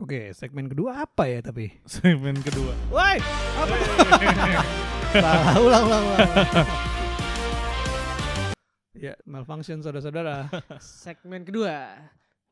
Oke, 0.00 0.32
segmen 0.32 0.64
kedua 0.64 1.04
apa 1.04 1.28
ya 1.28 1.44
tapi? 1.44 1.76
Segmen 1.84 2.40
kedua. 2.40 2.72
Woi, 2.88 3.20
apa? 3.60 3.74
Salah, 5.12 5.54
ulang, 5.60 5.84
ulang, 5.84 6.04
ulang. 6.08 6.68
ya, 8.96 9.12
malfunction 9.28 9.84
saudara-saudara. 9.84 10.48
Segmen 10.80 11.44
kedua. 11.44 12.00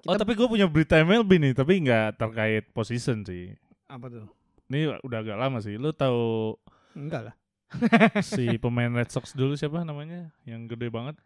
Oh 0.04 0.14
tapi 0.14 0.36
gue 0.36 0.44
punya 0.44 0.68
berita 0.68 1.00
MLB 1.00 1.40
nih, 1.40 1.52
tapi 1.56 1.80
nggak 1.80 2.20
terkait 2.20 2.68
position 2.76 3.24
sih. 3.24 3.56
Apa 3.88 4.12
tuh? 4.12 4.28
Ini 4.68 5.00
udah 5.00 5.18
agak 5.24 5.40
lama 5.40 5.64
sih. 5.64 5.80
Lu 5.80 5.96
tahu 5.96 6.52
Enggak 6.92 7.32
lah. 7.32 7.34
si 8.20 8.60
pemain 8.60 8.92
Red 8.92 9.08
Sox 9.08 9.32
dulu 9.32 9.56
siapa 9.56 9.88
namanya? 9.88 10.28
Yang 10.44 10.76
gede 10.76 10.92
banget. 10.92 11.16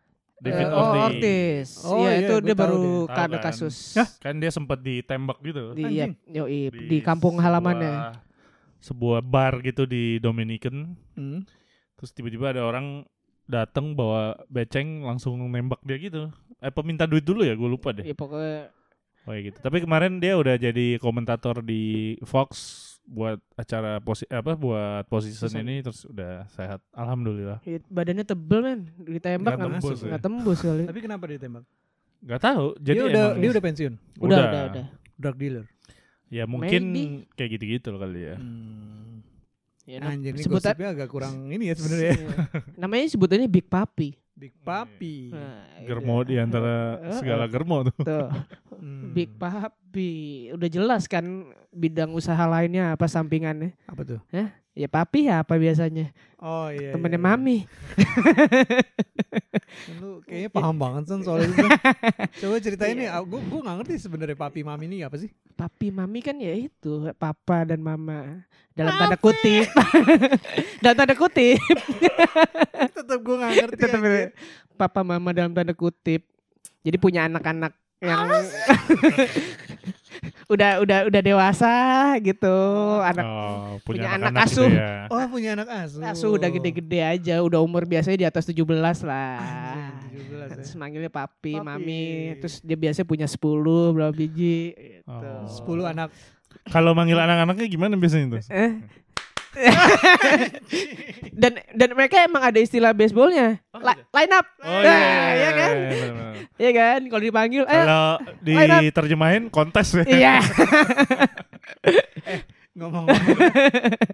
David 0.43 0.67
Eh, 0.67 0.75
oh, 0.75 0.83
Ortiz. 0.83 0.99
Ortiz. 0.99 1.69
Oh, 1.81 1.97
Iya, 1.97 2.11
iya, 2.11 2.19
itu 2.21 2.35
dia 2.41 2.51
tahu 2.51 2.59
baru 2.59 2.83
Tahu 3.07 3.15
kan? 3.31 3.31
kasus 3.41 3.77
Hah? 3.95 4.09
Kan 4.19 4.35
dia 4.37 4.51
sempat 4.51 4.79
ditembak 4.79 5.39
gitu. 5.41 5.71
di 5.73 5.83
iya, 5.87 6.11
Anjing. 6.11 6.13
yoi, 6.29 6.61
di, 6.69 6.99
kampung 6.99 7.39
halamannya. 7.39 7.95
sebuah- 7.95 8.31
Sebuah 8.83 9.21
bar 9.23 9.63
gitu 9.63 9.87
di 9.87 10.19
Dominican. 10.19 10.99
Hmm. 11.15 11.47
Terus 11.95 12.11
tiba-tiba 12.11 12.51
ada 12.51 12.67
orang 12.67 13.07
datang 13.45 13.95
bawa 13.95 14.35
beceng 14.49 15.03
langsung 15.03 15.39
nembak 15.41 15.79
dia 15.81 15.97
gitu. 15.97 16.27
Eh 16.59 16.69
peminta 16.69 17.07
duit 17.07 17.23
dulu 17.23 17.43
ya, 17.43 17.55
gue 17.55 17.69
lupa 17.69 17.95
deh. 17.95 18.03
Ya 18.03 18.11
pokoknya 18.13 18.75
Oh 19.23 19.31
ya 19.31 19.41
gitu. 19.41 19.55
Tapi 19.57 19.79
kemarin 19.79 20.19
dia 20.19 20.35
udah 20.35 20.59
jadi 20.59 20.99
komentator 20.99 21.63
di 21.63 21.83
Fox 22.23 22.51
buat 23.03 23.39
acara 23.55 23.99
posi 23.99 24.25
apa 24.27 24.55
buat 24.55 25.05
position 25.07 25.51
Position. 25.51 25.67
ini 25.67 25.83
terus 25.83 26.07
udah 26.07 26.47
sehat. 26.49 26.81
Alhamdulillah. 26.91 27.59
ya, 27.63 27.83
badannya 27.87 28.25
tebel 28.25 28.61
men, 28.63 28.81
ditembak 29.03 29.53
Nggak 29.53 29.59
nggak 29.59 29.59
tembus 29.59 29.85
masuk, 29.85 29.97
ya. 29.99 30.09
nggak 30.09 30.23
tembus 30.23 30.59
kali. 30.63 30.85
Tapi 30.87 31.01
kenapa 31.03 31.25
dia 31.27 31.39
tembak? 31.39 31.65
Gak 32.23 32.39
tahu. 32.41 32.67
Jadi 32.79 32.95
dia 32.95 33.05
udah 33.11 33.25
emang- 33.27 33.41
dia 33.43 33.49
udah 33.51 33.63
pensiun, 33.63 33.95
Udah, 34.23 34.39
udah, 34.39 34.63
udah. 34.71 34.85
drug 35.19 35.37
dealer. 35.37 35.67
Ya 36.31 36.45
mungkin 36.47 36.81
Maybe. 36.89 37.27
kayak 37.35 37.51
gitu-gitu 37.59 37.91
loh 37.93 38.01
kali 38.01 38.21
ya. 38.25 38.37
Hmm. 38.39 39.21
Ya, 39.83 39.99
Anjir, 40.07 40.39
ini 40.39 40.47
agak 40.87 41.11
kurang 41.11 41.51
ini 41.51 41.67
ya 41.67 41.75
sebenarnya. 41.75 42.15
Iya. 42.15 42.29
Namanya 42.79 43.05
sebutannya 43.11 43.51
Big 43.51 43.67
Papi. 43.67 44.15
Big 44.43 44.55
Papi. 44.67 45.31
Nah, 45.31 45.87
Germo 45.87 46.19
itu. 46.27 46.35
di 46.35 46.37
antara 46.43 46.99
segala 47.15 47.47
germo 47.47 47.87
tuh. 47.87 48.03
Tuh, 48.03 48.27
Hmm. 48.83 49.15
Big 49.15 49.31
Papi. 49.39 50.51
Udah 50.51 50.67
jelas 50.67 51.07
kan 51.07 51.23
bidang 51.71 52.11
usaha 52.11 52.43
lainnya 52.51 52.99
apa 52.99 53.07
sampingannya. 53.07 53.79
Apa 53.87 54.03
tuh? 54.03 54.19
Ya 54.73 54.89
papi 54.89 55.29
ya 55.29 55.45
apa 55.45 55.61
biasanya? 55.61 56.09
Oh 56.41 56.73
iya. 56.73 56.97
Temennya 56.97 57.21
iya, 57.21 57.29
iya. 57.29 57.37
mami. 57.37 57.57
Lu 60.01 60.25
kayaknya 60.25 60.49
paham 60.49 60.77
banget 60.81 61.03
Son 61.13 61.21
soal 61.21 61.45
itu. 61.45 61.61
Coba 62.41 62.57
ceritain 62.57 62.97
nih, 62.97 63.13
gue 63.13 63.41
gue 63.41 63.61
nggak 63.61 63.77
ngerti 63.85 63.95
sebenarnya 64.01 64.37
papi 64.37 64.65
mami 64.65 64.89
ini 64.89 65.05
apa 65.05 65.21
sih? 65.21 65.29
Papi 65.53 65.93
mami 65.93 66.25
kan 66.25 66.41
ya 66.41 66.57
itu 66.57 67.13
papa 67.21 67.69
dan 67.69 67.85
mama 67.85 68.49
dalam 68.73 68.97
tanda 68.97 69.17
kutip. 69.21 69.69
dalam 70.83 70.97
tanda 70.97 71.15
kutip. 71.21 71.61
Tetap 72.97 73.19
gue 73.21 73.37
nggak 73.37 73.53
ngerti. 73.53 73.77
Tetap 73.77 74.01
anjir. 74.01 74.33
papa 74.81 75.01
mama 75.05 75.37
dalam 75.37 75.53
tanda 75.53 75.77
kutip. 75.77 76.25
Jadi 76.81 76.97
punya 76.97 77.29
anak-anak 77.29 77.77
yang 78.03 78.27
udah 80.47 80.79
udah 80.79 80.99
udah 81.11 81.21
dewasa 81.21 81.73
gitu, 82.19 82.57
anak 83.03 83.25
Oh, 83.25 83.79
punya 83.83 84.07
punya, 84.07 84.09
anak 84.13 84.31
anak-anak 84.31 84.47
asuh. 84.47 84.69
gitu 84.69 84.79
ya. 84.79 84.95
Oh 85.09 85.21
punya 85.27 85.51
anak 85.53 85.69
asuh. 85.69 86.01
asuh 86.05 86.31
udah 86.33 86.49
gede-gede 86.49 87.01
aja, 87.01 87.35
udah 87.41 87.59
umur 87.59 87.83
biasanya 87.85 88.19
di 88.19 88.27
atas 88.27 88.47
17 88.47 88.63
lah. 89.03 89.39
Anjir, 90.03 90.23
17 90.23 90.47
ya. 90.47 90.55
Terus 90.55 90.73
manggilnya 90.75 91.11
papi, 91.11 91.53
Papi. 91.55 91.65
mami. 91.65 92.05
Terus 92.39 92.61
dia 92.61 92.77
biasanya 92.77 93.05
punya 93.05 93.27
10 93.27 93.39
berapa 93.91 94.13
biji 94.13 94.59
gitu. 94.75 95.11
Oh. 95.11 95.83
10 95.83 95.91
anak. 95.91 96.09
Kalau 96.69 96.95
manggil 96.95 97.19
anak-anaknya 97.19 97.67
gimana 97.67 97.95
biasanya 97.97 98.39
tuh? 98.39 98.43
Eh. 98.47 98.79
dan 101.33 101.53
dan 101.71 101.89
mereka 101.93 102.23
emang 102.23 102.43
ada 102.43 102.57
istilah 102.57 102.91
baseballnya. 102.91 103.61
Oh, 103.71 103.79
La- 103.79 103.95
ada? 103.95 104.05
line 104.11 104.33
up. 104.33 104.47
Oh 104.59 104.81
Nah, 104.81 104.81
iya, 104.83 105.13
iya 105.33 105.51
kan? 105.51 105.73
iya, 105.73 105.89
benar-benar. 105.89 106.33
Iya 106.53 106.71
kan? 106.73 107.01
Kalau 107.07 107.23
dipanggil 107.23 107.63
eh 107.65 107.83
Kalau 107.83 108.13
diterjemahin 108.41 109.43
kontes 109.49 109.89
ya. 109.93 110.05
iya. 110.11 110.35
Ngomong-ngomong 112.73 113.29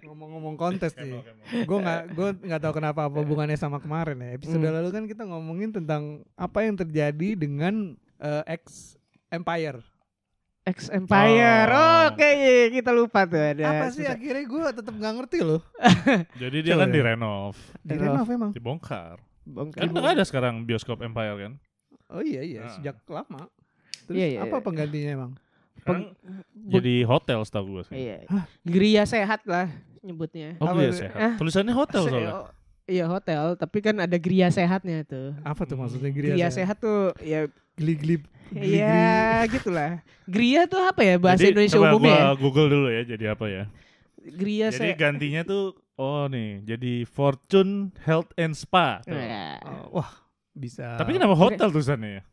ngomong-ngomong 0.03 0.55
kontes 0.55 0.91
nih. 0.93 1.23
Gue 1.63 1.79
nggak 1.79 2.01
gue 2.11 2.29
nggak 2.43 2.59
tahu 2.59 2.73
kenapa 2.75 3.07
apa 3.07 3.17
hubungannya 3.17 3.55
sama 3.55 3.79
kemarin 3.79 4.19
ya. 4.19 4.29
Episode 4.35 4.59
Hmm. 4.59 4.75
lalu 4.75 4.89
kan 4.91 5.03
kita 5.07 5.23
ngomongin 5.23 5.71
tentang 5.71 6.03
apa 6.35 6.67
yang 6.67 6.75
terjadi 6.75 7.39
dengan 7.39 7.95
eh, 8.19 8.43
ex 8.51 8.95
Empire. 9.29 9.79
X 10.69 10.77
Empire. 10.89 11.67
Oh. 11.67 12.01
Oke, 12.09 12.25
iya, 12.25 12.69
kita 12.69 12.91
lupa 12.91 13.23
tuh 13.23 13.37
ada. 13.37 13.63
apa 13.65 13.85
sih 13.89 14.03
akhirnya 14.03 14.43
gue 14.43 14.61
tetap 14.71 14.93
nggak 14.93 15.13
ngerti 15.15 15.39
loh. 15.39 15.61
Jadi 16.41 16.57
dia 16.61 16.73
Coba 16.73 16.81
kan 16.81 16.89
ya. 16.89 16.93
direnov, 16.93 17.53
Di 17.79 17.93
Renov. 17.93 18.13
renov 18.15 18.27
emang. 18.29 18.51
dibongkar. 18.51 19.17
Bongkar. 19.43 19.79
Kan 19.79 19.89
udah 19.91 20.11
ada 20.11 20.23
sekarang 20.23 20.61
bioskop 20.61 20.99
Empire 20.99 21.35
kan. 21.39 21.53
Oh 22.07 22.21
iya 22.21 22.41
iya 22.41 22.61
Ah. 22.63 22.71
sejak 22.71 23.01
lama. 23.05 23.49
Terus 24.03 24.15
Iya, 24.15 24.27
iya, 24.27 24.39
apa 24.41 24.55
iya. 24.55 24.63
penggantinya 24.63 25.09
emang? 25.11 25.31
Sekarang 25.75 26.03
Bong- 26.11 26.71
jadi 26.71 26.95
hotel 27.03 27.39
setahu 27.41 27.65
gue 27.71 27.83
sih. 27.85 27.93
Iya. 27.95 28.17
Gria 28.61 29.03
sehat 29.03 29.41
lah 29.43 29.69
nyebutnya. 29.99 30.57
Oh 30.57 30.73
iya 30.75 30.91
sehat. 30.91 31.15
Ah. 31.15 31.33
Tulisannya 31.35 31.71
hotel 31.71 32.01
Se- 32.03 32.09
soalnya. 32.09 32.33
Oh, 32.89 32.95
Iya 32.97 33.05
hotel, 33.05 33.43
tapi 33.53 33.77
kan 33.85 33.95
ada 34.01 34.17
gria 34.17 34.49
sehatnya 34.49 35.05
tuh. 35.05 35.37
Apa 35.45 35.69
tuh 35.69 35.77
maksudnya 35.77 36.09
Gria, 36.09 36.33
gria, 36.33 36.49
sehat 36.49 36.81
tuh 36.81 37.13
ya 37.21 37.45
Geli-geli. 37.77 38.25
Iya 38.49 39.45
gitulah. 39.47 40.01
Gria 40.25 40.65
tuh 40.65 40.81
apa 40.81 41.01
ya 41.05 41.15
bahasa 41.21 41.45
jadi, 41.45 41.53
Indonesia 41.53 41.77
coba 41.77 41.87
umumnya? 41.93 42.09
gua 42.09 42.17
ya? 42.17 42.29
Google 42.35 42.67
dulu 42.67 42.87
ya 42.89 43.01
jadi 43.05 43.25
apa 43.37 43.45
ya. 43.47 43.63
Gria 44.19 44.67
Jadi 44.73 44.77
sehat. 44.91 44.97
gantinya 44.99 45.41
tuh 45.47 45.77
oh 45.95 46.27
nih 46.27 46.65
jadi 46.67 46.93
Fortune 47.07 47.95
Health 48.03 48.33
and 48.35 48.57
Spa. 48.57 48.99
tuh. 49.05 49.15
Ya. 49.15 49.61
Oh, 49.63 50.01
wah 50.01 50.11
bisa. 50.51 50.99
Tapi 50.99 51.15
kenapa 51.15 51.37
hotel 51.39 51.71
tulisannya 51.71 52.19
ya? 52.19 52.23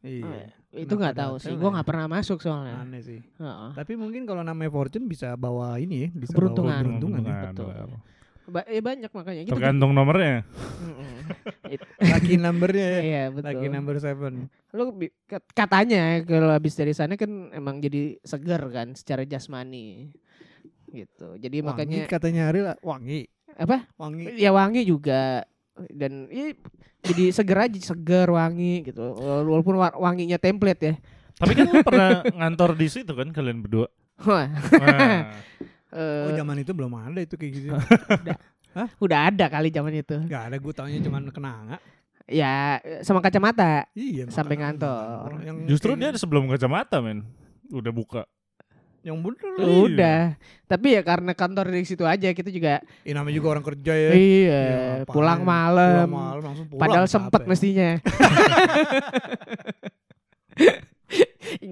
Iya. 0.00 0.54
Itu 0.72 0.94
Kenapa 0.94 1.00
nggak 1.02 1.16
tahu 1.18 1.34
sih. 1.44 1.52
Gua 1.58 1.68
ya? 1.68 1.72
nggak 1.76 1.88
pernah 1.92 2.06
masuk 2.08 2.38
soalnya. 2.40 2.76
Aneh 2.80 3.02
sih. 3.04 3.20
Heeh. 3.20 3.70
Tapi 3.76 3.92
mungkin 4.00 4.22
kalau 4.24 4.40
namanya 4.40 4.70
Fortune 4.72 5.04
bisa 5.10 5.34
bawa 5.34 5.76
ini 5.76 6.06
ya, 6.06 6.08
bisa 6.14 6.32
Keberuntungan. 6.32 6.72
bawa 6.72 6.80
keberuntungan 6.80 7.20
ya. 7.20 7.40
betul. 7.52 7.74
Ba- 8.48 8.64
eh, 8.64 8.80
banyak 8.80 9.12
makanya 9.12 9.42
gitu. 9.44 9.52
Tergantung 9.54 9.92
nomornya. 9.92 10.40
Mm-mm. 10.80 11.12
It- 11.68 11.84
Lucky 12.16 12.34
numbernya 12.34 12.86
ya. 12.88 13.00
Iya 13.00 13.22
betul. 13.28 13.48
Lucky 13.52 13.68
number 13.68 13.96
seven. 14.00 14.32
Lu 14.72 14.96
katanya 15.52 16.24
kalau 16.24 16.48
habis 16.48 16.72
dari 16.72 16.96
sana 16.96 17.14
kan 17.14 17.28
emang 17.52 17.78
jadi 17.78 18.16
seger 18.20 18.64
kan 18.72 18.96
secara 18.96 19.22
jasmani. 19.22 20.08
Gitu. 20.88 21.36
Jadi 21.36 21.60
Wangi 21.60 21.68
makanya 21.68 22.00
katanya 22.08 22.42
Ariel 22.48 22.72
wangi. 22.80 23.28
apa? 23.52 23.84
Wangi. 24.00 24.32
Ya 24.34 24.48
wangi 24.50 24.82
juga 24.82 25.44
dan 25.92 26.26
ya, 26.32 26.56
jadi 27.04 27.30
seger 27.30 27.58
aja, 27.60 27.78
seger 27.84 28.26
wangi 28.28 28.82
gitu. 28.82 29.12
Walaupun 29.14 29.76
wa- 29.76 29.94
wanginya 29.94 30.40
template 30.40 30.80
ya. 30.82 30.94
Tapi 31.36 31.52
kan 31.54 31.68
lu 31.68 31.84
pernah 31.84 32.24
ngantor 32.24 32.74
di 32.74 32.88
situ 32.88 33.12
kan 33.12 33.30
kalian 33.30 33.60
berdua. 33.60 33.86
Wah, 34.26 34.50
Eh, 35.88 36.24
Oh 36.28 36.32
zaman 36.32 36.56
itu 36.58 36.72
belum 36.72 36.92
ada 36.94 37.18
itu 37.18 37.34
kayak 37.34 37.52
gitu. 37.54 37.68
udah 39.00 39.32
ada 39.32 39.44
kali 39.48 39.68
zaman 39.68 39.92
itu. 39.96 40.16
Gak 40.24 40.42
ada 40.52 40.56
gue 40.56 40.72
taunya 40.72 41.00
cuma 41.00 41.18
kenanga. 41.24 41.76
Ya 42.28 42.76
sama 43.00 43.18
kacamata. 43.18 43.88
Iya. 43.96 44.28
Sampai 44.28 44.60
ngantor. 44.60 45.40
Yang 45.40 45.56
justru 45.66 45.96
kayak 45.96 46.00
dia 46.00 46.08
ada 46.12 46.20
sebelum 46.20 46.44
kacamata 46.46 47.00
men. 47.00 47.24
Udah 47.68 47.88
buka. 47.88 48.22
yang 49.00 49.24
bener. 49.24 49.56
Iya. 49.56 49.64
Udah. 49.88 50.20
Tapi 50.68 50.86
ya 50.92 51.00
karena 51.00 51.32
kantor 51.32 51.72
di 51.72 51.86
situ 51.86 52.04
aja 52.04 52.28
kita 52.28 52.52
juga 52.52 52.84
Ini 53.00 53.16
namanya 53.16 53.32
juga 53.32 53.48
orang 53.56 53.64
kerja 53.64 53.92
ya. 53.94 54.10
iya, 54.12 54.60
ngapain? 55.00 55.14
pulang 55.16 55.40
malam. 55.40 56.04
Pulang 56.04 56.12
malam 56.12 56.42
langsung 56.44 56.66
pulang. 56.68 56.82
Padahal 56.84 57.06
sempet 57.08 57.42
mestinya. 57.48 57.90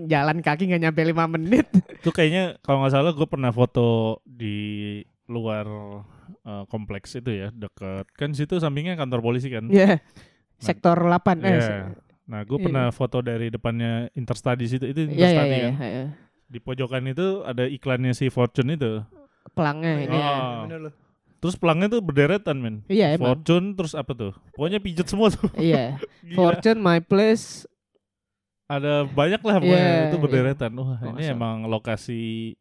Jalan 0.06 0.38
kaki 0.38 0.66
nggak 0.66 0.82
nyampe 0.82 1.00
lima 1.02 1.24
menit. 1.26 1.66
Itu 2.00 2.10
kayaknya 2.10 2.58
kalau 2.60 2.80
nggak 2.80 2.92
salah 2.92 3.10
gue 3.10 3.26
pernah 3.26 3.50
foto 3.50 3.86
di 4.22 5.00
luar 5.26 5.66
eh, 6.40 6.64
kompleks 6.66 7.14
itu 7.14 7.26
ya 7.28 7.50
dekat 7.50 8.06
kan 8.12 8.30
situ 8.30 8.56
sampingnya 8.56 8.94
kantor 8.94 9.20
polisi 9.20 9.48
kan. 9.48 9.66
Ya. 9.68 9.98
Sektor 10.56 10.96
8 10.96 11.12
eh. 11.38 11.48
Iya. 11.48 11.60
se- 11.60 11.98
Nah 12.26 12.42
gue 12.42 12.56
Iya. 12.56 12.64
pernah 12.64 12.86
foto 12.90 13.18
dari 13.20 13.48
depannya 13.48 14.10
Interstudy 14.12 14.66
situ 14.66 14.84
itu 14.84 15.00
Iya 15.00 15.06
iya 15.06 15.14
Interstudy 15.14 15.50
iya. 15.52 15.62
kan. 15.62 15.74
iya. 15.84 16.06
Di 16.46 16.58
pojokan 16.58 17.04
itu 17.06 17.26
ada 17.42 17.64
iklannya 17.64 18.12
si 18.12 18.26
Fortune 18.28 18.70
itu. 18.72 19.02
Pelangnya 19.52 19.92
ini. 19.96 20.10
ya. 20.10 20.30
Oh. 20.62 20.78
Loh. 20.80 20.94
Terus 21.36 21.54
pelangnya 21.54 21.86
tuh 21.88 22.00
berderetan 22.00 22.56
men. 22.56 22.76
Iya 22.86 23.14
emang. 23.14 23.34
Fortune 23.34 23.74
terus 23.74 23.92
apa 23.92 24.10
tuh? 24.10 24.32
Pokoknya 24.52 24.78
pijet 24.78 25.06
semua 25.06 25.28
tuh. 25.28 25.46
Iya. 25.54 25.98
Fortune, 26.38 26.78
My 26.78 26.98
Place. 26.98 27.66
Ada 28.66 29.06
banyak 29.06 29.40
lah 29.40 29.56
pokoknya 29.62 29.78
Iya, 29.78 30.06
itu 30.10 30.16
iya. 30.18 30.22
berderetan. 30.26 30.70
Wah 30.74 30.98
Oh, 30.98 31.14
ini 31.14 31.24
emang 31.30 31.56
lokasi 31.66 32.52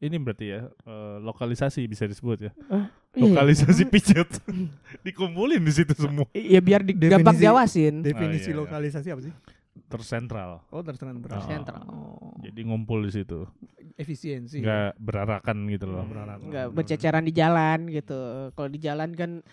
ini 0.00 0.16
berarti 0.16 0.46
ya 0.48 0.60
eh, 0.66 1.16
lokalisasi 1.20 1.84
bisa 1.84 2.08
disebut 2.08 2.48
ya. 2.48 2.52
Iya. 3.12 3.28
Lokalisasi 3.28 3.84
pijet. 3.86 4.30
Dikumpulin 5.06 5.60
di 5.60 5.72
situ 5.72 5.92
semua. 5.92 6.24
Iya 6.32 6.60
biar 6.60 6.80
di, 6.80 6.96
gampang 6.96 7.36
Definisi- 7.36 7.44
diawasin. 7.44 7.94
Definisi 8.00 8.48
iya, 8.48 8.56
iya. 8.56 8.60
lokalisasi 8.64 9.08
apa 9.12 9.20
sih? 9.20 9.34
Tersentral. 9.86 10.64
Oh 10.72 10.80
tersentral. 10.80 11.36
Oh. 11.36 11.44
Sentral. 11.44 11.84
Oh. 11.86 12.32
Jadi 12.40 12.60
ngumpul 12.64 13.04
di 13.04 13.12
situ. 13.12 13.44
efisiensi. 14.00 14.64
nggak 14.64 14.96
berarakan 14.96 15.68
gitu 15.68 15.84
loh. 15.84 16.08
Berharap. 16.08 16.40
nggak 16.40 16.66
berceceran 16.72 17.20
di 17.20 17.36
jalan 17.36 17.84
gitu. 17.92 18.48
Kalau 18.56 18.68
di 18.72 18.80
jalan 18.80 19.12
kan 19.12 19.44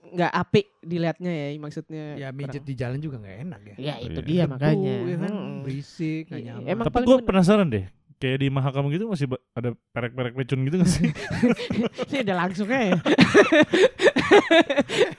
nggak 0.00 0.32
apik 0.32 0.66
dilihatnya 0.80 1.28
ya 1.28 1.46
maksudnya. 1.58 2.04
Ya 2.16 2.28
mijet 2.30 2.62
di 2.62 2.72
jalan 2.72 2.98
juga 2.98 3.18
nggak 3.18 3.36
enak 3.44 3.60
ya. 3.62 3.74
Ya 3.76 3.94
itu 4.00 4.18
Iya. 4.18 4.24
dia 4.24 4.42
makanya. 4.46 4.94
ya 5.04 5.16
kan 5.18 5.32
berisik, 5.62 6.22
nggak 6.26 6.40
Iya, 6.40 6.46
nyaman. 6.54 6.66
emang 6.66 6.84
Tapi 6.86 6.98
gue 7.04 7.16
penasaran 7.22 7.66
deh, 7.68 7.84
kayak 8.16 8.36
di 8.40 8.48
Mahakam 8.48 8.84
gitu 8.88 9.04
masih 9.06 9.26
ada 9.52 9.68
perek-perek 9.92 10.32
pecun 10.34 10.58
gitu 10.64 10.76
gak 10.80 10.88
sih? 10.88 11.06
Ini 12.08 12.16
udah 12.24 12.36
langsung 12.38 12.66
ya. 12.66 12.80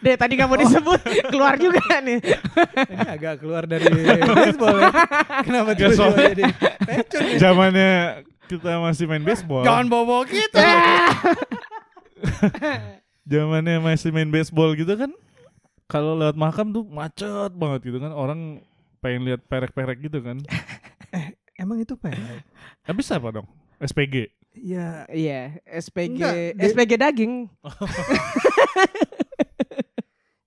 Deh 0.04 0.16
tadi 0.16 0.34
kamu 0.36 0.54
disebut 0.60 1.00
keluar 1.30 1.56
juga 1.56 1.82
nih. 2.02 2.20
Ini 2.20 3.08
agak 3.10 3.34
keluar 3.40 3.64
dari 3.66 3.86
baseball 4.20 4.78
ya. 4.80 4.92
Kenapa 5.46 5.72
soalnya- 5.94 6.30
jadi 6.34 6.44
pecun 6.82 7.24
ya? 7.26 7.38
Zamannya 7.40 7.92
kita 8.50 8.82
masih 8.82 9.06
main 9.06 9.22
baseball. 9.22 9.62
Jangan 9.62 9.86
bawa 9.86 10.26
kita. 10.26 10.66
Zamannya 13.30 13.78
masih 13.78 14.10
main 14.10 14.28
baseball 14.28 14.74
gitu 14.74 14.90
kan. 14.98 15.14
Kalau 15.86 16.18
lewat 16.18 16.34
Mahakam 16.34 16.70
tuh 16.70 16.84
macet 16.84 17.54
banget 17.54 17.80
gitu 17.86 17.98
kan. 18.02 18.10
Orang 18.10 18.66
pengen 19.00 19.26
lihat 19.26 19.42
perek-perek 19.46 19.98
gitu 20.02 20.20
kan. 20.20 20.42
Emang 21.62 21.78
itu 21.78 21.94
perek? 21.94 22.42
Habis 22.84 23.10
apa 23.10 23.30
dong? 23.32 23.48
SPG. 23.78 24.34
Ya, 24.60 25.06
Iya, 25.08 25.62
SPG 25.64 26.18
Enggak, 26.18 26.34
SPG 26.58 26.92
daging. 26.98 27.34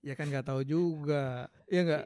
ya 0.03 0.13
kan 0.19 0.27
nggak 0.27 0.45
tahu 0.45 0.61
juga. 0.67 1.47
Ya 1.71 1.81
nggak. 1.87 2.05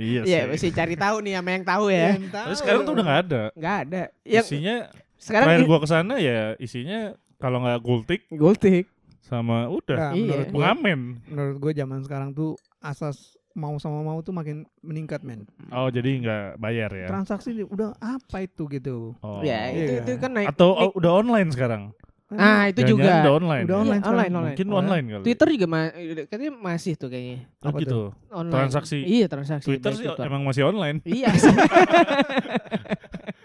Iya 0.00 0.20
Iya, 0.26 0.38
sih. 0.42 0.48
mesti 0.50 0.68
cari 0.72 0.96
tahu 0.96 1.16
nih 1.22 1.32
sama 1.38 1.50
yang 1.52 1.64
tahu 1.66 1.84
ya. 1.90 2.08
Yang 2.16 2.30
tahu. 2.32 2.46
Tapi 2.46 2.56
sekarang 2.56 2.80
tuh 2.82 2.92
udah 2.96 3.04
gak 3.04 3.20
ada. 3.26 3.42
Nggak 3.54 3.76
ada. 3.86 4.02
Yang 4.24 4.46
Isinya 4.46 4.76
sekarang 5.20 5.46
terakhir 5.46 5.66
gua 5.66 5.78
ke 5.78 5.86
sana 5.86 6.14
ya 6.16 6.54
isinya 6.56 7.12
kalau 7.36 7.60
nggak 7.60 7.78
gultik 7.78 8.20
gultik. 8.30 8.86
sama 9.20 9.68
udah 9.68 9.94
Nah, 9.94 10.10
Iya. 10.10 10.26
menurut 10.26 10.46
gua, 10.46 10.52
pengamen. 10.66 11.00
menurut 11.24 11.56
gue 11.60 11.72
zaman 11.76 11.98
sekarang 12.00 12.28
tuh 12.32 12.56
asas 12.80 13.36
mau 13.52 13.76
sama 13.76 14.00
mau 14.00 14.16
tuh 14.20 14.30
makin 14.30 14.64
meningkat 14.80 15.20
men. 15.20 15.44
Oh 15.68 15.86
jadi 15.86 16.08
nggak 16.18 16.44
bayar 16.56 16.88
ya? 16.88 17.06
Transaksi 17.06 17.52
udah 17.62 17.92
apa 17.96 18.40
itu 18.40 18.64
gitu. 18.68 19.12
Oh. 19.20 19.40
Ya, 19.40 19.68
itu 19.68 19.92
Iya. 19.92 20.00
itu 20.02 20.10
kan 20.16 20.30
naik. 20.32 20.48
Atau 20.48 20.68
naik- 20.68 20.80
oh, 20.80 20.90
udah 20.96 21.10
online 21.16 21.48
sekarang? 21.48 21.82
Nah, 22.28 22.64
itu 22.64 22.80
Jangan-jangan 22.80 22.86
juga. 22.86 23.20
Udah 23.20 23.32
online. 23.36 23.60
Udah 23.60 23.68
Iya, 23.68 23.80
online 23.80 24.00
sekarang. 24.00 24.12
online, 24.12 24.30
online. 24.30 24.48
Mungkin 24.48 24.66
ya? 24.66 24.72
online 24.72 25.04
kali. 25.04 25.22
Twitter 25.26 25.46
juga 25.50 25.66
ma- 25.66 25.92
katanya 26.24 26.50
masih 26.56 26.92
tuh 26.94 27.08
kayaknya. 27.08 27.38
Oh 27.60 27.68
Apa 27.68 27.78
gitu. 27.78 28.00
Online. 28.32 28.52
Transaksi. 28.54 28.98
Iya, 29.00 29.26
transaksi. 29.26 29.66
Twitter 29.66 29.92
sih 29.92 30.04
Twitter. 30.04 30.24
emang 30.24 30.42
masih 30.44 30.62
online. 30.64 30.96
Iya. 31.04 31.28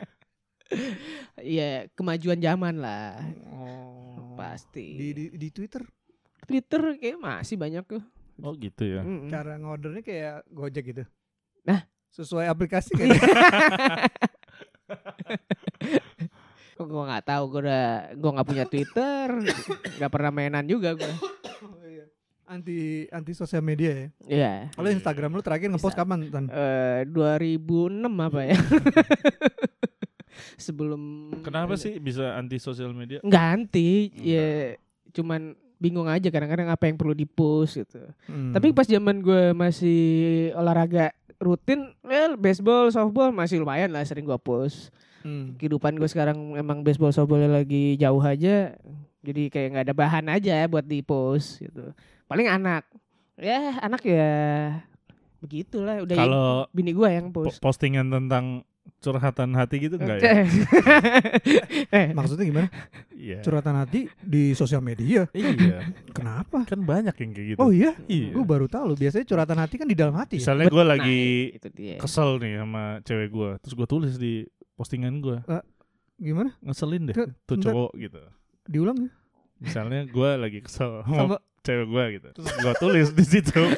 Iya, 1.42 1.86
kemajuan 1.94 2.42
zaman 2.42 2.82
lah. 2.82 3.22
Oh. 3.54 4.34
Pasti. 4.36 4.98
Di, 4.98 5.08
di 5.14 5.26
di 5.38 5.48
Twitter 5.54 5.86
Twitter 6.46 6.82
kayak 7.02 7.18
masih 7.18 7.58
banyak 7.58 7.84
tuh. 7.86 8.04
Oh 8.44 8.54
gitu 8.54 8.84
ya. 8.84 9.02
Mm-mm. 9.02 9.32
cara 9.32 9.56
ngordernya 9.58 10.04
kayak 10.04 10.44
Gojek 10.52 10.86
gitu. 10.94 11.04
Nah. 11.66 11.88
sesuai 12.16 12.48
aplikasi 12.48 12.96
kan? 12.96 13.12
Kok 16.80 16.88
gue 16.88 17.04
nggak 17.12 17.28
tahu 17.28 17.44
gue 17.52 17.62
udah 17.68 18.16
gue 18.16 18.32
nggak 18.40 18.48
punya 18.48 18.64
Twitter, 18.72 19.28
nggak 20.00 20.12
pernah 20.12 20.32
mainan 20.32 20.64
juga 20.64 20.96
gue. 20.96 21.12
anti 22.46 23.10
anti 23.12 23.34
sosial 23.36 23.66
media 23.66 23.92
ya. 23.92 24.08
Iya. 24.32 24.54
Kalau 24.78 24.90
Instagram 24.96 25.36
lu 25.36 25.44
terakhir 25.44 25.68
ngepost 25.76 25.98
kapan 25.98 26.30
Tan? 26.32 26.46
Eh 26.48 27.04
2006 27.10 28.08
apa 28.08 28.42
ya? 28.48 28.56
Sebelum 30.56 31.32
Kenapa 31.44 31.76
sih 31.76 32.00
bisa 32.00 32.36
anti 32.36 32.58
sosial 32.58 32.96
media? 32.96 33.20
Nggak 33.22 33.46
anti, 33.46 34.12
ya 34.16 34.80
cuman 35.12 35.56
bingung 35.76 36.08
aja 36.08 36.32
kadang-kadang 36.32 36.72
apa 36.72 36.88
yang 36.88 36.96
perlu 36.96 37.12
di-post 37.12 37.84
gitu. 37.84 38.00
Hmm. 38.26 38.56
Tapi 38.56 38.72
pas 38.72 38.88
zaman 38.88 39.20
gue 39.20 39.52
masih 39.52 40.00
olahraga 40.56 41.12
rutin, 41.36 41.92
well, 42.02 42.40
baseball, 42.40 42.88
softball 42.90 43.30
masih 43.36 43.60
lumayan 43.60 43.92
lah 43.92 44.02
sering 44.08 44.24
gue 44.24 44.40
post. 44.40 44.90
Hmm. 45.22 45.60
Kehidupan 45.60 46.00
gue 46.00 46.08
sekarang 46.08 46.56
emang 46.56 46.82
baseball, 46.82 47.12
softballnya 47.12 47.52
lagi 47.52 48.00
jauh 48.00 48.24
aja, 48.24 48.72
jadi 49.26 49.44
kayak 49.52 49.68
nggak 49.76 49.86
ada 49.92 49.96
bahan 49.98 50.26
aja 50.32 50.64
buat 50.70 50.86
di 50.86 51.02
post 51.02 51.60
gitu. 51.60 51.92
Paling 52.26 52.48
anak, 52.48 52.88
ya 53.36 53.82
anak 53.84 54.02
ya 54.06 54.32
begitulah. 55.44 56.02
Udah 56.06 56.16
Kalau 56.16 56.48
bini 56.72 56.96
gue 56.96 57.10
yang 57.10 57.30
po- 57.36 57.46
post. 57.50 57.60
postingan 57.60 58.08
tentang 58.10 58.64
curhatan 59.00 59.54
hati 59.54 59.76
gitu 59.80 59.96
enggak 59.98 60.18
ya? 60.18 60.46
eh, 61.98 62.08
Maksudnya 62.12 62.46
gimana? 62.46 62.68
Iya. 63.14 63.42
Curhatan 63.42 63.76
hati 63.78 64.10
di 64.18 64.54
sosial 64.54 64.82
media. 64.82 65.30
Iya. 65.30 65.94
Kenapa? 66.10 66.66
Kan 66.66 66.82
banyak 66.82 67.14
yang 67.14 67.32
kayak 67.32 67.48
gitu. 67.54 67.60
Oh 67.62 67.70
iya? 67.70 67.94
Iya. 68.06 68.34
Gue 68.34 68.42
baru 68.44 68.66
tahu 68.66 68.94
loh. 68.94 68.98
Biasanya 68.98 69.26
curhatan 69.26 69.58
hati 69.62 69.76
kan 69.78 69.86
di 69.86 69.94
dalam 69.94 70.18
hati. 70.18 70.38
Ya? 70.38 70.42
Misalnya 70.42 70.66
gue 70.68 70.84
Nah, 70.84 70.90
lagi 70.98 71.22
dia. 71.74 71.98
kesel 71.98 72.38
nih 72.42 72.54
sama 72.58 72.84
cewek 73.02 73.30
gue, 73.30 73.50
terus 73.62 73.74
gue 73.74 73.88
tulis 73.88 74.14
di 74.18 74.34
postingan 74.74 75.22
gue, 75.22 75.38
Gimana? 76.16 76.52
ngeselin 76.64 77.08
deh 77.08 77.16
Tuh, 77.16 77.28
tuh 77.46 77.56
bentar. 77.58 77.72
cowok 77.74 77.92
gitu. 78.00 78.20
Diulang 78.66 78.98
ya? 79.06 79.12
Misalnya 79.62 80.04
gue 80.04 80.30
lagi 80.36 80.60
kesel 80.62 81.04
sama 81.04 81.16
Sama 81.16 81.38
cewek 81.62 81.88
gue 81.88 82.04
gitu, 82.20 82.28
terus 82.36 82.52
gue 82.54 82.74
tulis 82.78 83.08
di 83.14 83.26
situ. 83.26 83.62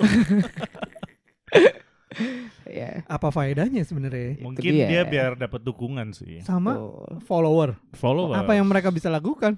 Ya. 2.67 2.91
apa 3.07 3.27
faedahnya 3.31 3.81
sebenarnya? 3.81 4.37
Mungkin 4.39 4.71
dia. 4.71 4.87
dia 4.87 5.01
biar 5.03 5.35
dapat 5.35 5.63
dukungan 5.63 6.11
sih. 6.11 6.43
Sama 6.43 6.75
Tuh. 6.75 7.23
follower. 7.23 7.79
Follow 7.95 8.35
Apa 8.35 8.53
yang 8.53 8.67
mereka 8.67 8.91
bisa 8.91 9.07
lakukan? 9.07 9.55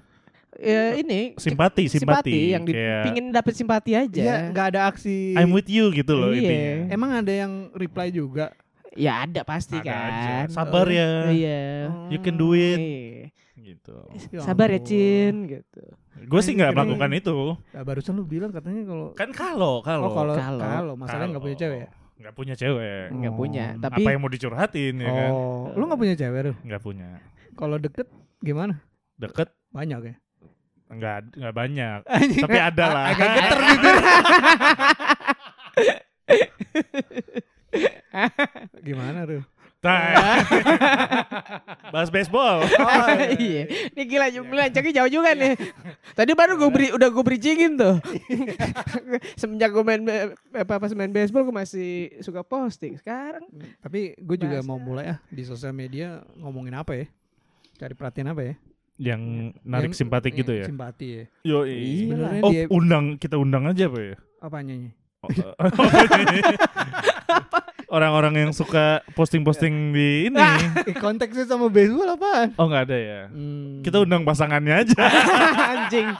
Ya 0.58 0.98
ini 0.98 1.38
simpati, 1.38 1.86
simpati, 1.86 2.52
yang 2.52 2.66
di- 2.66 2.74
kayak 2.74 3.02
pingin 3.06 3.26
dapet 3.30 3.54
simpati 3.54 3.94
aja. 3.94 4.18
Ya 4.18 4.34
nggak 4.50 4.66
ada 4.74 4.80
aksi. 4.90 5.38
I'm 5.38 5.54
with 5.54 5.70
you 5.70 5.94
gitu 5.94 6.10
loh 6.18 6.34
Iya. 6.34 6.38
intinya. 6.42 6.74
Emang 6.90 7.10
ada 7.14 7.30
yang 7.30 7.70
reply 7.70 8.10
juga? 8.10 8.50
Ya 8.92 9.22
ada 9.22 9.46
pasti 9.46 9.78
Ada 9.78 9.86
kan. 9.86 10.10
aja. 10.10 10.34
Sabar 10.50 10.86
Oh, 10.86 10.90
ya, 10.90 11.30
Iya. 11.30 11.62
you 12.10 12.18
can 12.18 12.34
do 12.34 12.50
it 12.52 12.82
Iya. 12.82 13.30
gitu. 13.54 13.96
Ya 14.34 14.42
Sabar 14.42 14.74
ya. 14.74 14.82
Cin 14.82 15.46
gitu. 15.46 15.82
Gue 16.26 16.40
sih 16.42 16.52
nggak 16.52 16.74
melakukan 16.74 17.10
itu. 17.14 17.54
Nah, 17.70 17.82
barusan 17.86 18.12
lu 18.12 18.26
bilang 18.26 18.50
katanya 18.50 18.82
kalau 18.84 19.06
Kan 19.14 19.30
kalau 19.30 19.74
kalau 19.80 20.10
oh 20.10 20.12
kalau 20.12 20.94
masalahnya 20.98 21.30
nggak 21.32 21.44
punya 21.46 21.56
cewek 21.56 21.78
ya? 21.86 21.88
Nggak 22.20 22.34
punya 22.36 22.54
cewek. 22.54 23.08
Nggak 23.10 23.32
Oh. 23.32 23.38
punya. 23.38 23.66
Tapi 23.76 24.02
Apa 24.04 24.08
yang 24.12 24.20
mau 24.20 24.28
dicurhatin 24.28 24.94
ya 24.96 25.08
kan? 25.08 25.30
Oh, 25.32 25.72
lu 25.72 25.88
nggak 25.88 26.00
punya 26.00 26.14
cewek 26.14 26.40
lu? 26.44 26.52
Nggak 26.62 26.82
punya. 26.84 27.08
Kalau 27.56 27.76
deket 27.76 28.08
gimana? 28.38 28.74
Deket 29.16 29.48
Banyak 29.70 30.00
ya? 30.04 30.14
nggak 30.90 31.38
nggak 31.38 31.54
banyak. 31.54 31.98
Anjing. 32.18 32.42
Tapi 32.42 32.58
ada 32.58 32.84
lah. 32.90 33.04
Agak 33.14 33.28
geter 33.38 33.60
bibir. 33.62 33.96
Gimana 38.82 39.20
tuh? 39.24 39.42
Nah. 39.80 40.44
Bahas 41.94 42.12
baseball. 42.12 42.60
iya. 43.40 43.64
Ini 43.96 44.02
gila 44.04 44.28
jumlah 44.28 44.68
ceknya 44.68 45.00
jauh 45.00 45.10
juga 45.10 45.32
nih. 45.32 45.56
Tadi 46.18 46.36
baru 46.36 46.60
gue 46.60 46.68
beri 46.68 46.88
udah 46.92 47.08
gue 47.08 47.24
bridgingin 47.24 47.80
tuh. 47.80 47.96
Semenjak 49.34 49.72
gue 49.72 49.80
main 49.80 50.04
apa 50.52 50.76
pas 50.76 50.92
main 50.92 51.08
baseball 51.08 51.48
gue 51.48 51.56
masih 51.56 51.90
suka 52.20 52.44
posting. 52.44 53.00
Sekarang 53.00 53.40
Tapi 53.80 54.12
gue 54.14 54.36
juga 54.36 54.60
Bahasa. 54.60 54.68
mau 54.68 54.76
mulai 54.76 55.16
ah 55.16 55.18
di 55.26 55.42
sosial 55.42 55.72
media 55.72 56.20
ngomongin 56.36 56.76
apa 56.76 56.92
ya? 56.94 57.06
Cari 57.80 57.96
perhatian 57.96 58.28
apa 58.28 58.42
ya? 58.44 58.54
Yang 59.00 59.22
narik 59.64 59.90
Yang- 59.90 59.96
simpatik 59.96 60.32
gitu 60.36 60.52
ya. 60.52 60.68
Simpati 60.68 61.06
ya. 61.08 61.24
Yo, 61.40 61.64
Iya. 61.64 62.44
Oh, 62.44 62.52
dia 62.52 62.68
undang 62.68 63.16
kita 63.16 63.40
undang 63.40 63.64
aja 63.64 63.88
apa 63.88 64.00
ya? 64.04 64.16
apanya 64.40 64.72
nih? 64.76 64.92
Oh, 65.20 65.28
Orang-orang 67.90 68.46
yang 68.46 68.52
suka 68.54 69.02
posting-posting 69.18 69.90
di 69.90 70.08
ini. 70.30 70.38
Eh, 70.86 70.94
konteksnya 70.94 71.42
sama 71.42 71.66
baseball 71.66 72.14
apaan? 72.14 72.54
Oh 72.54 72.70
nggak 72.70 72.86
ada 72.86 72.96
ya. 72.96 73.20
Hmm. 73.26 73.82
Kita 73.82 73.98
undang 74.06 74.22
pasangannya 74.22 74.86
aja. 74.86 74.94
anjing. 75.74 76.08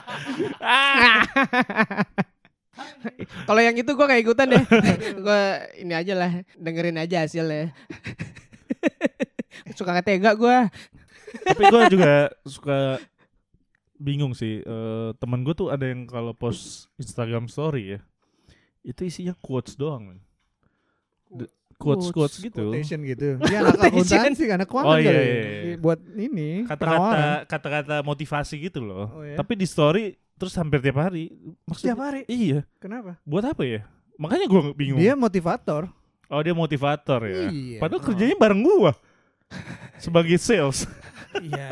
Kalau 3.47 3.61
yang 3.63 3.77
itu 3.77 3.87
gue 3.87 4.05
gak 4.09 4.19
ikutan 4.19 4.51
deh. 4.51 4.63
gue 5.15 5.41
ini 5.79 5.93
aja 5.95 6.13
lah 6.17 6.31
dengerin 6.59 6.99
aja 6.99 7.23
hasilnya. 7.23 7.71
suka 9.77 9.95
gak 9.95 10.07
tega 10.11 10.35
gue. 10.35 10.57
Tapi 11.47 11.63
gue 11.71 11.81
juga 11.93 12.35
suka 12.43 12.99
bingung 13.95 14.35
sih. 14.35 14.59
Eh 14.59 15.09
temen 15.23 15.47
gue 15.47 15.55
tuh 15.55 15.71
ada 15.71 15.87
yang 15.87 16.03
kalau 16.03 16.35
post 16.35 16.91
Instagram 16.99 17.47
story 17.47 17.95
ya, 17.95 17.99
itu 18.83 19.07
isinya 19.07 19.37
quotes 19.39 19.79
doang. 19.79 20.19
Quotes 21.81 22.07
quotes 22.13 22.37
gitu. 22.37 22.69
Quotation 22.69 23.01
gitu. 23.01 23.27
Dia 23.41 23.57
anak 23.65 23.81
akuntansi, 23.81 24.43
anak 24.47 24.67
keuangan 24.69 24.93
Oh, 24.93 24.97
iya, 25.01 25.09
kali. 25.09 25.17
iya, 25.25 25.41
iya. 25.41 25.75
Buat 25.81 25.99
ini 26.13 26.49
Kata-kata 26.69 27.25
kata-kata 27.49 27.95
motivasi 28.05 28.55
gitu 28.61 28.85
loh. 28.85 29.09
Oh, 29.09 29.25
iya? 29.25 29.33
Tapi 29.33 29.57
di 29.57 29.65
story 29.65 30.03
terus 30.37 30.53
hampir 30.53 30.77
tiap 30.79 31.01
hari. 31.01 31.33
Maksudnya, 31.65 31.93
Setiap 31.93 32.01
hari. 32.05 32.21
Iya. 32.29 32.59
Kenapa? 32.77 33.17
Buat 33.25 33.57
apa 33.57 33.65
ya? 33.65 33.81
Makanya 34.15 34.45
gue 34.45 34.61
bingung. 34.77 35.01
Dia 35.01 35.17
motivator. 35.17 35.89
Oh 36.29 36.39
dia 36.39 36.53
motivator 36.53 37.19
ya. 37.25 37.49
Iya. 37.49 37.77
Padahal 37.81 37.99
Oh. 37.99 38.05
kerjanya 38.07 38.37
bareng 38.37 38.61
gua. 38.61 38.93
sebagai 39.99 40.39
sales. 40.39 40.87
Iya, 41.31 41.69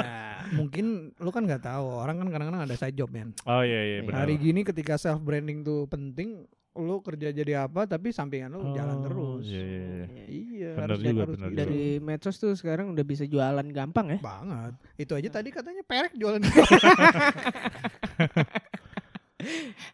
mungkin 0.51 1.11
lu 1.15 1.29
kan 1.31 1.43
nggak 1.43 1.63
tahu. 1.63 1.85
Orang 1.95 2.19
kan 2.19 2.27
kadang-kadang 2.27 2.63
ada 2.63 2.75
side 2.75 2.95
job, 2.95 3.07
men. 3.07 3.35
Oh 3.43 3.59
iya 3.59 3.81
iya 3.85 3.97
benar. 4.03 4.23
Hari 4.23 4.35
gini 4.35 4.63
ketika 4.63 4.95
self 4.95 5.19
branding 5.19 5.63
tuh 5.63 5.87
penting, 5.87 6.43
lu 6.79 6.99
kerja 6.99 7.29
jadi 7.29 7.63
apa 7.63 7.83
tapi 7.83 8.09
sampingan 8.09 8.49
lu 8.49 8.71
jalan 8.71 8.95
Oh, 8.95 9.03
terus. 9.03 9.43
Iya 9.45 9.61
iya 9.61 9.81
iya. 9.83 10.05
Iya, 10.29 10.69
Bener 10.71 10.83
harus, 10.85 10.99
juga, 10.99 11.21
harus 11.21 11.29
bener 11.29 11.39
gitu. 11.39 11.49
juga. 11.49 11.59
Dari 11.61 11.83
medsos 11.99 12.35
tuh 12.35 12.53
sekarang 12.53 12.85
udah 12.91 13.03
bisa 13.03 13.23
jualan 13.23 13.67
gampang 13.69 14.07
ya. 14.09 14.19
banget. 14.19 14.73
Itu 14.95 15.13
aja 15.13 15.29
tadi 15.31 15.49
katanya 15.49 15.83
perek 15.83 16.13
jualan. 16.13 16.41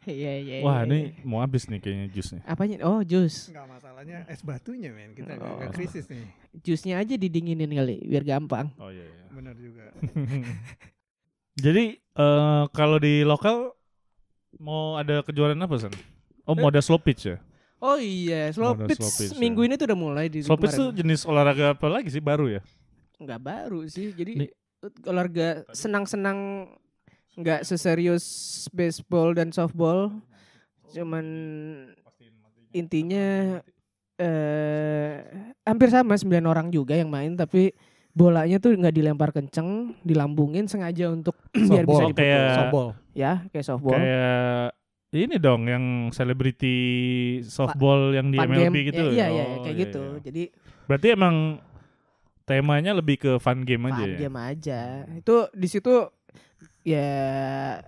Iya 0.04 0.34
iya. 0.42 0.56
Wah 0.62 0.82
iya, 0.82 0.90
ini 0.90 1.00
iya. 1.12 1.22
mau 1.22 1.38
habis 1.38 1.66
nih 1.66 1.78
kayaknya 1.78 2.08
jusnya. 2.10 2.42
apanya? 2.46 2.82
Oh, 2.82 3.02
jus. 3.02 3.50
Enggak 3.50 3.70
masalahnya 3.70 4.26
es 4.26 4.42
batunya, 4.42 4.90
men. 4.90 5.14
Kita 5.14 5.38
nggak 5.38 5.46
Oh. 5.46 5.58
nggak 5.62 5.72
krisis 5.72 6.06
nih. 6.10 6.26
Jusnya 6.62 6.98
aja 6.98 7.14
didinginin 7.14 7.70
kali 7.70 8.02
biar 8.04 8.24
gampang. 8.24 8.74
Oh 8.76 8.90
iya 8.90 9.06
iya. 9.06 9.26
Bener 9.30 9.54
juga. 9.54 9.86
Jadi 11.66 11.84
eh 11.94 12.64
kalau 12.72 12.98
di 12.98 13.22
lokal 13.22 13.70
mau 14.58 14.98
ada 14.98 15.22
kejuaraan 15.22 15.62
apa 15.62 15.76
San? 15.78 15.94
Oh 16.46 16.54
ada 16.56 16.82
slow 16.82 17.02
pitch 17.02 17.28
ya? 17.28 17.38
Oh 17.82 17.98
iya, 17.98 18.50
slow 18.50 18.74
Ada 18.74 18.88
pitch 18.88 19.02
slow 19.02 19.12
pitch, 19.12 19.34
minggu 19.38 19.62
ya. 19.62 19.68
ini 19.68 19.74
tuh 19.76 19.86
udah 19.86 20.00
mulai 20.00 20.26
di 20.26 20.40
Slow 20.42 20.58
pitch 20.58 20.74
tuh 20.74 20.90
jenis 20.90 21.26
olahraga 21.26 21.74
apa 21.74 21.88
lagi 21.90 22.10
sih 22.10 22.24
baru 22.24 22.50
ya? 22.50 22.62
nggak 23.16 23.42
baru 23.42 23.88
sih. 23.88 24.12
Jadi 24.12 24.32
Nih. 24.44 24.50
olahraga 25.04 25.64
senang-senang 25.72 26.68
nggak 27.36 27.64
seserius 27.64 28.26
baseball 28.72 29.32
dan 29.32 29.52
softball. 29.52 30.12
Cuman 30.92 31.26
intinya 32.72 33.60
eh 34.16 35.16
hampir 35.64 35.92
sama 35.92 36.16
9 36.16 36.28
orang 36.44 36.72
juga 36.72 36.96
yang 36.96 37.12
main 37.12 37.36
tapi 37.36 37.76
bolanya 38.12 38.64
tuh 38.64 38.72
nggak 38.72 38.96
dilempar 38.96 39.30
kenceng, 39.32 39.92
dilambungin 40.02 40.68
sengaja 40.68 41.12
untuk 41.12 41.36
biar 41.72 41.84
bisa. 41.84 42.04
Oh, 42.04 42.12
kayak 42.12 42.40
Softball. 42.56 42.88
ya 43.12 43.32
kayak 43.52 43.66
softball. 43.66 43.96
kayak 43.96 44.72
ini 45.22 45.36
dong 45.36 45.66
yang 45.66 45.84
selebriti 46.10 46.76
softball 47.42 48.12
yang 48.12 48.28
di 48.28 48.38
MLB 48.38 48.74
game. 48.74 48.88
gitu. 48.90 49.04
Ya, 49.10 49.26
iya 49.26 49.28
iya 49.30 49.44
Oh, 49.52 49.62
kayak 49.62 49.72
iya, 49.72 49.84
gitu. 49.86 50.04
iya. 50.04 50.22
Jadi 50.22 50.44
Berarti 50.86 51.08
emang 51.10 51.36
temanya 52.42 52.92
lebih 52.94 53.18
ke 53.18 53.32
fun 53.38 53.62
game 53.62 53.88
aja 53.88 53.98
fun 53.98 54.06
ya? 54.08 54.18
game 54.20 54.38
aja. 54.38 54.80
Itu 55.16 55.36
di 55.52 55.66
situ 55.66 55.94
ya 56.82 57.10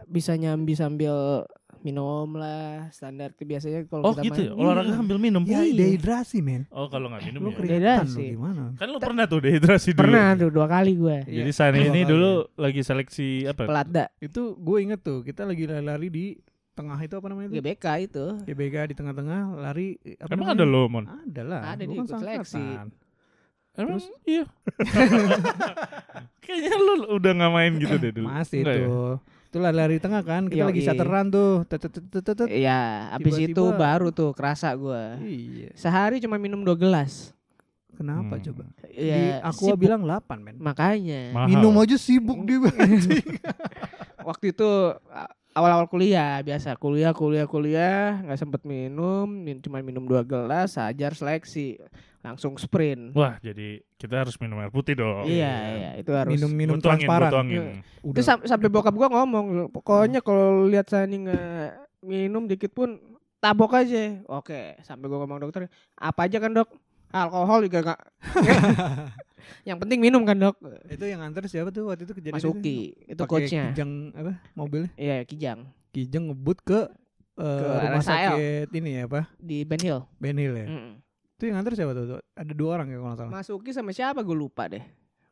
bisa 0.04 0.34
nyambi 0.34 0.74
sambil 0.74 1.46
minum 1.78 2.34
lah 2.34 2.90
standar 2.90 3.32
biasanya 3.38 3.86
kalau 3.86 4.02
Oh 4.04 4.12
kita 4.12 4.34
gitu 4.34 4.40
ya? 4.44 4.52
main. 4.52 4.60
Olahraga 4.60 4.90
Iya. 4.90 4.98
sambil 4.98 5.18
minum? 5.20 5.42
Ya, 5.46 5.62
Iya. 5.62 5.78
dehidrasi, 5.78 6.38
men. 6.42 6.66
Oh 6.70 6.90
kalau 6.90 7.08
nggak 7.08 7.24
minum 7.24 7.40
Lu 7.40 7.50
ya? 7.50 7.62
Dehidrasi. 7.62 8.18
lu 8.18 8.34
gimana? 8.34 8.64
Kan 8.76 8.88
lu 8.90 8.98
pernah 8.98 9.24
tuh 9.24 9.40
dehidrasi 9.40 9.90
dulu? 9.94 10.02
Pernah 10.04 10.28
tuh 10.36 10.50
dua 10.50 10.68
kali 10.68 10.92
gue. 10.96 11.18
Iya, 11.24 11.36
Jadi 11.38 11.52
Sani 11.54 11.78
dua 11.78 11.88
ini 11.88 12.02
dulu 12.04 12.30
lagi 12.56 12.82
seleksi 12.82 13.46
apa? 13.46 13.64
Pelada 13.64 14.06
Itu 14.18 14.58
gue 14.58 14.78
inget 14.82 15.00
tuh, 15.00 15.22
kita 15.22 15.46
lagi 15.46 15.64
lari 15.64 16.10
di 16.10 16.26
tengah 16.78 17.00
itu 17.00 17.14
apa 17.14 17.28
namanya 17.28 17.48
itu? 17.50 17.56
GBK 17.58 17.86
itu. 18.06 18.26
GBK 18.46 18.76
di 18.86 18.96
tengah-tengah 18.96 19.40
lari 19.58 19.88
apa 20.16 20.30
Emang 20.30 20.48
namanya? 20.48 20.62
ada 20.62 20.66
lo, 20.70 20.84
Mon? 20.86 21.06
Ada 21.10 21.42
lah. 21.42 21.62
Ada, 21.74 21.84
gua 21.84 21.90
dia 21.90 21.98
kan 21.98 22.08
seleksi. 22.16 22.62
Emang 22.62 22.90
Terus? 23.74 24.04
iya. 24.26 24.44
Kayaknya 26.44 26.74
lu 26.78 26.94
udah 27.14 27.32
nggak 27.34 27.52
main 27.52 27.72
gitu 27.78 27.96
deh 27.98 28.12
dulu. 28.12 28.28
Masih 28.28 28.62
Enggak 28.64 28.76
ya? 28.76 28.88
tuh. 28.88 29.14
Itu 29.48 29.58
lari 29.64 29.94
di 29.94 30.02
tengah 30.02 30.22
kan, 30.22 30.44
kita 30.46 30.64
lagi 30.66 30.82
Yoi. 30.82 30.88
syateran 30.88 31.26
tuh. 31.30 31.52
Tet, 31.66 31.80
tet, 31.80 31.92
tet, 31.92 32.04
tet, 32.06 32.24
tet, 32.24 32.36
tet. 32.36 32.48
Iya, 32.50 32.80
habis 33.12 33.36
itu 33.38 33.64
baru 33.74 34.10
tuh 34.10 34.34
kerasa 34.34 34.74
gue. 34.74 35.04
Iya. 35.24 35.70
Sehari 35.74 36.20
cuma 36.20 36.36
minum 36.36 36.62
dua 36.62 36.74
gelas. 36.74 37.32
Kenapa 37.94 38.38
Hmm. 38.38 38.44
coba? 38.46 38.64
Ya, 38.94 39.42
di 39.42 39.54
sibuk. 39.58 39.78
bilang 39.80 40.06
8, 40.06 40.38
men. 40.38 40.58
makanya. 40.58 41.34
Mahal. 41.34 41.48
Minum 41.50 41.74
aja 41.78 41.98
sibuk 41.98 42.46
dia. 42.46 42.62
Waktu 44.28 44.52
itu 44.52 44.70
awal-awal 45.58 45.86
kuliah 45.86 46.38
biasa 46.40 46.76
kuliah 46.76 47.12
kuliah 47.12 47.44
kuliah 47.44 48.22
nggak 48.22 48.38
sempet 48.38 48.62
minum 48.62 49.26
min 49.26 49.58
cuma 49.58 49.82
minum 49.82 50.02
dua 50.02 50.22
gelas 50.22 50.78
ajar 50.78 51.12
seleksi 51.12 51.82
langsung 52.20 52.54
sprint 52.56 53.12
Wah, 53.12 53.40
jadi 53.40 53.80
kita 53.96 54.20
harus 54.20 54.36
minum 54.36 54.58
air 54.58 54.68
putih 54.68 54.94
dong. 54.94 55.26
iya 55.26 55.54
iya 55.72 55.90
itu 55.96 56.12
harus 56.12 56.36
Minum-minum 56.36 56.76
Gua 56.76 56.84
tuangin, 56.84 57.04
gua 57.04 57.18
transparan. 57.18 57.32
tuangin. 57.32 57.62
itu 57.80 58.10
Udah. 58.12 58.24
sam- 58.24 58.46
sampai 58.46 58.68
bokap 58.68 58.94
gua 58.94 59.10
ngomong 59.10 59.46
pokoknya 59.70 60.20
kalau 60.20 60.66
lihat 60.66 60.86
Sani 60.86 61.24
nggak 61.24 61.66
minum 62.02 62.46
dikit 62.46 62.70
pun 62.70 63.00
tabok 63.38 63.74
aja 63.76 64.22
oke 64.26 64.78
sampai 64.82 65.06
gua 65.06 65.24
ngomong 65.24 65.40
dokter 65.40 65.66
apa 65.94 66.20
aja 66.22 66.38
kan 66.38 66.52
dok 66.52 66.70
alkohol 67.10 67.64
juga 67.64 67.80
nggak 67.82 68.00
yang 69.64 69.78
penting 69.78 70.00
minum 70.00 70.22
kan 70.22 70.36
dok 70.36 70.56
Itu 70.88 71.04
yang 71.04 71.20
antar 71.20 71.46
siapa 71.46 71.70
tuh 71.70 71.88
waktu 71.88 72.04
itu 72.04 72.14
kejadian 72.14 72.36
Masuki 72.36 72.78
itu 73.04 73.18
Pakai 73.18 73.32
coachnya 73.44 73.64
Kijang 73.72 73.92
apa 74.12 74.32
mobilnya? 74.54 74.90
iya 74.94 75.22
kijang 75.22 75.70
Kijang 75.90 76.24
ngebut 76.28 76.58
ke, 76.62 76.80
eh, 77.36 77.44
Ke 77.58 77.66
rumah 77.84 78.00
RSAL. 78.00 78.16
sakit 78.34 78.68
ini 78.72 78.90
ya 78.94 79.02
apa? 79.04 79.22
di 79.36 79.62
Ben 79.62 79.78
Hill 79.78 80.02
Ben 80.16 80.36
Hill 80.36 80.56
ya. 80.56 80.68
Mm-mm. 80.68 80.94
Itu 81.34 81.44
yang 81.46 81.58
antar 81.58 81.74
siapa 81.74 81.92
tuh? 81.92 82.06
tuh? 82.08 82.20
Ada 82.32 82.50
dua 82.52 82.70
orang 82.76 82.88
ya 82.88 82.98
kalau 82.98 83.08
nggak 83.08 83.20
salah. 83.20 83.32
Masuki 83.32 83.70
sama 83.72 83.92
siapa 83.92 84.20
gue 84.20 84.34
lupa 84.34 84.66
deh 84.66 84.82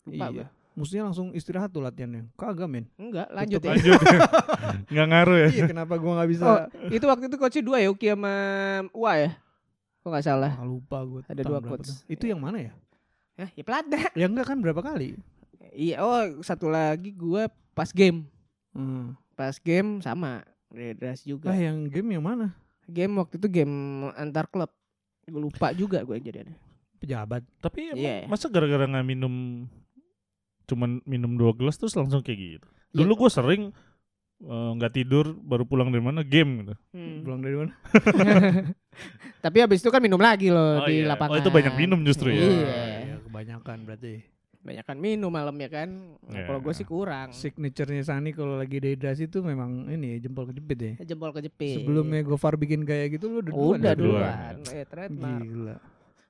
lupa 0.06 0.26
Iya. 0.28 0.34
gua. 0.36 0.48
Mestinya 0.76 1.04
langsung 1.08 1.32
istirahat 1.32 1.70
tuh 1.70 1.80
latihannya. 1.80 2.30
Kagak 2.36 2.68
men. 2.68 2.86
enggak 2.96 3.26
lanjut 3.30 3.58
Tetep 3.58 3.70
ya 3.70 3.74
Lanjut. 3.74 4.00
Nggak 4.92 5.08
ngaruh 5.08 5.38
ya? 5.38 5.48
iya 5.50 5.64
kenapa 5.66 5.94
gua 5.96 6.12
nggak 6.16 6.30
bisa? 6.30 6.44
Oh, 6.44 6.58
itu 6.90 7.06
waktu 7.06 7.26
itu 7.26 7.36
coachnya 7.36 7.64
dua 7.64 7.78
ya, 7.80 7.88
Uki 7.90 8.08
sama 8.12 8.34
Ua 8.92 9.12
ya? 9.16 9.32
Kok 9.98 10.10
nggak 10.12 10.26
salah? 10.26 10.52
Ah, 10.54 10.62
lupa 10.62 11.02
gue. 11.02 11.22
Ada 11.26 11.42
dua 11.42 11.58
coach. 11.60 11.90
Itu 12.06 12.26
yang 12.26 12.38
mana 12.38 12.60
ya? 12.60 12.72
Ya, 13.36 13.48
ya 13.52 13.64
pelada. 13.64 14.00
Ya 14.16 14.26
enggak 14.26 14.48
kan 14.48 14.58
berapa 14.60 14.80
kali? 14.80 15.20
Iya, 15.76 16.00
oh 16.00 16.40
satu 16.40 16.72
lagi 16.72 17.12
gua 17.12 17.52
pas 17.76 17.92
game. 17.92 18.24
Hmm. 18.72 19.16
Pas 19.36 19.60
game 19.60 20.00
sama 20.00 20.44
Redras 20.72 21.24
juga. 21.24 21.52
Lah 21.52 21.60
yang 21.60 21.88
game 21.88 22.16
yang 22.16 22.24
mana? 22.24 22.56
Game 22.88 23.16
waktu 23.20 23.36
itu 23.36 23.48
game 23.48 24.08
antar 24.16 24.48
klub. 24.48 24.72
Gue 25.26 25.42
lupa 25.42 25.74
juga 25.74 26.00
gue 26.06 26.16
jadinya. 26.22 26.54
Pejabat. 27.02 27.42
Tapi 27.60 27.92
emang 27.92 28.00
Iya. 28.00 28.30
masa 28.30 28.46
gara-gara 28.48 28.86
nggak 28.86 29.04
minum 29.04 29.66
cuman 30.66 31.02
minum 31.04 31.34
dua 31.36 31.52
gelas 31.54 31.76
terus 31.76 31.98
langsung 31.98 32.22
kayak 32.22 32.40
gitu. 32.62 32.68
Iya. 32.94 33.04
Dulu 33.04 33.26
gue 33.26 33.30
sering 33.30 33.62
eh, 34.38 34.72
nggak 34.78 34.94
tidur 34.94 35.34
baru 35.34 35.66
pulang 35.66 35.90
dari 35.92 36.04
mana 36.04 36.22
game 36.24 36.64
gitu. 36.64 36.76
Hmm. 36.94 37.26
Pulang 37.26 37.40
dari 37.42 37.56
mana? 37.58 37.74
Tapi 39.44 39.58
habis 39.60 39.84
itu 39.84 39.90
kan 39.92 40.00
minum 40.00 40.20
lagi 40.22 40.50
loh 40.54 40.84
Oh 40.84 40.88
di 40.88 41.04
iya. 41.04 41.10
lapangan. 41.10 41.36
Oh, 41.36 41.42
itu 41.42 41.50
banyak 41.52 41.74
minum 41.76 42.00
justru 42.06 42.32
ya? 42.32 42.40
Iya. 42.40 42.76
Kebanyakan 43.36 43.84
berarti. 43.84 44.24
Banyak 44.64 44.82
kan 44.82 44.98
minum 44.98 45.28
malam 45.28 45.52
ya 45.54 45.68
kan. 45.68 45.92
Nah, 46.24 46.32
Iya. 46.32 46.48
Kalau 46.48 46.60
gue 46.60 46.72
sih 46.74 46.88
kurang. 46.88 47.30
Signaturenya 47.30 48.02
Sani 48.02 48.32
kalau 48.32 48.56
lagi 48.56 48.80
dehidrasi 48.80 49.28
tuh 49.28 49.44
memang 49.44 49.92
ini 49.92 50.16
ya 50.16 50.26
jempol 50.26 50.48
kejepit 50.48 50.78
ya. 50.80 50.92
Jempol 51.06 51.30
kejepit. 51.30 51.84
Sebelumnya 51.84 52.24
Gofar 52.24 52.56
bikin 52.56 52.82
kayak 52.82 53.14
gitu 53.14 53.28
lu 53.30 53.38
udah 53.38 53.52
duluan 53.52 53.78
Udah 53.78 53.92
ya? 53.92 54.00
duluan. 54.00 54.54
Eh, 54.66 54.86
trademark. 54.88 55.44
Gila. 55.44 55.76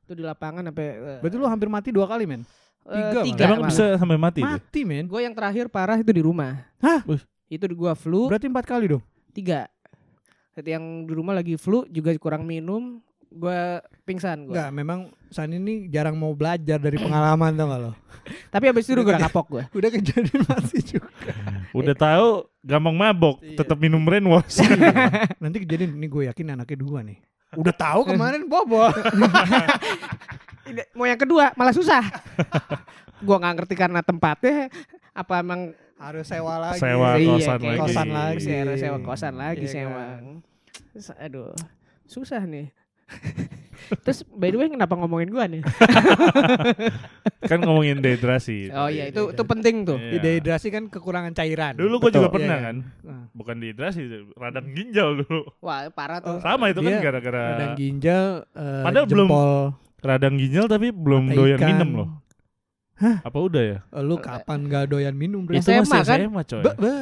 Itu 0.01 0.11
di 0.11 0.23
lapangan 0.25 0.63
sampai 0.65 0.87
eh, 0.89 1.19
Berarti 1.21 1.37
lu 1.37 1.45
hampir 1.45 1.69
mati 1.69 1.89
dua 1.93 2.09
kali 2.09 2.25
men? 2.25 2.41
eh, 2.41 2.91
tiga 2.91 3.19
tiga 3.23 3.43
Emang 3.45 3.59
malah. 3.61 3.69
bisa 3.69 3.85
sampai 3.95 4.17
mati 4.17 4.39
tuh? 4.41 4.49
Mati 4.51 4.81
men. 4.81 5.05
Gue 5.05 5.21
yang 5.21 5.33
terakhir 5.33 5.65
parah 5.69 5.95
itu 5.95 6.09
di 6.09 6.19
rumah. 6.19 6.65
Hah? 6.81 7.05
Wih. 7.05 7.21
Itu 7.45 7.69
di 7.69 7.77
gua 7.77 7.93
flu 7.93 8.25
Berarti 8.25 8.49
empat 8.49 8.65
kali 8.65 8.89
dong? 8.89 9.05
tiga. 9.29 9.69
Jadi 10.51 10.73
yang 10.73 10.83
di 11.05 11.13
rumah 11.13 11.31
lagi 11.31 11.55
flu 11.55 11.85
juga 11.85 12.09
kurang 12.17 12.43
minum. 12.43 12.97
Gua 13.27 13.79
pingsan 14.03 14.45
gua. 14.45 14.53
Enggak, 14.55 14.69
memang 14.71 14.99
Sani 15.27 15.55
ini 15.55 15.87
jarang 15.87 16.13
mau 16.13 16.31
belajar 16.31 16.77
dari 16.77 16.95
pengalaman 16.95 17.51
tau 17.51 17.67
gak 17.67 17.81
lo? 17.81 17.91
Tapi 18.53 18.65
abis 18.67 18.85
itu 18.85 18.95
udah 18.97 19.19
kapok 19.21 19.45
gua. 19.49 19.63
Udah 19.69 19.89
kejadian 19.89 20.41
masih 20.47 20.81
juga. 20.81 21.09
Udah 21.71 21.91
tahu 21.93 22.27
gampang 22.59 22.95
mabok, 22.95 23.37
Iya. 23.39 23.59
tetap 23.59 23.75
minum 23.75 23.99
brainwash. 23.99 24.63
Nanti 25.43 25.61
kejadian 25.61 25.93
ini 25.93 26.07
gue 26.07 26.23
yakin 26.25 26.53
anaknya 26.53 26.77
dua 26.77 26.99
nih. 27.01 27.19
Udah 27.53 27.71
tahu 27.71 28.07
kemarin 28.07 28.47
bobo. 28.47 28.87
Ini- 30.65 30.87
Mau 30.91 31.05
yang 31.05 31.19
kedua 31.19 31.53
malah 31.53 31.71
susah. 31.71 32.01
gua 33.19 33.37
nggak 33.37 33.53
ngerti 33.57 33.75
karena 33.75 33.99
tempatnya 34.01 34.67
apa 35.11 35.33
emang 35.37 35.61
Harus 35.95 36.27
sewa 36.27 36.59
lagi. 36.59 36.83
Sewa 36.83 37.15
Iya, 37.15 37.23
kosan 37.29 37.55
kayak 37.55 37.71
lagi. 37.71 37.79
kosan 37.79 38.07
lagi. 38.11 38.39
sewa, 38.41 38.73
sewa 38.75 38.97
kosan 38.99 39.33
lagi 39.33 39.63
Iya 39.63 39.71
sewa. 39.71 39.95
kan? 39.95 40.23
Aduh, 41.21 41.51
susah 42.03 42.43
nih. 42.43 42.67
Terus 44.01 44.25
by 44.25 44.49
the 44.49 44.57
way 44.57 44.67
kenapa 44.67 44.97
ngomongin 44.97 45.29
gua 45.29 45.45
nih? 45.45 45.61
kan 47.51 47.59
ngomongin 47.61 48.01
dehidrasi. 48.01 48.73
Oh 48.73 48.89
iya 48.89 49.09
itu 49.09 49.29
itu 49.29 49.43
penting 49.45 49.85
tuh. 49.85 49.97
Iya. 49.97 50.17
Dehidrasi 50.17 50.73
kan 50.73 50.89
kekurangan 50.89 51.31
cairan. 51.31 51.77
Dulu 51.77 52.01
gue 52.01 52.11
juga 52.11 52.29
pernah 52.29 52.57
Iya, 52.57 52.65
kan, 52.65 52.75
Nah, 53.03 53.21
bukan 53.31 53.55
dehidrasi, 53.57 54.01
radang 54.33 54.73
ginjal 54.73 55.21
dulu. 55.21 55.45
Wah 55.61 55.85
parah 55.89 56.17
tuh. 56.17 56.41
Sama 56.41 56.73
itu 56.73 56.81
kan 56.81 56.97
gara-gara 56.99 57.41
radang 57.53 57.73
ginjal, 57.75 58.25
eh, 58.51 58.81
Padahal 58.81 59.05
belum 59.05 59.27
jempol, 59.27 59.51
radang 60.01 60.35
ginjal 60.35 60.65
tapi 60.65 60.87
belum 60.89 61.23
mata 61.23 61.35
doyan 61.35 61.59
ikan. 61.59 61.69
minum 61.69 61.89
loh. 61.93 62.09
Apa 63.21 63.37
udah 63.37 63.61
ya? 63.61 63.79
Eh, 63.85 64.01
Lu 64.01 64.17
kapan 64.17 64.65
gak 64.65 64.89
doyan 64.89 65.13
minum? 65.13 65.45
Bro? 65.45 65.53
Itu 65.53 65.67
SMA 65.67 65.99
kan? 66.01 66.17
SMA 66.17 66.41
coy. 66.43 66.63
Ba- 66.63 66.77
ba. 66.79 66.95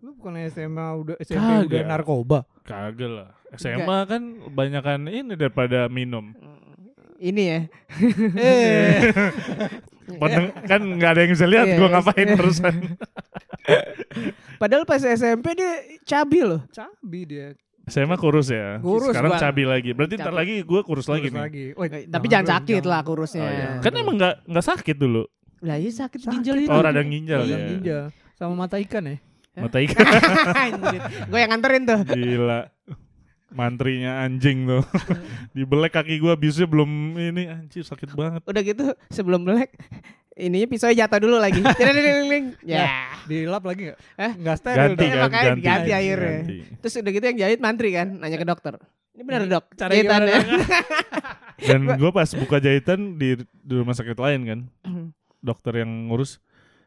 Lu 0.00 0.16
bukan 0.16 0.32
SMA 0.48 0.86
udah 0.96 1.14
SMP 1.18 1.44
Kagak. 1.44 1.66
udah 1.68 1.80
narkoba. 1.84 2.38
Kagak 2.62 3.10
lah. 3.10 3.28
SMA 3.54 3.98
kan 4.04 4.22
banyakan 4.48 5.06
ini 5.06 5.32
daripada 5.32 5.86
minum. 5.86 6.34
Ini 7.16 7.42
ya. 7.42 7.60
eh, 8.36 9.08
Pendeng- 10.12 10.52
kan 10.62 10.80
nggak 10.80 11.10
ada 11.10 11.20
yang 11.20 11.32
bisa 11.32 11.46
lihat 11.46 11.66
Iya, 11.66 11.74
gue 11.74 11.82
iya. 11.82 11.94
ngapain 11.94 12.28
terusan. 12.30 12.74
Padahal 14.56 14.84
pas 14.84 15.00
SMP 15.00 15.52
dia 15.52 15.72
cabi 16.02 16.40
loh. 16.42 16.60
Cabi 16.68 17.20
dia. 17.24 17.46
Saya 17.86 18.02
mah 18.04 18.14
kurus 18.16 18.50
ya. 18.50 18.78
Kurus, 18.78 19.10
Sekarang 19.10 19.32
Bang. 19.32 19.40
cabi 19.40 19.62
lagi. 19.62 19.90
Berarti 19.92 20.14
ntar 20.14 20.30
lagi 20.30 20.60
gue 20.60 20.80
kurus, 20.82 21.06
lagi 21.06 21.30
Terus 21.30 21.38
nih. 21.48 21.70
Woi, 21.72 21.88
Tapi 22.04 22.26
jangan 22.26 22.46
sakit 22.52 22.80
jangan. 22.80 22.90
lah 22.90 23.00
kurusnya. 23.00 23.40
Oh, 23.40 23.48
iya. 23.48 23.68
Kan 23.78 23.92
emang 23.94 24.14
nggak 24.16 24.34
nggak 24.44 24.66
sakit 24.66 24.96
dulu. 24.96 25.22
Lah 25.58 25.76
iya 25.76 25.90
sakit, 25.90 26.18
Sakit. 26.20 26.32
ginjal 26.36 26.56
itu. 26.58 26.68
Oh 26.68 26.78
radang 26.78 27.08
ginjal 27.08 27.40
Iya, 27.42 27.56
ya. 27.56 27.66
ginjal. 27.68 28.02
Sama 28.34 28.54
mata 28.58 28.76
ikan 28.76 29.06
ya. 29.06 29.16
Mata 29.56 29.78
ikan. 29.86 30.04
Gue 31.26 31.38
yang 31.38 31.48
nganterin 31.48 31.82
tuh. 31.82 32.00
Gila. 32.04 32.60
Mantrinya 33.56 34.20
anjing 34.20 34.68
tuh. 34.68 34.84
Dibelek 35.56 35.96
kaki 35.96 36.20
gue 36.20 36.32
biasanya 36.36 36.68
belum 36.68 36.90
ini 37.16 37.42
anjir 37.48 37.88
sakit 37.88 38.12
banget. 38.12 38.44
Udah 38.44 38.62
gitu 38.62 38.92
sebelum 39.08 39.48
melek 39.48 39.72
ininya 40.36 40.68
pisau 40.68 40.92
jatuh 40.92 41.16
dulu 41.16 41.40
lagi. 41.40 41.64
Ding-ding-ding. 41.80 42.60
ya. 42.68 43.16
Dilap 43.24 43.64
lagi 43.64 43.90
enggak? 43.90 43.98
Eh? 44.20 44.32
Enggak 44.36 44.56
steril. 44.60 44.76
Ganti 44.92 45.04
kan 45.08 45.18
makanya 45.24 45.44
ganti. 45.48 45.56
diganti 45.64 45.90
akhirnya. 45.96 46.38
Ganti. 46.44 46.56
Terus 46.84 46.94
udah 47.00 47.12
gitu 47.16 47.24
yang 47.24 47.38
jahit 47.40 47.58
mantri 47.64 47.88
kan, 47.96 48.08
nanya 48.20 48.36
ke 48.36 48.46
dokter. 48.46 48.74
Ini 49.16 49.22
benar 49.24 49.40
dok, 49.48 49.64
cara 49.80 49.90
jahitannya. 49.96 50.38
Dan 51.56 51.80
gue 52.04 52.10
pas 52.12 52.28
buka 52.36 52.60
jahitan 52.60 53.16
di, 53.16 53.40
di 53.40 53.72
rumah 53.72 53.96
sakit 53.96 54.12
lain 54.20 54.40
kan. 54.44 54.60
Dokter 55.40 55.80
yang 55.80 56.12
ngurus. 56.12 56.36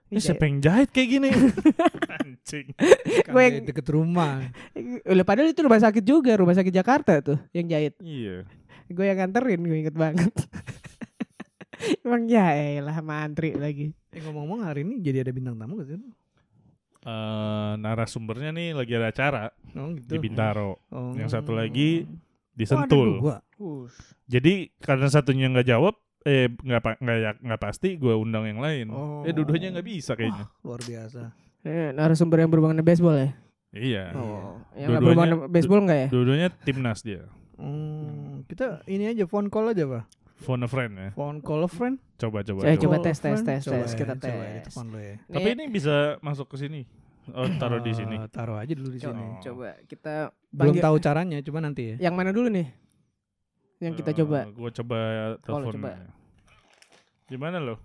Ini 0.10 0.20
siapa 0.20 0.44
yang 0.44 0.58
jahit 0.58 0.90
kayak 0.90 1.10
gini? 1.12 1.30
anjing. 2.18 2.66
Kan 3.24 3.30
Gua 3.30 3.42
yang- 3.46 3.62
deket 3.64 3.88
rumah. 3.88 4.42
Udah 5.06 5.22
padahal 5.24 5.50
itu 5.50 5.62
rumah 5.62 5.78
sakit 5.78 6.02
juga, 6.02 6.34
rumah 6.34 6.54
sakit 6.54 6.74
Jakarta 6.74 7.22
tuh 7.22 7.38
yang 7.52 7.66
jahit. 7.66 7.94
Iya. 8.00 8.50
Gue 8.90 9.06
yang 9.06 9.22
nganterin, 9.22 9.62
gue 9.62 9.78
inget 9.80 9.94
banget. 9.94 10.34
Emang 12.04 12.26
ya 12.26 12.52
elah 12.52 13.00
mantri 13.00 13.54
lagi. 13.54 13.94
Eh 14.10 14.20
ngomong-ngomong 14.20 14.66
hari 14.66 14.82
ini 14.82 14.98
jadi 15.00 15.22
ada 15.22 15.32
bintang 15.32 15.56
tamu 15.56 15.80
gak 15.80 15.88
sih? 15.88 16.02
Eh, 17.00 17.72
narasumbernya 17.80 18.52
nih 18.52 18.76
lagi 18.76 18.92
ada 18.92 19.08
acara 19.08 19.44
Oh 19.72 19.96
gitu. 19.96 20.10
di 20.12 20.18
Bintaro. 20.20 20.84
Oh. 20.92 21.16
Yang 21.16 21.32
satu 21.32 21.56
lagi 21.56 22.04
di 22.52 22.64
Oh, 22.66 22.68
Sentul. 22.68 23.24
dua. 23.24 23.38
Jadi 24.28 24.74
karena 24.78 25.08
satunya 25.08 25.48
nggak 25.48 25.70
jawab, 25.70 25.96
eh 26.30 26.46
nggak 26.54 27.02
nggak 27.02 27.18
ya- 27.18 27.40
nggak 27.42 27.58
pasti 27.60 27.98
gue 27.98 28.14
undang 28.14 28.46
yang 28.46 28.62
lain. 28.62 28.88
Oh. 28.94 29.26
Eh 29.26 29.34
dua-duanya 29.34 29.74
nggak 29.74 29.88
bisa 29.88 30.14
kayaknya. 30.14 30.46
Luar 30.62 30.78
biasa. 30.80 31.34
Eh, 31.66 31.90
narasumber 31.92 32.40
yang 32.40 32.54
berhubungan 32.54 32.78
dengan 32.78 32.88
baseball 32.88 33.18
ya? 33.18 33.30
Iya. 33.70 34.06
Oh. 34.14 34.62
Yang 34.74 34.88
Dua-duanya- 34.88 35.00
berhubungan 35.00 35.28
dengan 35.28 35.50
baseball 35.50 35.80
nggak 35.84 36.00
ya? 36.00 36.08
Dua-duanya 36.08 36.48
timnas 36.62 37.00
dia. 37.02 37.24
Hmm, 37.60 38.48
kita 38.48 38.86
ini 38.86 39.10
aja 39.10 39.26
phone 39.26 39.50
call 39.50 39.74
aja 39.74 39.84
pak. 39.84 40.06
Phone 40.40 40.64
a 40.64 40.70
friend 40.72 40.94
ya. 40.96 41.10
Phone 41.12 41.44
call 41.44 41.66
a 41.66 41.70
friend. 41.70 42.00
Coba 42.16 42.40
coba. 42.42 42.64
Eh, 42.64 42.80
coba. 42.80 42.96
coba 42.96 42.96
tes, 43.04 43.18
tes, 43.20 43.40
tes, 43.44 43.60
Coba 43.60 43.84
tes, 43.84 43.92
ya, 43.92 43.98
kita 43.98 44.14
coba 44.16 44.44
ya, 44.48 44.60
tes. 44.64 44.76
lo 44.80 44.96
ya. 44.96 45.16
Tapi 45.28 45.48
ini 45.52 45.64
bisa 45.68 46.16
masuk 46.20 46.48
ke 46.48 46.56
sini. 46.58 46.88
Oh, 47.30 47.46
taruh 47.60 47.84
di 47.84 47.92
sini. 47.92 48.16
Eh, 48.16 48.32
taruh 48.32 48.56
aja 48.56 48.72
dulu 48.72 48.90
di 48.90 48.98
coba, 48.98 49.12
sini. 49.12 49.26
coba 49.44 49.68
kita 49.86 50.14
Belum 50.50 50.76
tahu 50.80 50.96
caranya, 50.98 51.38
coba 51.44 51.60
nanti 51.60 51.94
ya. 51.94 52.10
Yang 52.10 52.16
mana 52.16 52.32
dulu 52.32 52.48
nih? 52.48 52.68
Yang 53.80 53.94
kita 54.00 54.12
coba. 54.24 54.48
Gue 54.48 54.72
coba 54.74 54.98
telepon. 55.44 55.74
coba. 55.76 55.92
Gimana 57.30 57.58
lo? 57.58 57.78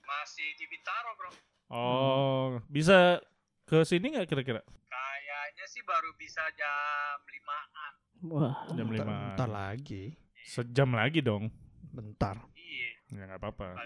Masih 0.00 0.48
di 0.54 0.66
Bintaro 0.66 1.10
bro 1.14 1.30
Oh, 1.68 2.58
bisa 2.66 3.20
ke 3.62 3.84
sini 3.84 4.10
nggak 4.10 4.26
kira-kira? 4.26 4.64
Kayaknya 4.88 5.64
sih 5.66 5.82
baru 5.82 6.10
bisa 6.16 6.40
jam 6.52 7.16
5an 7.20 7.92
Wah, 8.26 8.54
Jam 8.68 8.86
Bentar- 8.88 9.06
lima. 9.06 9.18
Bentar 9.30 9.48
lagi. 9.48 10.04
Sejam 10.42 10.90
lagi 10.90 11.20
dong. 11.20 11.52
Bentar. 11.86 12.40
Iya 12.52 12.88
Ya 13.10 13.22
nggak 13.24 13.38
apa-apa. 13.38 13.76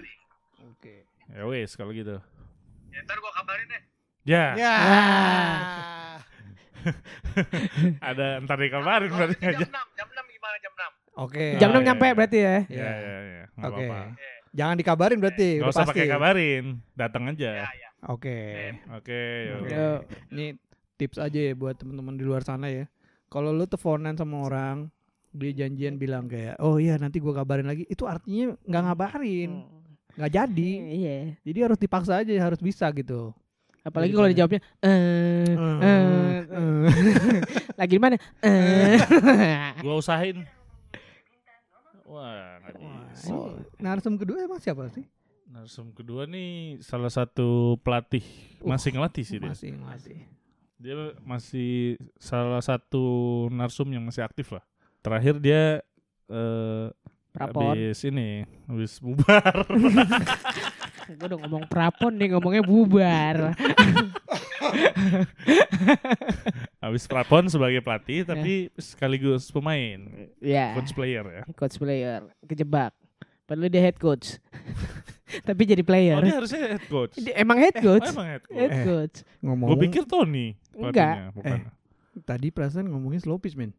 Oke. 0.71 1.05
Ya 1.29 1.43
wes 1.45 1.75
kalau 1.75 1.93
gitu. 1.93 2.17
Ya 2.89 2.99
ntar 3.03 3.19
gua 3.19 3.33
kabarin 3.35 3.67
deh 3.67 3.83
Ya, 4.23 4.55
Ya. 4.55 4.75
ada 8.01 8.39
ntar 8.41 8.57
dikabarin 8.57 9.11
Oh, 9.11 9.17
berarti 9.17 9.37
jam 9.37 9.51
aja. 9.53 9.67
6 9.67 9.99
Jam 9.99 10.09
6 10.09 10.23
gimana 10.29 10.57
jam 10.59 10.73
6 10.73 10.93
Oke. 11.19 11.45
jam 11.59 11.69
Ah, 11.69 11.75
6 11.75 11.77
iya, 11.77 11.85
nyampe 11.85 12.07
iya. 12.07 12.15
berarti 12.15 12.39
ya? 12.39 12.57
Ya, 12.65 12.91
ya, 12.95 13.19
ya. 13.21 13.45
Nggak 13.53 13.69
Oke. 13.69 13.83
apa-apa. 13.85 14.01
Eh, 14.17 14.39
Jangan 14.53 14.77
dikabarin 14.77 15.19
berarti. 15.19 15.59
Gak 15.59 15.65
udah 15.65 15.73
usah 15.73 15.89
pakai 15.89 16.07
kabarin, 16.07 16.65
datang 16.93 17.25
aja. 17.33 17.51
ya 17.65 17.69
Oke. 18.05 18.77
Oke, 18.93 19.21
ya 19.49 19.53
Oke. 19.57 19.65
udah. 19.65 19.73
Yo. 19.73 19.91
Ini 20.35 20.47
tips 21.01 21.19
aja 21.19 21.41
ya 21.41 21.53
buat 21.57 21.75
teman-teman 21.81 22.15
di 22.21 22.25
luar 22.29 22.45
sana 22.45 22.69
ya. 22.69 22.85
Kalau 23.33 23.49
lu 23.49 23.65
teleponan 23.65 24.13
sama 24.13 24.45
orang, 24.45 24.93
dia 25.33 25.65
janjian 25.65 25.97
bilang 25.97 26.29
kayak, 26.29 26.61
oh 26.61 26.77
iya 26.77 27.01
nanti 27.01 27.17
gua 27.17 27.33
kabarin 27.41 27.65
lagi. 27.65 27.89
Itu 27.89 28.05
artinya 28.05 28.53
nggak 28.69 28.83
ngabarin, 28.93 29.51
nggak 30.21 30.33
jadi. 30.37 30.71
Iya. 31.01 31.17
Jadi 31.41 31.59
harus 31.65 31.79
dipaksa 31.81 32.21
aja, 32.21 32.33
harus 32.37 32.61
bisa 32.61 32.93
gitu. 32.93 33.33
Apalagi 33.83 34.15
kalau 34.15 34.29
dijawabnya 34.31 34.61
eh 34.79 35.49
Eh, 35.49 35.83
eh, 35.83 36.39
eh. 36.55 37.41
lagi 37.81 37.93
di 37.97 38.03
mana? 38.03 38.15
Eh. 38.45 38.95
Gua 39.81 39.99
usahain. 39.99 40.45
Wah, 42.13 42.61
nggak 42.61 42.73
Wah, 42.77 43.09
bisa. 43.09 43.33
ini 43.33 43.41
narsum 43.81 44.15
kedua 44.21 44.45
emang 44.45 44.61
siapa 44.61 44.85
sih? 44.93 45.09
Narsum 45.49 45.97
kedua 45.97 46.29
nih 46.29 46.77
salah 46.85 47.09
satu 47.09 47.81
pelatih 47.81 48.25
Uh, 48.61 48.69
masih 48.69 48.93
ngelatih 48.95 49.25
sih 49.25 49.41
dia. 49.41 49.49
Masih 49.49 49.73
masih. 49.75 50.19
Dia 50.77 50.95
masih 51.25 51.97
salah 52.21 52.61
satu 52.61 53.03
narsum 53.49 53.89
yang 53.89 54.05
masih 54.05 54.23
aktif 54.23 54.53
lah. 54.53 54.63
Terakhir 55.01 55.41
dia 55.41 55.81
eh 56.29 56.87
Prapon. 57.33 57.73
habis 57.73 58.05
ini, 58.05 58.45
habis 58.69 59.01
bubar. 59.01 59.65
Gue 61.13 61.27
udah 61.27 61.39
ngomong 61.41 61.65
prapon 61.67 62.13
nih 62.15 62.29
ngomongnya 62.31 62.63
bubar. 62.63 63.37
habis 66.79 67.05
prapon 67.05 67.47
sebagai 67.47 67.81
pelatih 67.81 68.25
tapi 68.25 68.53
sekaligus 68.75 69.49
pemain, 69.49 69.99
ya. 70.39 70.75
coach 70.75 70.93
player 70.93 71.25
ya. 71.25 71.43
Coach 71.53 71.77
player 71.77 72.21
kejebak. 72.43 72.93
Padahal 73.45 73.69
dia 73.69 73.83
head 73.83 73.99
coach. 73.99 74.39
Tapi 75.49 75.65
jadi 75.65 75.81
player. 75.81 76.15
Oh, 76.15 76.23
dia 76.23 76.37
harusnya 76.37 76.61
head 76.71 76.85
coach. 76.87 77.17
Dia 77.17 77.33
emang 77.35 77.57
head 77.57 77.73
Oh, 77.75 77.83
coach. 77.83 78.05
emang 78.07 78.29
head 78.29 78.45
coach. 78.45 78.53
head 78.55 78.69
Eh. 78.71 78.85
coach. 78.85 79.17
Ngomong 79.41 79.67
Gue 79.67 79.79
pikir 79.89 80.03
Tony 80.05 80.47
pelatihnya, 80.71 81.33
bukan. 81.33 81.59
tadi 82.23 82.47
perasaan 82.49 82.87
ngomongin 82.87 83.17
slow 83.19 83.37
pitch, 83.37 83.57
men. 83.57 83.73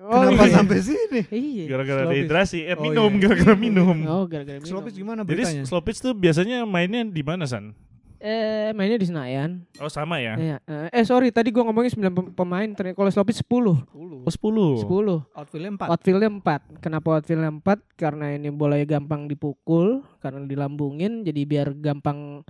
Oh, 0.00 0.24
Kenapa 0.24 0.44
iya. 0.48 0.54
sampai 0.56 0.78
sini? 0.80 1.20
Iya. 1.28 1.64
Gara-gara 1.68 2.02
Slow 2.02 2.12
dehidrasi, 2.12 2.58
eh 2.64 2.72
Oh, 2.72 2.80
minum 2.80 3.10
iya. 3.12 3.20
gara-gara 3.20 3.54
minum. 3.54 3.96
Oh, 4.08 4.24
gara-gara 4.24 4.56
minum. 4.56 4.70
Slow 4.72 4.80
pitch 4.80 4.96
gimana 4.96 5.20
Jadi 5.22 5.28
beritanya? 5.30 5.62
slow 5.68 5.82
pitch 5.84 6.00
tuh 6.00 6.12
biasanya 6.12 6.64
mainnya 6.64 7.04
di 7.04 7.20
mana 7.20 7.44
San? 7.44 7.76
Eh, 8.16 8.72
mainnya 8.72 8.96
di 8.96 9.08
Senayan. 9.08 9.64
Oh 9.76 9.88
sama 9.88 10.20
ya? 10.20 10.36
Iya. 10.36 10.56
Eh, 10.64 10.88
eh, 10.92 11.04
sorry, 11.04 11.32
tadi 11.32 11.48
gua 11.48 11.64
ngomongin 11.64 11.88
9 11.90 12.12
pem- 12.12 12.32
pemain, 12.32 12.68
ternyata 12.68 12.92
kalau 12.94 13.08
slow 13.08 13.24
pitch 13.24 13.40
10. 13.40 13.80
10. 13.80 14.24
Oh 14.24 14.28
10. 14.28 14.84
10. 14.84 15.24
Outfieldnya 15.32 15.72
4. 15.76 15.88
Outfieldnya 15.88 16.30
4. 16.30 16.60
Kenapa 16.80 17.06
outfieldnya 17.16 17.48
4? 17.50 17.80
Karena 17.96 18.32
ini 18.32 18.48
bolanya 18.48 18.84
gampang 18.86 19.24
dipukul, 19.24 20.04
karena 20.20 20.44
dilambungin, 20.44 21.24
jadi 21.24 21.40
biar 21.44 21.72
gampang 21.74 22.44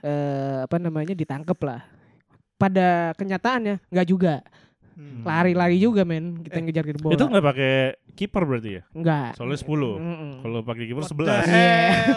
eh, 0.00 0.64
apa 0.64 0.76
namanya 0.76 1.16
ditangkep 1.16 1.58
lah. 1.60 1.80
Pada 2.56 3.12
kenyataannya 3.16 3.84
nggak 3.88 4.08
juga, 4.08 4.40
Hmm. 4.96 5.20
lari-lari 5.22 5.76
juga 5.76 6.02
men 6.02 6.40
kita 6.40 6.56
ngejar 6.56 6.84
ke 6.86 6.96
bola. 6.96 7.12
Itu 7.12 7.28
nggak 7.28 7.44
pakai 7.44 7.72
kiper 8.12 8.42
berarti 8.42 8.70
ya? 8.70 8.82
Enggak. 8.90 9.36
Soalnya 9.36 9.60
10. 9.60 9.68
Mm-mm. 9.94 10.30
Kalau 10.40 10.58
pakai 10.62 10.84
kiper 10.86 11.04
What 11.04 11.12
11. 11.12 11.20
the 11.20 11.36
hell? 11.44 12.16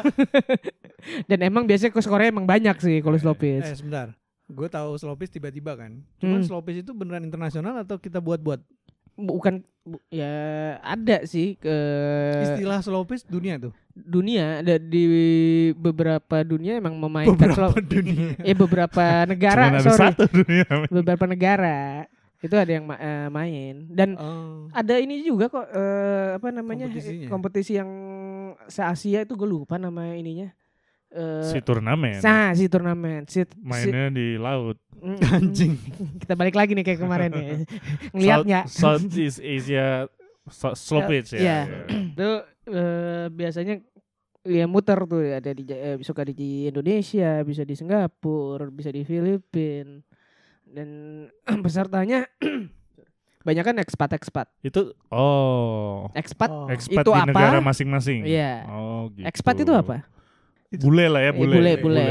Dan 1.26 1.40
emang 1.42 1.64
biasanya 1.64 1.92
skornya 1.98 2.30
emang 2.30 2.46
banyak 2.46 2.76
sih 2.78 3.00
kalau 3.00 3.20
Eh 3.34 3.36
pitch. 3.36 3.68
sebentar. 3.76 4.16
Gue 4.46 4.66
tahu 4.66 4.96
slow 4.96 5.14
pitch 5.14 5.30
tiba-tiba 5.32 5.76
kan. 5.76 6.00
Cuman 6.18 6.40
Hmm. 6.40 6.48
slow 6.48 6.60
pitch 6.60 6.82
itu 6.82 6.92
beneran 6.92 7.22
internasional 7.22 7.76
atau 7.78 7.96
kita 7.96 8.18
buat-buat? 8.18 8.64
Bukan 9.14 9.60
bu- 9.84 10.00
ya 10.08 10.32
ada 10.80 11.22
sih 11.24 11.54
ke 11.54 11.76
Istilah 12.48 12.80
slow 12.80 13.04
pitch 13.04 13.28
dunia 13.28 13.60
tuh. 13.60 13.76
dunia 13.92 14.64
ada 14.64 14.80
di 14.80 15.04
beberapa 15.74 16.40
dunia 16.42 16.80
emang 16.80 16.96
memainkan 16.96 17.36
slow 17.52 17.70
Beberapa 17.70 17.84
dunia. 17.84 18.32
eh 18.48 18.56
beberapa 18.56 19.04
negara 19.32 19.64
Cuman 19.70 19.82
sorry 19.84 20.00
satu 20.08 20.24
dunia. 20.32 20.64
beberapa 20.88 21.26
negara 21.26 22.08
itu 22.40 22.56
ada 22.56 22.72
yang 22.72 22.86
ma- 22.86 22.96
eh, 22.96 23.28
main 23.28 23.76
dan 23.90 24.16
Oh. 24.16 24.72
ada 24.72 24.96
ini 24.96 25.22
juga 25.22 25.48
kok 25.48 25.68
eh, 25.68 26.30
apa 26.36 26.50
namanya 26.50 26.88
kompetisi 27.26 27.76
yang 27.76 27.90
se 28.66 28.80
Asia 28.80 29.22
itu 29.22 29.34
gue 29.34 29.46
lupa 29.46 29.76
nama 29.76 30.14
ininya 30.14 30.48
eh 31.10 31.42
Si 31.42 31.58
turnamen. 31.60 32.22
Nah, 32.22 32.54
si 32.54 32.70
turnamen. 32.70 33.26
Si, 33.26 33.42
si- 33.42 33.58
Mainnya 33.58 34.08
di 34.10 34.38
laut. 34.38 34.78
Mm, 34.94 35.18
Anjing. 35.36 35.74
Kita 36.22 36.38
balik 36.38 36.54
lagi 36.54 36.78
nih 36.78 36.86
kayak 36.86 37.02
kemarin 37.02 37.32
ya. 37.34 37.46
Ngeliatnya. 38.14 38.60
South, 38.70 39.10
Southeast 39.10 39.42
Asia 39.42 40.06
so- 40.46 40.78
slow 40.78 41.10
pitch 41.10 41.34
ya. 41.34 41.42
Ya. 41.42 41.60
Itu 42.14 42.30
eh, 42.70 43.26
biasanya 43.28 43.82
ya 44.46 44.66
muter 44.66 45.02
tuh 45.04 45.26
ada 45.34 45.50
di 45.50 45.66
eh, 45.68 45.98
suka 46.00 46.22
di 46.24 46.70
Indonesia, 46.70 47.42
bisa 47.42 47.66
di 47.66 47.74
Singapura, 47.74 48.70
bisa 48.70 48.88
di 48.88 49.02
Filipina. 49.02 50.06
Dan 50.70 50.90
pesertanya 51.66 52.30
banyak 53.40 53.64
kan 53.64 53.76
ekspat 53.78 54.14
ekspat. 54.14 54.48
Itu 54.62 54.94
oh, 55.10 56.12
Ekspat 56.14 56.50
Oh. 56.50 56.68
expat 56.68 57.02
Itu 57.02 57.12
di 57.12 57.20
apa? 57.20 57.30
negara 57.30 57.58
masing-masing. 57.60 58.22
Iya. 58.24 58.68
Oh, 58.68 59.10
gitu. 59.12 59.26
ekspat 59.26 59.56
itu 59.60 59.72
apa? 59.72 60.06
Bule 60.72 61.06
lah 61.08 61.22
ya, 61.24 61.32
Eh, 61.32 61.36
bule. 61.36 61.56
bule, 61.56 61.72
bule. 61.80 62.08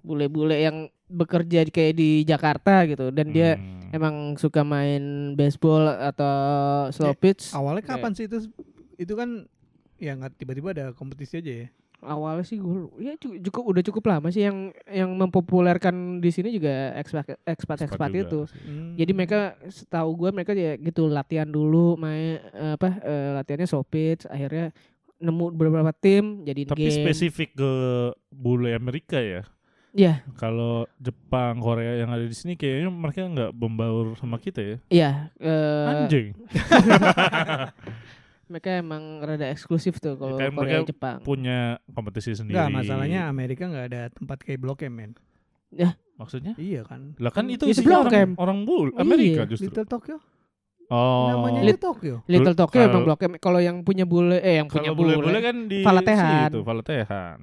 Bule-bule 0.00 0.56
yang 0.56 0.76
bekerja 1.04 1.60
di- 1.60 1.68
kayak 1.68 1.92
di 1.92 2.10
Jakarta 2.22 2.86
gitu 2.86 3.10
dan 3.10 3.28
dia 3.28 3.58
Hmm. 3.58 3.92
emang 3.92 4.14
suka 4.34 4.62
main 4.62 5.02
baseball 5.34 5.84
atau 5.90 6.32
slow 6.88 7.12
Eh, 7.12 7.18
pitch. 7.18 7.52
Awalnya 7.52 7.84
kapan 7.84 8.14
sih 8.14 8.24
itu? 8.24 8.48
Itu 8.96 9.12
kan 9.12 9.44
ya 10.00 10.16
nggak 10.16 10.38
tiba-tiba 10.38 10.72
ada 10.72 10.86
kompetisi 10.94 11.36
aja 11.36 11.52
ya. 11.52 11.68
Awalnya 12.00 12.42
sih 12.42 12.56
gue 12.56 12.72
ya 12.98 13.12
cu- 13.14 13.36
cukup 13.38 13.62
udah 13.66 13.82
cukup 13.82 14.04
lama 14.06 14.28
sih 14.28 14.42
yang 14.42 14.72
yang 14.86 15.12
mempopulerkan 15.12 15.92
di 16.16 16.28
sini 16.28 16.48
juga 16.50 16.92
expat 16.94 17.36
expat 17.44 17.84
Expat 17.84 18.10
itu. 18.10 18.48
Hmm. 18.64 18.96
Jadi 18.96 19.12
mereka 19.12 19.38
setahu 19.66 20.16
gue 20.16 20.30
mereka 20.30 20.52
ya 20.52 20.74
gitu 20.74 21.06
latihan 21.06 21.44
dulu 21.44 21.94
main 21.94 22.40
eh, 22.48 22.74
apa 22.74 22.88
eh, 22.98 23.30
latihannya 23.34 23.64
slow 23.64 23.82
pitch 23.82 24.24
akhirnya 24.24 24.72
nemu 25.16 25.52
beberapa 25.52 25.92
tim 25.92 26.40
jadi 26.42 26.64
Tapi 26.66 26.80
game. 26.82 26.96
spesifik 26.98 27.52
ke 27.52 27.70
bule 28.30 28.72
Amerika 28.72 29.20
ya. 29.20 29.44
Iya, 29.90 30.22
Kalau 30.38 30.86
Jepang, 30.96 31.58
Korea 31.58 31.98
yang 31.98 32.08
ada 32.08 32.22
di 32.22 32.30
sini 32.30 32.54
kayaknya 32.54 32.88
mereka 32.88 33.26
nggak 33.26 33.50
membaur 33.50 34.14
sama 34.14 34.38
kita 34.38 34.62
ya. 34.62 34.76
iya 34.86 35.10
eh, 35.36 35.90
Anjing. 36.06 36.28
mereka 38.50 38.70
emang 38.74 39.02
rada 39.20 39.46
eksklusif 39.46 39.96
tuh 39.96 40.18
kalau 40.18 40.34
kan 40.34 40.50
Korea 40.50 40.82
mereka 40.82 40.90
Jepang. 40.90 41.18
Punya 41.22 41.78
kompetisi 41.88 42.34
sendiri. 42.34 42.58
Enggak, 42.58 42.68
masalahnya 42.74 43.20
Amerika 43.24 43.64
nggak 43.64 43.86
ada 43.86 44.02
tempat 44.10 44.42
kayak 44.42 44.58
Blok 44.58 44.82
M, 44.82 44.92
men. 44.92 45.12
Maksudnya? 46.18 46.52
Iya 46.58 46.82
kan. 46.82 47.14
Lah 47.16 47.30
kan 47.30 47.46
itu 47.46 47.64
Itu 47.64 47.80
isinya 47.80 47.86
Blok 48.02 48.02
orang, 48.04 48.20
M. 48.20 48.30
orang 48.36 48.58
bule 48.66 48.90
Iya. 48.90 49.00
Amerika 49.00 49.42
justru. 49.46 49.70
Little 49.70 49.86
Tokyo. 49.86 50.16
Oh. 50.90 51.30
Namanya 51.30 51.62
Lit- 51.62 51.78
Little 51.78 51.86
Tokyo. 51.86 52.14
Little 52.26 52.56
Tokyo 52.58 52.80
emang 52.82 53.02
blok 53.06 53.20
M. 53.22 53.32
Kalau 53.38 53.56
yang 53.58 53.80
punya 53.80 54.02
bule 54.02 54.36
eh 54.36 54.58
yang 54.58 54.66
punya 54.66 54.90
bule-bule 54.90 55.30
bule, 55.30 55.40
kan 55.40 55.56
di 55.64 55.80
Valatehan. 55.80 56.50
situ, 56.50 56.60
Valatehan. 56.60 57.38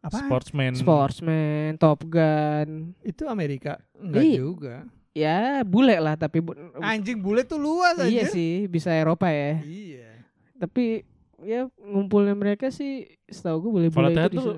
Apa? 0.00 0.18
Sportsman. 0.22 0.72
Sportsman, 0.72 1.74
Top 1.76 2.06
Gun. 2.06 2.94
Itu 3.02 3.26
Amerika. 3.26 3.82
Enggak 3.92 4.22
Iya. 4.22 4.38
juga. 4.38 4.76
Ya, 5.10 5.40
bule 5.60 5.96
lah 5.96 6.14
tapi 6.14 6.38
bu- 6.38 6.54
Anjing 6.78 7.18
bule 7.18 7.42
tuh 7.42 7.56
luas 7.56 7.96
aja. 7.96 8.06
iya 8.06 8.24
sih 8.24 8.64
bisa 8.66 8.92
Eropa 8.92 9.26
ya. 9.26 9.58
Iya. 9.58 10.25
Tapi 10.56 11.04
ya 11.38 11.68
ngumpulnya 11.76 12.32
mereka 12.32 12.72
sih 12.72 13.04
setahu 13.24 13.60
gue 13.60 13.72
boleh-boleh 13.72 14.08
Valatehan 14.08 14.28
itu 14.28 14.36
tuh- 14.36 14.56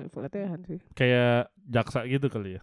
sih. 0.65 0.79
Kayak 0.93 1.51
jaksa 1.61 1.99
gitu 2.05 2.27
kali 2.27 2.55
ya. 2.55 2.61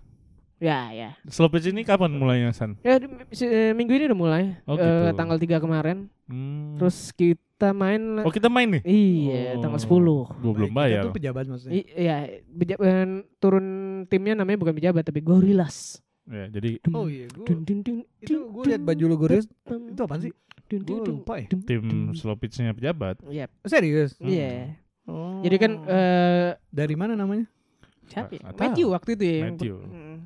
Ya, 0.56 0.80
ya. 0.88 1.10
Slow 1.28 1.52
pitch 1.52 1.68
ini 1.68 1.84
kapan 1.84 2.16
mulainya 2.16 2.48
San? 2.50 2.80
Ya 2.80 2.96
eh, 2.96 3.76
minggu 3.76 3.92
ini 3.92 4.08
udah 4.08 4.16
mulai. 4.18 4.44
Oh, 4.64 4.72
Eh, 4.72 4.80
gitu. 4.80 5.12
tanggal 5.12 5.36
3 5.36 5.60
kemarin. 5.60 6.08
Hmm. 6.24 6.80
Terus 6.80 7.12
kita 7.12 7.76
main 7.76 8.24
Oh 8.24 8.32
kita 8.32 8.48
main 8.48 8.64
nih? 8.70 8.82
Iya, 8.82 9.40
Oh, 9.52 9.60
tanggal 9.60 9.76
10. 9.78 10.24
Gua 10.32 10.52
belum 10.56 10.72
bayar. 10.72 11.04
tuh 11.04 11.12
pejabat 11.12 11.44
maksudnya. 11.44 11.76
I- 11.76 11.88
Iya, 11.94 12.16
beja- 12.48 12.80
eh, 12.80 13.04
turun 13.36 13.66
timnya 14.08 14.32
namanya 14.34 14.56
bukan 14.58 14.74
pejabat 14.74 15.04
tapi 15.04 15.20
Gorillas. 15.20 16.00
Ya, 16.24 16.48
jadi 16.48 16.80
Oh 16.90 17.04
iya, 17.06 17.28
gua, 17.30 17.46
Dun, 17.46 17.60
dun, 17.62 17.78
dun, 17.84 17.98
itu 18.18 18.34
gue 18.34 18.64
liat 18.66 18.82
baju 18.82 19.04
lo 19.04 19.14
Gorillas, 19.14 19.46
itu 19.46 20.00
apaan 20.00 20.20
sih? 20.20 20.32
Dun, 20.66 20.80
Gue 20.82 20.96
dun, 20.96 21.02
dun, 21.02 21.14
lupa 21.16 21.34
ya. 21.36 21.46
dun, 21.46 21.60
tim 21.62 21.82
dun. 21.82 22.12
slow 22.12 22.34
pitch-nya 22.34 22.70
pejabat. 22.70 23.16
Iya. 23.24 23.46
Serius? 23.62 24.14
Hmm. 24.16 24.26
Iya. 24.26 24.76
Oh. 25.06 25.38
Jadi 25.40 25.56
kan 25.56 25.72
eh 25.84 26.50
dari 26.66 26.94
mana 26.94 27.14
namanya? 27.14 27.46
siapa? 28.06 28.30
ya? 28.32 28.42
Matthew 28.52 28.86
tahu. 28.86 28.94
waktu 28.94 29.10
itu 29.12 29.24
ya. 29.24 29.34
yang 29.36 29.44
Matthew. 29.52 29.74
per- 29.76 29.88
Mm. 29.88 30.18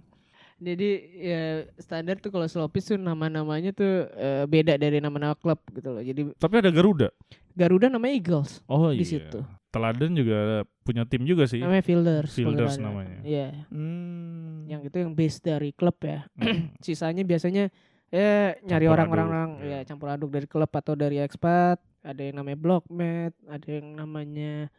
Jadi 0.60 0.90
ya 1.16 1.42
standar 1.76 2.16
tuh 2.16 2.28
kalau 2.28 2.44
slow 2.44 2.68
pitch 2.68 2.92
tuh 2.92 2.96
nama-namanya 2.96 3.72
tuh 3.72 3.88
eh, 4.12 4.44
beda 4.44 4.76
dari 4.76 5.00
nama-nama 5.00 5.32
klub 5.32 5.56
gitu 5.70 5.88
loh. 5.90 6.00
Jadi 6.00 6.36
Tapi 6.36 6.54
ada 6.56 6.68
Garuda. 6.68 7.08
Garuda 7.50 7.88
namanya 7.88 8.12
Eagles, 8.14 8.60
Oh 8.66 8.88
Di 8.88 9.00
iya. 9.00 9.04
situ. 9.06 9.40
Teladan 9.70 10.12
juga 10.12 10.64
punya 10.82 11.06
tim 11.06 11.24
juga 11.24 11.46
sih. 11.46 11.62
namanya 11.62 11.80
Fielders. 11.80 12.32
Fielders 12.34 12.76
namanya. 12.76 13.22
Iya, 13.22 13.64
Hmm. 13.72 14.66
yang 14.66 14.82
itu 14.82 14.96
yang 14.96 15.14
base 15.14 15.38
dari 15.38 15.72
klub 15.72 15.96
ya. 16.00 16.28
Hmm. 16.36 16.74
Sisanya 16.84 17.22
biasanya 17.22 17.72
ya 18.10 18.58
nyari 18.60 18.86
orang-orang 18.86 19.48
iya. 19.62 19.82
ya 19.82 19.86
campur 19.86 20.10
aduk 20.10 20.30
dari 20.30 20.46
klub 20.46 20.70
atau 20.70 20.94
dari 20.94 21.18
expat. 21.18 21.78
Ada 22.00 22.32
yang 22.32 22.40
namanya 22.40 22.58
blockmat, 22.58 23.32
ada 23.44 23.68
yang 23.68 23.92
namanya 23.92 24.72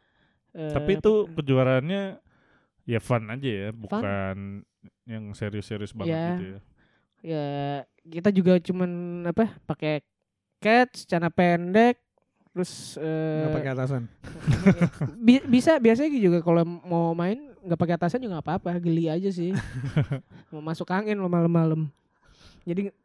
eh, 0.52 0.74
Tapi 0.74 0.98
itu 0.98 1.30
kejuaraannya 1.32 2.18
ya 2.84 3.00
fun 3.00 3.30
aja 3.30 3.50
ya, 3.50 3.70
bukan 3.70 4.66
yang 5.06 5.30
serius-serius 5.32 5.94
banget 5.94 6.12
Iya. 6.12 6.26
gitu 6.34 6.46
ya. 6.46 6.60
ya 7.22 7.46
kita 8.02 8.30
juga 8.34 8.58
cuman 8.58 8.90
apa 9.30 9.54
pakai 9.64 10.02
catch 10.58 11.06
celana 11.06 11.30
pendek 11.30 12.02
terus 12.52 12.98
eh, 12.98 13.46
Nggak 13.46 13.54
pakai 13.54 13.72
atasan. 13.78 14.04
bi- 15.26 15.46
bisa 15.46 15.78
biasanya 15.78 16.10
juga 16.18 16.42
kalau 16.42 16.66
mau 16.66 17.14
main 17.14 17.38
nggak 17.62 17.78
pakai 17.78 17.96
atasan 17.96 18.26
juga 18.26 18.42
nggak 18.42 18.48
apa-apa 18.50 18.82
geli 18.82 19.06
aja 19.08 19.30
sih 19.30 19.54
mau 20.52 20.66
masuk 20.66 20.90
angin 20.90 21.22
lo 21.22 21.30
malam-malam 21.30 21.86
jadi 22.66 22.90
eh, 22.90 22.96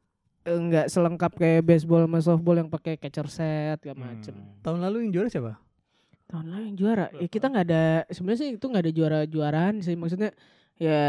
nggak 0.46 0.86
selengkap 0.86 1.32
kayak 1.32 1.62
baseball 1.62 2.02
sama 2.02 2.18
softball 2.18 2.54
yang 2.54 2.66
pakai 2.66 2.94
catcher 2.94 3.26
set 3.26 3.78
segala 3.78 3.98
macem 4.06 4.32
Hmm. 4.32 4.62
Tahun 4.62 4.78
lalu 4.80 4.96
yang 5.02 5.12
juara 5.12 5.28
siapa? 5.28 5.54
tahun 6.26 6.46
lalu 6.48 6.62
yang 6.64 6.76
juara 6.76 7.06
ya 7.12 7.28
kita 7.28 7.46
nggak 7.46 7.64
ada 7.64 7.84
sebenarnya 8.08 8.40
sih 8.40 8.50
itu 8.52 8.64
nggak 8.64 8.82
ada 8.82 8.92
juara 8.92 9.18
juaraan 9.24 9.74
sih 9.78 9.94
maksudnya 9.94 10.34
ya 10.76 11.00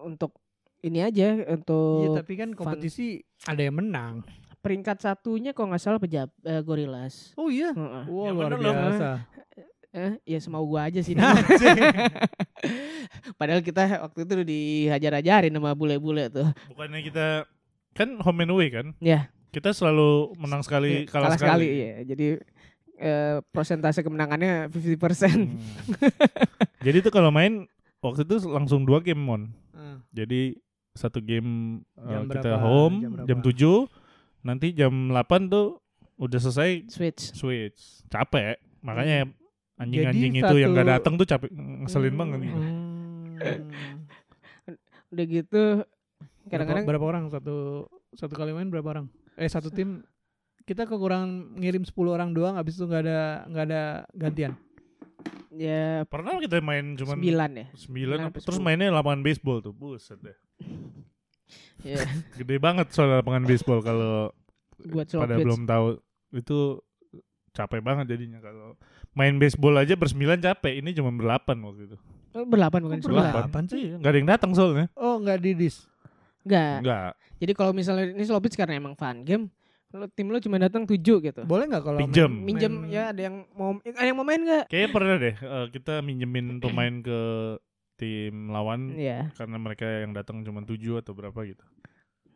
untuk 0.00 0.38
ini 0.80 1.00
aja 1.00 1.34
Iya, 1.34 1.50
untuk 1.52 2.14
tapi 2.16 2.32
kan 2.36 2.50
kompetisi 2.52 3.18
ada 3.42 3.58
yang 3.58 3.74
menang. 3.74 4.22
peringkat 4.60 4.96
satunya 4.98 5.50
kalau 5.50 5.68
nggak 5.68 5.82
salah 5.82 5.98
pejab 5.98 6.30
eh, 6.40 6.60
Gorillas 6.60 7.34
Oh 7.34 7.50
iya. 7.50 7.70
Heeh. 7.70 8.04
Wah, 8.06 8.24
Yang 8.24 8.34
luar 8.34 8.52
biasa. 8.54 9.08
Eh, 9.90 10.12
ya 10.24 10.38
semau 10.38 10.62
gua 10.62 10.86
aja 10.86 10.98
sih. 11.00 11.14
Nah, 11.14 11.34
Padahal 13.38 13.60
kita 13.60 13.82
waktu 14.00 14.18
itu 14.24 14.34
dihajar-hajarin 14.42 15.52
sama 15.52 15.70
bule-bule 15.72 16.26
tuh. 16.28 16.48
Bukannya 16.66 17.00
kita 17.00 17.26
kan 17.94 18.18
home 18.18 18.42
and 18.42 18.50
away 18.50 18.68
kan? 18.68 18.92
Ya. 18.98 19.30
Kita 19.48 19.70
selalu 19.70 20.34
menang 20.34 20.60
sekali, 20.60 21.06
Iya, 21.06 21.08
kalah, 21.08 21.38
sekali. 21.38 21.66
ya. 21.70 21.92
Jadi 22.04 22.26
eh, 22.96 23.38
persentase 23.48 24.02
kemenangannya 24.02 24.66
50%. 24.66 24.74
Hmm. 25.30 25.58
Jadi 26.82 26.96
itu 26.98 27.10
kalau 27.10 27.30
main 27.30 27.70
waktu 27.98 28.22
itu 28.22 28.42
langsung 28.44 28.82
dua 28.82 28.98
game 28.98 29.18
mon. 29.18 29.42
Ah. 29.70 30.02
Jadi 30.10 30.58
satu 30.92 31.18
game 31.18 31.82
uh, 31.96 32.06
Jam 32.06 32.22
kita 32.28 32.50
berapa? 32.50 32.60
home 32.60 32.96
Jam 33.00 33.12
jam, 33.24 33.38
berapa? 33.40 33.86
7 33.90 34.46
nanti 34.46 34.66
jam 34.70 34.92
8 35.08 35.48
tuh 35.48 35.82
udah 36.14 36.38
selesai 36.38 36.86
Switch. 36.86 37.22
switch. 37.32 38.04
Capek. 38.06 38.58
Makanya 38.78 39.26
anjing-anjing 39.74 40.32
Jadi 40.34 40.42
itu 40.44 40.56
yang 40.56 40.70
gak 40.70 40.82
satu- 40.82 40.94
datang 40.94 41.14
tuh 41.14 41.26
capek 41.26 41.50
ngeselin 41.50 42.14
banget 42.14 42.38
nih. 42.42 42.52
Hmm. 42.52 43.34
Udah 45.10 45.24
gitu 45.24 45.62
kadang-kadang 46.46 46.84
berapa 46.84 47.04
orang 47.06 47.24
satu 47.28 47.86
satu 48.10 48.32
kali 48.32 48.50
main 48.50 48.68
berapa 48.68 48.88
orang? 48.88 49.06
Eh 49.34 49.46
satu 49.46 49.68
tim 49.68 50.04
kita 50.62 50.84
kekurangan 50.84 51.28
ngirim 51.54 51.82
10 51.82 51.92
orang 52.08 52.30
doang 52.30 52.54
habis 52.54 52.74
itu 52.74 52.84
nggak 52.84 53.02
ada 53.02 53.20
nggak 53.46 53.64
ada 53.66 53.82
gantian. 54.12 54.52
ya 55.50 56.02
Pernah 56.04 56.36
kita 56.38 56.58
main 56.58 56.94
cuman 56.94 57.16
9 57.16 57.22
ya. 57.54 57.66
9 57.70 57.76
Sembilan 57.76 58.16
apa- 58.16 58.24
sampai 58.26 58.40
terus 58.40 58.56
sepuluh. 58.56 58.64
mainnya 58.66 58.88
lapangan 58.90 59.20
baseball 59.20 59.58
tuh. 59.60 59.72
Buset 59.72 60.18
deh. 60.18 60.36
Ya, 61.84 62.00
Gede 62.34 62.56
banget 62.56 62.88
soal 62.90 63.12
lapangan 63.12 63.44
baseball 63.44 63.84
kalau 63.84 64.32
buat 64.80 65.04
pada 65.04 65.36
pitch. 65.36 65.44
belum 65.44 65.60
tahu 65.64 66.00
itu 66.32 66.80
capek 67.52 67.78
banget 67.78 68.08
jadinya 68.08 68.40
kalau 68.40 68.72
main 69.12 69.36
baseball 69.36 69.76
aja 69.76 69.92
bersembilan 69.92 70.40
capek 70.40 70.80
ini 70.80 70.90
cuma 70.90 71.12
berdelapan 71.12 71.60
waktu 71.60 71.82
itu 71.86 71.96
Oh, 72.32 72.42
berlapan 72.42 72.80
bukan 72.82 72.98
Oh, 72.98 73.04
sembilan. 73.04 73.30
berlapan 73.30 73.62
sih? 73.68 73.82
Nggak 73.94 74.10
ada 74.10 74.18
yang 74.18 74.26
datang 74.26 74.50
soalnya 74.50 74.86
Oh 74.96 75.20
nggak 75.20 75.38
di 75.38 75.50
dis. 75.54 75.84
Enggak. 76.44 76.76
nggak 76.80 77.10
Jadi 77.36 77.52
kalau 77.52 77.72
misalnya 77.72 78.04
ini 78.08 78.22
slow 78.22 78.38
pitch 78.38 78.54
karena 78.54 78.74
emang 78.74 78.92
fun 78.92 79.20
game, 79.20 79.48
lo 79.90 80.06
tim 80.08 80.26
lo 80.26 80.38
cuma 80.38 80.56
datang 80.56 80.84
7 80.84 80.96
gitu. 80.98 81.42
Boleh 81.42 81.64
nggak 81.66 81.82
kalau 81.82 81.98
Pinjem. 81.98 82.28
main- 82.28 82.44
Minjem 82.44 82.72
main- 82.74 82.90
ya 82.90 83.02
ada 83.08 83.20
yang 83.22 83.36
mau 83.50 83.70
ada 83.76 84.04
yang 84.04 84.14
mau 84.14 84.22
main 84.22 84.40
enggak? 84.40 84.64
kayaknya 84.66 84.90
pernah 84.90 85.14
deh 85.16 85.34
eh, 85.34 85.66
kita 85.70 85.94
minjemin 86.00 86.46
pemain 86.62 86.94
ke 87.00 87.20
tim 87.94 88.48
lawan 88.48 88.90
Iya. 88.92 89.30
karena 89.32 89.56
mereka 89.56 89.86
yang 89.86 90.12
datang 90.12 90.42
cuma 90.42 90.60
tujuh 90.60 90.98
atau 90.98 91.12
berapa 91.12 91.36
gitu 91.44 91.62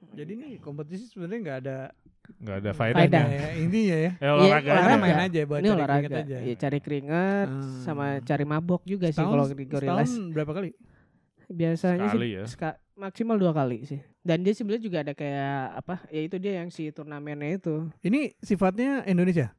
Jadi 0.08 0.32
nih 0.34 0.52
kompetisi 0.58 1.04
sebenarnya 1.04 1.40
nggak 1.42 1.58
ada 1.60 1.78
nggak 2.38 2.56
ada 2.56 2.70
Faedah. 2.70 2.98
faedahnya 3.00 3.34
ya, 3.34 3.48
intinya 3.56 3.96
ya. 3.98 4.10
eh 4.14 4.30
olahraga 4.30 4.38
olahraga. 4.38 4.62
aja 4.62 4.78
Karena 4.78 4.96
main 4.96 5.18
aja 5.18 5.40
buat 5.42 5.58
Ini 5.58 5.64
cari 5.64 5.74
olahraga. 5.74 5.98
keringat 5.98 6.22
aja. 6.22 6.36
Iya, 6.38 6.54
cari 6.56 6.78
keringat 6.78 7.48
Hmm. 7.48 7.80
sama 7.82 8.04
cari 8.20 8.44
mabok 8.44 8.82
juga 8.84 9.06
sih 9.08 9.16
Setahun- 9.16 9.32
kalau 9.34 9.46
di 9.50 9.64
Gorillas. 9.66 10.06
setahun 10.06 10.30
berapa 10.30 10.52
kali? 10.52 10.70
Biasanya 11.48 12.06
sekali 12.06 12.28
sih 12.28 12.34
ya 12.34 12.44
ska- 12.44 12.78
maksimal 12.94 13.36
dua 13.36 13.50
kali 13.50 13.82
sih. 13.82 14.00
Dan 14.20 14.42
dia 14.42 14.52
sebenarnya 14.52 14.82
juga 14.82 14.98
ada 15.00 15.12
kayak 15.12 15.56
apa? 15.76 16.04
Ya 16.08 16.20
itu 16.22 16.36
dia 16.36 16.60
yang 16.60 16.68
si 16.68 16.90
turnamennya 16.90 17.56
itu. 17.56 17.88
Ini 18.00 18.36
sifatnya 18.38 19.02
Indonesia. 19.04 19.56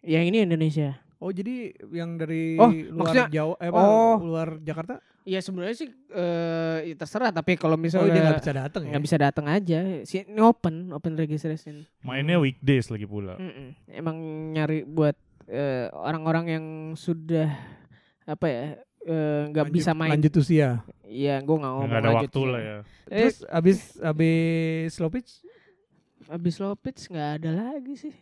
Yang 0.00 0.24
ini 0.26 0.38
Indonesia. 0.42 0.96
Oh 1.16 1.28
jadi 1.28 1.72
yang 1.90 2.16
dari 2.16 2.56
Oh, 2.56 2.68
luar 2.68 2.96
maksudnya- 3.10 3.28
Jawa, 3.30 3.54
eh, 3.58 3.68
apa, 3.68 3.80
oh. 3.80 4.16
luar 4.18 4.48
Jakarta? 4.60 4.94
Ya 5.24 5.40
sebenarnya 5.40 5.74
sih 5.74 5.88
eh 5.90 6.78
ya 6.86 6.94
terserah 6.94 7.28
tapi 7.30 7.56
kalau 7.56 7.74
Oh 7.74 7.80
dia 7.80 7.84
misalnya 7.90 8.20
nggak 8.22 8.38
bisa 8.38 8.54
datang 8.54 8.80
ya? 8.80 8.88
nggak 8.88 9.04
bisa 9.04 9.16
datang 9.18 9.46
aja. 9.46 9.78
Si 10.04 10.14
ini 10.22 10.38
open, 10.38 10.94
open 10.94 11.12
registration. 11.14 11.82
mainnya 12.00 12.38
weekdays 12.38 12.86
lagi 12.86 13.04
pula 13.04 13.34
Mm-mm. 13.34 13.74
Emang 13.90 14.16
nyari 14.52 14.86
buat 14.86 15.18
eh, 15.46 15.90
orang-orang 15.90 16.44
yang 16.48 16.64
sudah 16.94 17.50
apa 18.22 18.46
ya 18.46 18.64
nggak 19.06 19.64
Lanjut- 19.64 19.76
bisa 19.76 19.90
main. 19.92 20.10
Lanjut 20.12 20.32
usia. 20.36 20.68
Iya, 21.02 21.38
gue 21.38 21.56
nggak 21.56 21.72
ngomong 21.72 21.86
nggak 21.86 22.00
ada 22.00 22.08
lanjut 22.08 22.22
waktu 22.26 22.38
sih. 22.38 22.48
lah 22.48 22.60
ya. 22.60 22.76
Eh, 22.76 22.82
Terus 23.22 23.36
abis 23.48 23.78
abis 23.96 24.88
slow 24.92 25.08
pitch, 25.08 25.30
abis 26.26 26.52
slow 26.52 26.74
pitch 26.74 27.00
nggak 27.06 27.30
ada 27.36 27.50
lagi 27.52 27.94
sih. 27.96 28.14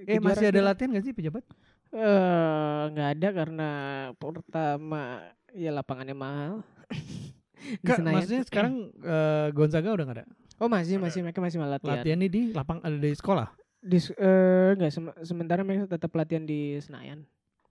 eh 0.00 0.18
masih 0.18 0.48
ada 0.48 0.60
latihan 0.64 0.90
gak 0.90 1.02
sih 1.02 1.12
pejabat? 1.12 1.42
Eh, 1.90 2.82
nggak 2.88 3.08
ada 3.14 3.28
karena 3.32 3.70
pertama 4.14 5.22
ya 5.50 5.70
lapangannya 5.70 6.12
mahal. 6.12 6.54
Kak, 7.82 7.98
Senayan. 7.98 8.14
maksudnya 8.14 8.42
sekarang 8.44 8.74
eh, 8.94 9.46
Gonzaga 9.50 9.90
udah 9.90 10.04
gak 10.04 10.16
ada. 10.18 10.26
Oh 10.58 10.66
masih 10.66 10.98
masih 10.98 11.22
mereka 11.22 11.38
masih 11.38 11.58
latihan. 11.58 11.96
Latihan 11.96 12.18
nih 12.18 12.28
di 12.28 12.42
lapang 12.50 12.78
ada 12.80 12.94
di 12.94 13.10
sekolah. 13.12 13.50
Di 13.78 13.96
s- 13.96 14.10
eh, 14.12 14.74
nggak 14.74 14.90
sem- 14.90 15.18
sementara 15.22 15.62
mereka 15.62 15.86
tetap 15.88 16.10
latihan 16.12 16.42
di 16.42 16.78
Senayan. 16.78 17.22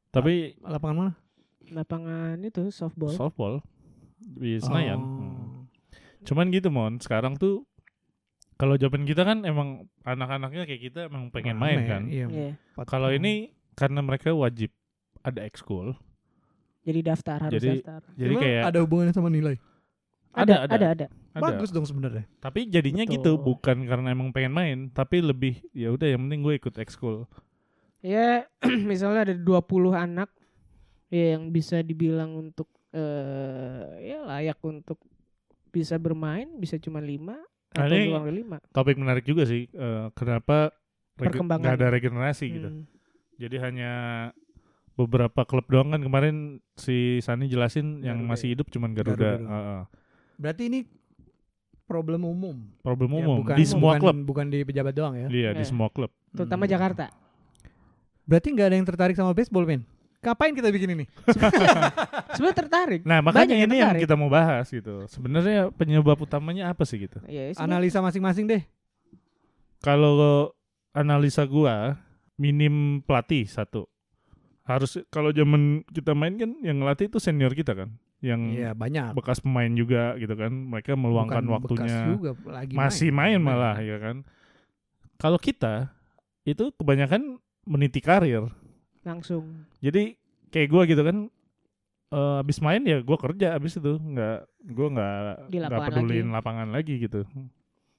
Tapi 0.07 0.55
Lapangan 0.57 0.95
mana? 0.97 1.13
Lapangan 1.71 2.39
itu 2.43 2.71
softball. 2.71 3.11
softball 3.11 3.53
di 4.19 4.57
Senayan. 4.59 4.99
Oh. 4.99 5.07
Hmm. 5.19 5.67
Cuman 6.23 6.51
gitu 6.51 6.67
mon, 6.71 6.99
sekarang 6.99 7.39
tuh 7.39 7.63
kalau 8.57 8.73
zaman 8.75 9.05
kita 9.05 9.21
kan 9.21 9.45
emang 9.45 9.85
anak-anaknya 10.01 10.65
kayak 10.65 10.81
kita 10.81 10.99
emang 11.07 11.29
pengen 11.29 11.61
main 11.61 11.85
Rame, 11.85 11.89
kan. 11.89 12.01
Iya. 12.09 12.25
Iya. 12.27 12.51
Empat 12.73 12.85
Kalau 12.89 13.09
ini 13.13 13.53
karena 13.77 14.01
mereka 14.01 14.33
wajib 14.33 14.73
ada 15.21 15.45
ekskul. 15.45 15.93
Jadi 16.87 16.99
daftar 17.03 17.37
harus 17.47 17.53
Jadi- 17.59 17.83
daftar. 17.83 18.01
Jadi 18.15 18.33
Emang 18.33 18.43
kayak 18.43 18.63
ada 18.73 18.79
hubungannya 18.81 19.13
sama 19.13 19.29
nilai. 19.29 19.55
Ada, 20.37 20.41
ada, 20.41 20.53
ada. 20.63 20.75
ada, 20.75 20.87
ada. 20.93 21.05
ada. 21.33 21.41
Bagus 21.41 21.69
dong 21.69 21.85
sebenarnya. 21.85 22.25
Tapi 22.41 22.69
jadinya 22.69 23.03
gitu 23.05 23.37
Betul. 23.37 23.45
bukan 23.45 23.77
karena 23.85 24.07
emang 24.13 24.29
pengen 24.33 24.53
main, 24.53 24.77
tapi 24.93 25.21
lebih 25.21 25.61
ya 25.73 25.93
udah 25.93 26.07
yang 26.09 26.25
penting 26.25 26.41
gue 26.45 26.53
ikut 26.57 26.75
ekskul. 26.77 27.25
Ya, 28.05 28.45
misalnya 28.89 29.29
ada 29.29 29.33
20 29.33 29.97
anak 29.97 30.29
ya 31.07 31.35
yang 31.35 31.49
bisa 31.49 31.79
dibilang 31.79 32.35
untuk 32.35 32.67
eh 32.89 33.83
ya 34.05 34.23
layak 34.25 34.59
untuk 34.61 34.99
bisa 35.69 35.95
bermain, 35.95 36.47
bisa 36.55 36.75
cuma 36.77 36.97
lima 36.97 37.37
Nah, 37.69 37.83
atau 37.83 37.93
ini- 37.93 38.09
dari 38.09 38.33
lima. 38.37 38.57
Topik 38.69 38.95
menarik 38.95 39.23
juga 39.23 39.43
sih 39.43 39.67
eh, 39.67 40.05
kenapa 40.13 40.71
Perkembangan. 41.13 41.61
nggak 41.61 41.75
ada 41.75 41.87
regenerasi 41.89 42.45
gitu. 42.49 42.69
Hmm. 42.69 42.83
Jadi 43.37 43.55
hanya 43.59 43.91
beberapa 44.93 45.43
klub 45.43 45.67
doang 45.67 45.91
kan 45.91 46.01
kemarin 46.01 46.35
si 46.73 47.19
Sani 47.19 47.45
jelasin 47.45 48.01
yang 48.01 48.17
Garuda 48.17 48.31
masih 48.33 48.47
ya? 48.47 48.51
hidup 48.55 48.67
cuman 48.67 48.89
Garuda. 48.91 49.13
Garuda. 49.13 49.45
Heeh. 49.45 49.81
Berarti 50.37 50.63
ini 50.65 50.79
problem 51.85 52.21
umum. 52.23 52.55
Problem 52.81 53.09
Ya, 53.11 53.17
umum 53.21 53.35
bukan, 53.41 53.55
di 53.55 53.65
semua 53.65 53.93
bukan- 53.93 54.01
klub. 54.01 54.17
Bukan 54.25 54.45
di 54.47 54.59
pejabat 54.61 54.93
doang 54.93 55.13
ya. 55.15 55.27
Iya, 55.29 55.49
di 55.53 55.61
Iya. 55.61 55.69
semua 55.69 55.87
klub. 55.87 56.09
Terutama 56.31 56.65
Hmm. 56.65 56.71
Jakarta. 56.71 57.05
Berarti 58.25 58.47
nggak 58.49 58.67
ada 58.67 58.75
yang 58.75 58.87
tertarik 58.87 59.13
sama 59.13 59.31
baseball, 59.31 59.63
men? 59.63 59.85
Ngapain 60.17 60.51
kita 60.51 60.69
bikin 60.69 60.89
ini? 60.93 61.05
Sebenarnya 62.33 62.57
tertarik. 62.57 63.01
Nah, 63.01 63.21
makanya 63.21 63.47
Banyak 63.47 63.55
yang 63.55 63.69
ini 63.69 63.75
yang 63.77 63.91
tertarik. 63.93 64.03
kita 64.03 64.15
mau 64.15 64.27
bahas 64.27 64.65
gitu. 64.67 65.05
Sebenarnya 65.07 65.69
penyebab 65.71 66.17
utamanya 66.17 66.69
apa 66.69 66.83
sih 66.83 66.97
gitu? 66.99 67.21
Iya, 67.23 67.53
sebenarnya- 67.53 67.63
Analisa 67.79 67.99
masing-masing 68.01 68.45
deh. 68.45 68.63
Kalau 69.77 70.51
analisa 70.91 71.45
gua 71.45 72.01
minim 72.35 73.01
pelatih 73.01 73.45
satu. 73.45 73.85
Harus 74.61 74.99
kalau 75.07 75.31
zaman 75.31 75.85
kita 75.87 76.11
main 76.11 76.35
kan 76.35 76.51
yang 76.59 76.77
ngelatih 76.77 77.07
itu 77.07 77.17
senior 77.17 77.53
kita 77.53 77.71
kan, 77.71 77.89
yang 78.19 78.51
Iya, 78.51 78.73
banyak. 78.73 79.15
bekas 79.15 79.39
pemain 79.39 79.69
juga 79.71 80.17
gitu 80.17 80.33
kan. 80.33 80.51
Mereka 80.51 80.91
meluangkan 80.93 81.39
Bukan 81.39 81.53
waktunya. 81.53 81.87
bekas 81.87 82.11
juga 82.11 82.31
lagi 82.51 82.73
masih 82.75 83.09
main 83.09 83.39
malah 83.39 83.79
ya 83.79 83.95
kan. 83.97 84.25
Kalau 85.15 85.37
kita 85.37 85.93
itu 86.43 86.73
kebanyakan 86.73 87.37
meniti 87.63 88.01
karir. 88.01 88.49
langsung. 89.05 89.63
Jadi 89.83 90.17
kayak 90.49 90.69
gua 90.71 90.83
gitu 90.87 91.01
kan 91.03 91.17
eh 92.07 92.35
abis 92.41 92.57
main 92.63 92.81
ya 92.87 93.03
gua 93.03 93.17
kerja 93.19 93.53
abis 93.57 93.77
itu. 93.77 93.99
Nggak 93.99 94.37
gua 94.73 94.87
nggak 94.93 95.11
nggak 95.51 95.69
lapangan 95.69 95.87
pedulin 95.93 96.27
lapangan 96.33 96.67
lagi 96.73 96.93
gitu. 97.01 97.21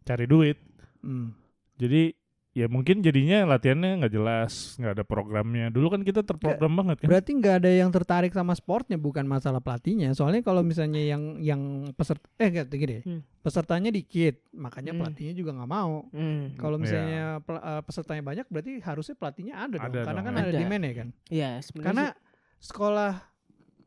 Cari 0.05 0.27
duit. 0.27 0.59
Hmm. 0.99 1.31
jadi 1.79 2.11
ya 2.59 2.67
mungkin 2.67 2.99
jadinya 2.99 3.47
latihannya 3.47 4.03
nggak 4.03 4.11
jelas 4.11 4.75
nggak 4.75 4.93
ada 4.99 5.05
programnya 5.07 5.71
dulu 5.71 5.95
kan 5.95 6.03
kita 6.03 6.27
terprogram 6.27 6.75
banget 6.75 6.97
kan 6.99 7.07
Berarti 7.07 7.31
nggak 7.33 7.55
ada 7.63 7.71
yang 7.71 7.91
tertarik 7.95 8.33
sama 8.33 8.51
sportnya, 8.53 8.99
bukan 8.99 9.23
masalah 9.23 9.63
pelatihnya. 9.63 10.11
Soalnya 10.11 10.43
kalau 10.43 10.67
misalnya 10.67 10.99
yang 10.99 11.39
yang 11.39 11.63
peserta 11.95 12.27
eh 12.35 12.51
enggak 12.51 12.67
gini 12.69 12.85
deh. 12.91 13.03
Hmm. 13.07 13.21
Pesertanya 13.39 13.89
dikit, 13.89 14.43
makanya 14.51 14.91
Hmm. 14.91 15.01
pelatihnya 15.01 15.35
juga 15.35 15.55
nggak 15.55 15.71
mau. 15.71 16.11
Hmm. 16.11 16.53
Kalau 16.55 16.77
Iya. 16.77 16.83
misalnya 16.83 17.23
pel- 17.41 17.63
eh, 17.63 17.83
pesertanya 17.87 18.23
banyak, 18.25 18.47
berarti 18.51 18.73
harusnya 18.83 19.15
pelatihnya 19.15 19.55
ada, 19.57 19.77
dong. 19.79 19.87
Ada 19.89 20.01
Karena 20.03 20.19
dong, 20.19 20.27
kan 20.27 20.33
ya. 20.35 20.41
ada 20.41 20.51
Ada. 20.51 20.59
demand 20.59 20.83
ya 20.83 20.93
kan. 20.93 21.09
Iya, 21.31 21.51
sebenarnya 21.63 21.87
Karena 21.87 22.05
sih 22.05 22.67
sekolah 22.67 23.13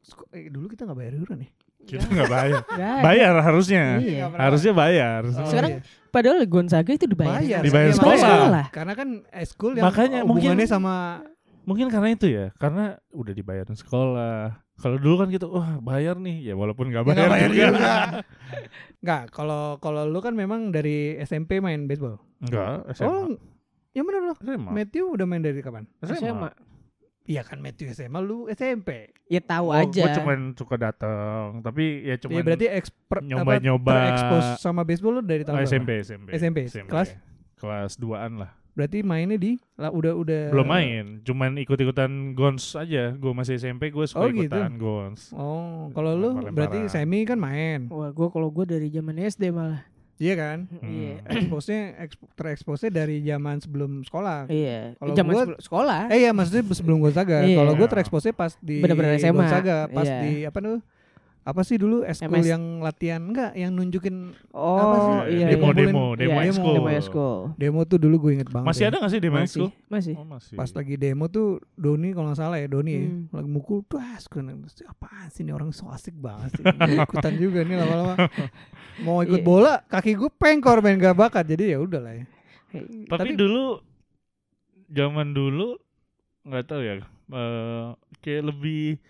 seko- 0.02 0.30
eh, 0.32 0.48
dulu 0.48 0.66
kita 0.68 0.82
nggak 0.88 0.98
bayar 0.98 1.14
iuran 1.14 1.40
nih. 1.44 1.52
Kita 1.84 2.06
nggak 2.06 2.30
bayar 2.30 2.62
bayar 3.08 3.34
harusnya 3.40 3.84
Iya. 3.98 4.26
harusnya 4.32 4.74
bayar 4.74 5.22
Oh, 5.26 5.46
Sekarang 5.46 5.72
iya. 5.78 6.00
Padahal 6.12 6.44
Gonzaga 6.44 6.92
itu 6.92 7.08
dibayar. 7.08 7.40
bayar, 7.40 7.64
Dibayar 7.64 7.90
sekolah. 7.90 8.12
makanya. 8.12 8.36
Sekolah. 8.36 8.66
Karena 8.70 8.94
kan 8.94 9.08
eskul 9.32 9.72
yang 9.74 9.86
Makanya 9.88 10.20
hubungannya 10.22 10.52
mungkin- 10.60 10.68
sama 10.68 10.96
mungkin 11.62 11.88
karena 11.88 12.10
itu 12.10 12.26
ya 12.26 12.46
karena 12.58 12.84
udah 13.12 13.32
dibayarin 13.32 13.78
sekolah 13.78 14.50
kalau 14.76 14.98
dulu 14.98 15.16
kan 15.16 15.28
gitu 15.30 15.46
wah 15.48 15.78
bayar 15.80 16.18
nih 16.18 16.42
ya 16.44 16.54
walaupun 16.54 16.90
nggak 16.90 17.00
Ya, 17.00 17.08
bayar, 17.08 17.16
nggak 17.16 17.32
bayar 17.32 17.50
juga, 17.50 17.68
juga. 17.70 17.94
Enggak, 19.02 19.24
kalau 19.30 19.64
kalau 19.78 20.04
lu 20.04 20.20
kan 20.20 20.34
memang 20.34 20.70
dari 20.70 21.16
SMP 21.18 21.58
main 21.58 21.86
baseball. 21.86 22.18
enggak 22.40 22.92
SMA 22.92 23.08
Oh, 23.08 23.30
yang 23.92 24.04
bener 24.04 24.22
loh. 24.26 24.38
SMA 24.38 24.70
Matthew 24.74 25.06
udah 25.08 25.24
main 25.24 25.40
dari 25.40 25.60
kapan? 25.60 25.86
SMA. 26.02 26.50
Iya 27.24 27.42
kan 27.42 27.58
Matthew 27.58 27.92
SMA, 27.92 28.18
lu 28.18 28.50
SMP. 28.50 29.14
Ya 29.26 29.40
tahu 29.40 29.70
Oh, 29.70 29.78
aja. 29.78 29.94
gue 30.02 30.12
cuman 30.18 30.40
suka 30.52 30.76
datang 30.76 31.62
tapi 31.62 32.02
ya 32.04 32.18
cuman 32.18 32.34
Iya 32.34 32.44
berarti 32.44 32.66
eksper, 32.68 33.18
nyoba-nyoba. 33.22 33.92
terekspos 33.94 34.46
sama 34.58 34.82
baseball 34.82 35.14
lu 35.16 35.22
dari 35.22 35.42
tahun 35.42 35.54
Oh, 35.54 35.60
berapa? 35.60 35.70
SMP 35.70 35.90
SMP 36.02 36.28
SMP, 36.34 36.58
kelas? 36.88 37.14
kelas 37.56 37.94
2an 37.96 38.34
lah 38.38 38.52
Berarti 38.72 39.04
mainnya 39.04 39.36
di 39.36 39.60
lah 39.76 39.92
udah 39.92 40.16
udah 40.16 40.42
belum 40.50 40.64
main 40.66 41.06
cuman 41.22 41.60
ikut-ikutan 41.60 42.08
gons 42.32 42.72
aja 42.74 43.12
gue 43.12 43.32
masih 43.32 43.56
SMP 43.56 43.92
gue 43.92 44.06
suka 44.06 44.24
Oh, 44.24 44.32
gitu. 44.32 44.48
ikutan 44.48 44.74
gons 44.76 45.30
Oh, 45.32 45.92
kalau 45.92 46.16
lu 46.16 46.30
berarti 46.48 46.88
semi 46.88 47.22
kan 47.22 47.36
main. 47.36 47.86
Wah, 47.88 48.10
gua 48.10 48.28
kalau 48.28 48.48
gua 48.48 48.64
dari 48.64 48.88
zaman 48.88 49.20
SD 49.20 49.52
malah. 49.52 49.84
Iya 50.22 50.34
kan? 50.38 50.58
Iya. 50.80 51.18
Eksposnya 51.26 51.80
eksp- 52.00 52.30
tereksposnya 52.38 52.94
dari 52.94 53.26
zaman 53.26 53.58
sebelum 53.58 54.06
sekolah. 54.06 54.46
Iya. 54.46 54.94
Kalau 54.96 55.14
Zaman 55.18 55.32
gua- 55.34 55.44
sebelum 55.44 55.60
sekolah. 55.60 56.02
Eh 56.14 56.20
iya 56.20 56.30
maksudnya 56.30 56.64
sebelum 56.72 57.02
Gonzaga. 57.02 57.42
Iya. 57.42 57.58
Kalau 57.58 57.74
gue 57.74 57.88
tereksposnya 57.90 58.30
pas 58.32 58.54
di 58.62 58.78
Bener-bener 58.78 59.18
SMA. 59.18 59.34
Gonzaga, 59.34 59.90
pas 59.90 60.06
Iya. 60.06 60.20
di 60.22 60.32
apa 60.46 60.60
tuh? 60.62 60.78
Apa 61.42 61.66
sih 61.66 61.74
dulu 61.76 62.06
eskul 62.06 62.38
yang 62.40 62.62
latihan 62.80 63.18
enggak 63.18 63.52
yang 63.54 63.74
nunjukin 63.74 64.30
oh, 64.52 64.78
apa 64.78 64.96
sih? 65.00 65.14
iya. 65.34 65.46
demo 65.50 65.68
iya. 65.68 65.74
demo 65.76 66.04
demo 66.14 66.38
Iya, 66.38 66.46
ekskul 66.48 66.74
Demo 66.76 66.90
ekskul. 66.92 67.38
demo 67.58 67.82
tuh 67.82 67.98
dulu 67.98 68.16
gue 68.22 68.32
inget 68.38 68.50
banget. 68.50 68.68
masih 68.68 68.84
ya. 68.84 68.88
ada 68.88 68.98
gak 69.00 69.10
sih 69.10 69.20
demo 69.20 69.36
Masih, 69.36 69.46
ekskul 69.48 69.70
masih. 69.88 70.14
oh 70.16 70.28
masih 70.28 70.54
Pas 70.54 70.70
lagi 70.70 70.96
demo 70.96 71.26
tuh 71.28 71.48
Doni 71.74 72.14
kalau 72.14 72.30
nggak 72.30 72.38
salah 72.38 72.56
ya 72.56 72.68
Doni 72.68 72.94
ya, 72.94 73.02
Hmm. 73.02 73.26
lagi 73.32 73.50
mukul 73.50 73.82
kan 73.82 74.46
apaan 74.88 75.28
sih 75.28 75.42
ini 75.42 75.50
orang 75.50 75.74
so 75.74 75.90
asik 75.90 76.14
banget 76.14 76.54
sih 76.54 76.64
ikutan 77.02 77.34
juga 77.36 77.66
nih 77.66 77.76
lama-lama 77.76 78.14
mau 79.02 79.20
ikut 79.20 79.42
Iya. 79.42 79.46
bola 79.46 79.74
kaki 79.84 80.14
gue 80.14 80.30
pengkor 80.32 80.78
main 80.80 80.96
gak 80.96 81.18
bakat 81.18 81.46
jadi 81.48 81.74
ya 81.74 81.78
udah 81.80 82.00
lah 82.00 82.14
ya 82.14 82.26
tapi, 83.10 83.10
tapi- 83.10 83.34
dulu 83.34 83.82
zaman 84.88 85.32
dulu 85.32 85.74
nggak 86.44 86.66
tahu 86.66 86.82
ya 86.82 86.94
eh, 87.32 87.88
kayak 88.20 88.44
lebih 88.46 89.02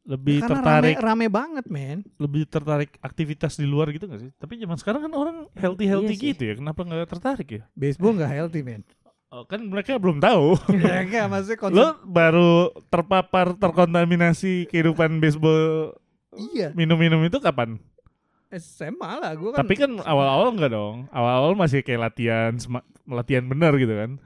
lebih 0.00 0.40
karena 0.40 0.50
tertarik 0.56 0.96
rame, 0.96 1.06
rame 1.06 1.26
banget 1.28 1.66
men. 1.68 1.98
lebih 2.16 2.48
tertarik 2.48 2.96
aktivitas 3.04 3.60
di 3.60 3.68
luar 3.68 3.92
gitu 3.92 4.08
gak 4.08 4.20
sih? 4.20 4.30
Tapi 4.40 4.56
zaman 4.56 4.76
sekarang 4.80 5.00
kan 5.06 5.12
orang 5.12 5.36
healthy 5.54 5.84
healthy 5.84 6.14
Iya 6.16 6.20
sih. 6.20 6.28
gitu 6.32 6.42
ya 6.48 6.54
kenapa 6.56 6.80
nggak 6.88 7.08
tertarik 7.10 7.48
ya? 7.48 7.62
Baseball 7.76 8.16
nggak 8.16 8.32
healthy 8.32 8.60
men. 8.64 8.82
Oh, 9.30 9.46
kan 9.46 9.62
mereka 9.62 9.94
belum 10.00 10.18
tahu. 10.18 10.58
Ya 10.82 11.06
enggak 11.06 11.24
maksudnya 11.30 11.58
konsep 11.60 11.78
lo 11.78 11.88
baru 12.02 12.74
terpapar 12.90 13.54
terkontaminasi 13.54 14.66
kehidupan 14.66 15.22
baseball 15.22 15.94
iya. 16.50 16.74
minum-minum 16.74 17.22
itu 17.22 17.38
kapan? 17.38 17.78
SMA 18.50 19.12
lah 19.22 19.30
gue 19.38 19.54
kan 19.54 19.62
tapi 19.62 19.78
kan 19.78 19.94
awal-awal 20.02 20.50
enggak 20.50 20.74
dong. 20.74 21.06
Awal-awal 21.14 21.54
masih 21.54 21.86
kayak 21.86 22.10
latihan 22.10 22.50
sema- 22.58 22.86
latihan 23.06 23.46
benar 23.46 23.76
gitu 23.78 23.94
kan. 23.94 24.18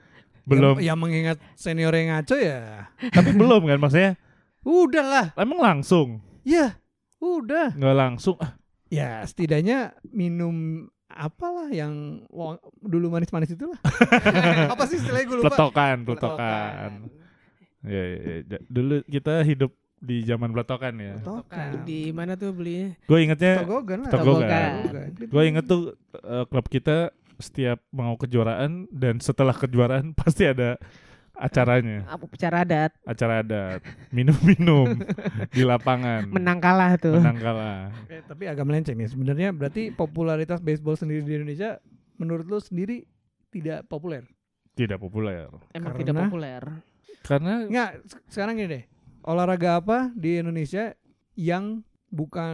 Belum. 0.49 0.77
ya, 0.81 0.93
ya 0.93 0.95
mengingat 0.97 1.37
senior 1.57 1.93
yang 1.93 2.17
ngaco 2.17 2.37
ya. 2.41 2.89
Tapi 3.13 3.37
belum 3.37 3.69
kan 3.69 3.77
maksudnya 3.81 4.17
udah 4.65 5.05
lah 5.05 5.27
emang 5.37 5.61
langsung? 5.61 6.25
Ya 6.45 6.81
udah. 7.21 7.73
Nggak 7.77 7.97
langsung. 7.97 8.37
Ah, 8.41 8.57
ya 8.89 9.23
setidaknya 9.25 9.97
minum 10.13 10.89
apalah 11.15 11.71
yang 11.71 12.25
dulu 12.83 13.13
manis-manis 13.13 13.55
itulah. 13.55 13.79
Apa 14.73 14.85
sih 14.91 14.99
istilahnya? 14.99 15.27
Gue 15.31 15.37
lupa. 15.41 15.55
Peletokan 15.55 15.97
peletokan 16.03 16.91
ya, 17.87 18.03
ya, 18.03 18.35
ya. 18.43 18.59
Dulu 18.67 18.95
kita 19.07 19.45
hidup 19.47 19.71
di 20.05 20.27
zaman 20.27 20.51
peletokan 20.53 20.95
ya. 20.99 21.15
Peletokan. 21.21 21.71
Di 21.87 22.01
mana 22.11 22.37
tuh 22.37 22.51
belinya? 22.53 22.93
gue 23.07 23.19
ingetnya 23.21 23.55
Togogan 23.65 23.99
lah. 24.05 24.11
Togogan. 24.13 24.73
Togogan. 24.91 25.11
gue 25.31 25.43
inget 25.47 25.65
tuh 25.65 25.83
eh, 26.19 26.45
klub 26.51 26.67
kita 26.69 27.15
setiap 27.39 27.83
mau 27.91 28.15
kejuaraan 28.15 28.87
dan 28.95 29.19
setelah 29.19 29.55
kejuaraan 29.55 30.13
pasti 30.21 30.47
ada 30.47 30.79
acaranya, 31.45 31.99
apa 32.07 32.25
acara 32.27 32.57
adat 32.61 32.93
acara 33.05 33.35
adat, 33.39 33.81
minum-minum 34.11 34.97
di 35.51 35.63
lapangan. 35.63 36.27
menang 36.29 36.59
kalah 36.59 36.97
tuh. 36.97 37.17
Menang 37.17 37.37
kalah. 37.37 37.93
Eh, 38.09 38.25
tapi 38.25 38.49
agak 38.49 38.65
melenceng 38.65 38.97
nih. 38.97 39.07
Sebenarnya 39.07 39.49
berarti 39.51 39.91
popularitas 39.91 40.59
baseball 40.59 40.97
sendiri 40.97 41.21
di 41.21 41.35
Indonesia 41.35 41.77
menurut 42.17 42.45
lu 42.45 42.59
sendiri 42.59 43.05
tidak 43.51 43.85
populer. 43.85 44.25
Tidak 44.73 44.97
populer. 44.97 45.47
Emang 45.71 45.93
Karena- 45.93 46.01
tidak 46.01 46.15
populer. 46.25 46.63
Karena 47.21 47.53
Enggak, 47.65 47.91
se- 48.05 48.25
sekarang 48.29 48.57
gini 48.57 48.69
deh. 48.71 48.85
Olahraga 49.23 49.79
apa 49.79 49.99
di 50.13 50.37
Indonesia 50.37 50.93
yang 51.33 51.81
bukan 52.09 52.53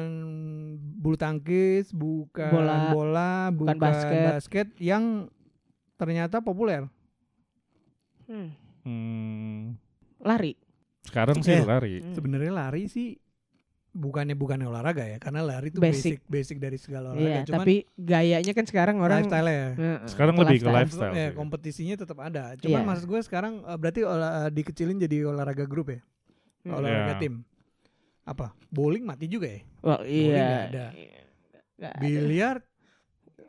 bulu 0.97 1.15
tangkis, 1.15 1.91
bukan 1.91 2.49
Bola, 2.49 2.91
bola, 2.91 3.33
bukan, 3.51 3.77
basket. 3.77 4.25
basket. 4.31 4.67
yang 4.79 5.27
ternyata 5.95 6.41
populer? 6.41 6.87
Hmm. 8.25 8.55
Hmm, 8.83 9.77
Lari. 10.21 10.53
sekarang 11.01 11.41
sih 11.41 11.53
Eh, 11.53 11.65
lari. 11.65 12.01
Hmm. 12.01 12.13
Sebenarnya 12.13 12.53
lari 12.53 12.85
sih 12.85 13.17
bukannya 13.91 14.35
bukannya 14.35 14.65
olahraga 14.65 15.03
ya, 15.03 15.19
karena 15.19 15.43
lari 15.43 15.69
itu 15.69 15.83
Basic. 15.83 16.23
basic 16.23 16.31
basic, 16.31 16.57
dari 16.57 16.79
segala 16.79 17.11
Iya, 17.11 17.19
olahraga. 17.19 17.47
Cuman 17.49 17.59
tapi 17.61 17.75
gayanya 17.97 18.53
kan 18.53 18.65
sekarang 18.65 18.97
orang 18.99 19.19
lifestyle 19.25 19.49
ya. 19.49 19.67
Sekarang 20.07 20.35
lebih 20.37 20.59
ke 20.59 20.69
lifestyle. 20.69 21.11
lifestyle. 21.11 21.15
Ya, 21.17 21.29
kompetisinya 21.33 21.97
tetap 21.99 22.19
ada. 22.21 22.55
Cuman 22.57 22.81
Iya. 22.81 22.87
maksud 22.87 23.07
gue 23.07 23.21
sekarang 23.21 23.55
eh, 23.61 23.77
berarti 23.77 24.01
olah, 24.03 24.47
dikecilin 24.49 24.95
jadi 24.97 25.27
olahraga 25.27 25.65
grup 25.65 25.91
ya, 25.91 26.01
Hmm. 26.63 26.77
olahraga 26.77 27.13
Iya. 27.13 27.19
tim. 27.19 27.35
Apa? 28.23 28.55
Bowling 28.69 29.03
mati 29.03 29.27
juga 29.27 29.49
ya? 29.49 29.61
Oh, 29.83 29.99
Bowling 29.99 30.07
iya. 30.07 30.39
nggak 30.39 30.63
ada. 30.69 30.87
Nggak 31.75 31.91
ada. 31.91 31.99
Biliar 31.99 32.57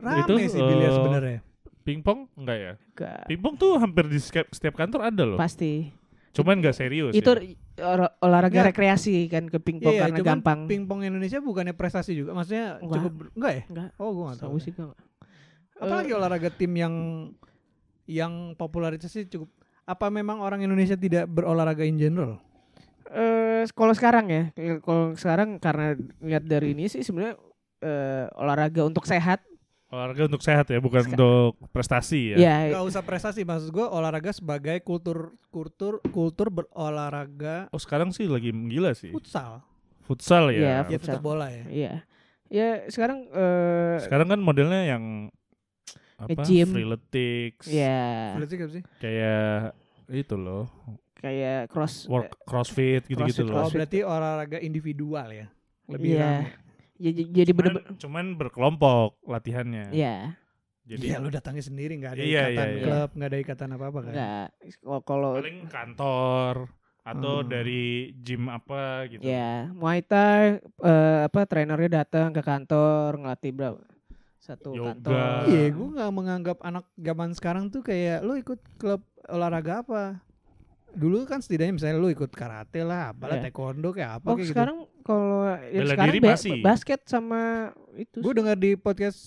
rame 0.02 0.22
Itu, 0.26 0.34
sih 0.48 0.62
biliar 0.64 0.90
eh, 0.90 0.96
sebenarnya. 0.96 1.40
Pingpong 1.82 2.30
enggak 2.36 2.58
ya? 2.58 2.74
Nggak. 2.94 3.22
Pingpong 3.28 3.54
tuh 3.56 3.72
hampir 3.76 4.06
di 4.06 4.18
setiap, 4.18 4.48
setiap 4.50 4.76
kantor 4.76 5.02
ada 5.04 5.24
loh. 5.26 5.38
Pasti. 5.38 5.90
Cuman 6.32 6.62
nggak 6.62 6.74
serius. 6.74 7.12
Itu 7.12 7.34
ya. 7.36 7.58
olah- 7.82 8.14
olahraga 8.20 8.54
Nggak. 8.56 8.68
rekreasi 8.72 9.26
kan 9.26 9.50
ke 9.50 9.58
pingpong 9.58 9.92
Iya, 9.92 10.02
karena 10.06 10.18
cuman 10.18 10.30
gampang. 10.38 10.60
pingpong 10.66 11.02
Indonesia 11.02 11.42
bukannya 11.42 11.74
prestasi 11.74 12.14
juga, 12.14 12.32
maksudnya 12.32 12.78
Enggak. 12.78 12.96
cukup 13.02 13.14
enggak 13.34 13.52
ya? 13.52 13.64
Enggak. 13.68 13.90
Oh, 13.98 14.10
gue 14.12 14.24
enggak 14.24 14.38
tahu. 14.38 14.48
Tahu 14.48 14.58
sih 14.60 14.72
enggak. 14.72 15.00
Apalagi 15.76 16.12
olahraga 16.14 16.50
tim 16.50 16.72
yang 16.72 16.96
yang 18.06 18.34
popularitasnya 18.54 19.26
cukup 19.28 19.50
apa 19.84 20.08
memang 20.08 20.40
orang 20.40 20.62
Indonesia 20.62 20.94
tidak 20.94 21.26
berolahraga 21.26 21.82
in 21.82 21.98
general? 21.98 22.38
Eh 23.10 23.66
kalau 23.72 23.92
sekarang 23.92 24.26
ya, 24.30 24.44
kalau 24.80 25.14
sekarang 25.14 25.58
karena 25.58 25.98
lihat 26.20 26.46
dari 26.46 26.72
ini 26.72 26.88
sih 26.88 27.02
sebenarnya 27.02 27.36
eh, 27.82 28.26
olahraga 28.36 28.86
untuk 28.86 29.04
sehat. 29.04 29.42
Olahraga 29.92 30.24
untuk 30.26 30.40
sehat 30.40 30.66
ya, 30.66 30.80
bukan 30.80 31.04
Seka- 31.04 31.12
untuk 31.12 31.52
prestasi 31.70 32.32
ya. 32.32 32.38
Ya, 32.38 32.56
Gak 32.72 32.86
usah 32.88 33.02
prestasi, 33.02 33.44
maksud 33.44 33.70
gue 33.70 33.84
olahraga 33.84 34.32
sebagai 34.32 34.80
kultur 34.80 35.36
kultur 35.48 36.00
kultur 36.08 36.48
berolahraga 36.50 37.68
Oh 37.70 37.78
sekarang 37.78 38.10
sih 38.10 38.24
lagi 38.26 38.50
gila 38.50 38.92
sih. 38.92 39.12
futsal, 39.12 39.60
Futsal 40.02 40.48
Iya, 40.50 40.58
ya. 40.58 40.64
ya 40.64 40.78
Futsal. 40.90 40.96
futsal 40.98 41.20
bola 41.20 41.48
ya. 41.48 41.66
iya. 41.68 41.94
Ya 42.48 42.88
sekarang 42.88 43.28
eh 43.30 44.00
Sekarang 44.02 44.28
kan 44.28 44.40
modelnya 44.40 44.84
yang 44.86 45.28
apa? 46.18 46.36
Nge-gym. 46.38 46.68
Freeletics. 46.70 47.66
ya 47.66 48.36
Berarti 48.36 48.54
apa 48.58 48.72
sih? 48.72 48.84
Kayak 48.98 49.76
itu 50.10 50.36
loh. 50.36 50.68
kayak 51.16 51.68
cross 51.68 52.08
Work 52.08 52.34
crossfit 52.44 53.06
gitu-gitu 53.06 53.44
Crossfit, 53.44 53.46
loh. 53.46 53.62
Oh, 53.62 53.70
berarti 53.70 54.00
olahraga 54.02 54.58
individual 54.58 55.28
ya. 55.30 55.48
Lebih 55.86 56.10
Iya. 56.12 56.24
rame. 56.24 56.50
Ya, 57.02 57.10
jadi 57.10 57.50
Cuman, 57.50 57.58
bener-bener 57.58 57.98
cuman 57.98 58.26
berkelompok 58.38 59.18
latihannya. 59.24 59.90
ya 59.90 60.38
Jadi 60.82 61.08
Iya, 61.08 61.18
lu 61.18 61.30
datangnya 61.30 61.64
sendiri 61.64 61.94
nggak 61.96 62.12
ada 62.12 62.22
Iya, 62.22 62.42
ikatan 62.44 62.68
iya, 62.68 62.74
iya. 62.74 62.84
klub, 62.84 63.10
nggak 63.12 63.30
ada 63.30 63.40
ikatan 63.40 63.70
apa-apa 63.72 64.00
kan? 64.02 64.12
enggak 64.12 64.48
Kalau- 65.02 65.36
paling 65.36 65.58
kantor 65.66 66.54
atau 67.02 67.34
Hmm. 67.36 67.48
dari 67.48 67.84
gym 68.16 68.44
apa 68.46 68.82
gitu. 69.08 69.22
ya 69.24 69.70
Muay 69.72 70.02
Thai 70.02 70.58
eh, 70.62 71.20
apa 71.24 71.40
trainernya 71.44 71.90
datang 72.00 72.30
ke 72.30 72.40
kantor 72.40 73.18
ngelatih 73.18 73.52
berapa 73.52 73.82
satu 74.38 74.70
Yoga. 74.72 74.94
kantor 74.94 75.18
Iya, 75.48 75.66
gue 75.72 75.88
nggak 75.92 76.12
menganggap 76.12 76.58
anak 76.60 76.86
zaman 76.96 77.30
sekarang 77.32 77.66
tuh 77.68 77.82
kayak 77.82 78.22
lu 78.22 78.36
ikut 78.36 78.62
klub 78.76 79.02
olahraga 79.28 79.82
apa? 79.82 80.22
Dulu 80.94 81.24
kan 81.24 81.40
setidaknya 81.40 81.74
misalnya 81.74 81.96
lu 81.96 82.08
ikut 82.08 82.30
karate 82.30 82.82
lah, 82.82 83.12
apalah 83.12 83.38
Iya. 83.38 83.48
taekwondo 83.48 83.90
kayak 83.90 84.12
apa 84.18 84.26
Oh 84.26 84.36
kayak 84.36 84.44
gitu. 84.44 84.52
sekarang 84.52 84.78
kalau 85.02 85.32
ya 85.64 85.80
Bela 85.80 85.92
sekarang 85.92 86.08
diri 86.08 86.20
ba- 86.20 86.32
masih. 86.32 86.58
basket 86.62 87.00
sama 87.06 87.42
itu 87.96 88.18
Gue 88.18 88.34
dengar 88.34 88.56
di 88.56 88.76
podcast 88.76 89.20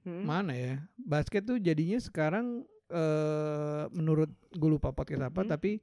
Hmm. 0.00 0.24
mana 0.24 0.52
ya, 0.52 0.74
basket 0.96 1.44
tuh 1.44 1.56
jadinya 1.56 1.98
sekarang 1.98 2.64
eh 2.88 3.82
menurut 3.90 4.26
gue 4.50 4.70
lupa 4.70 4.90
podcast 4.90 5.22
apa, 5.22 5.40
Hmm. 5.40 5.50
tapi 5.50 5.78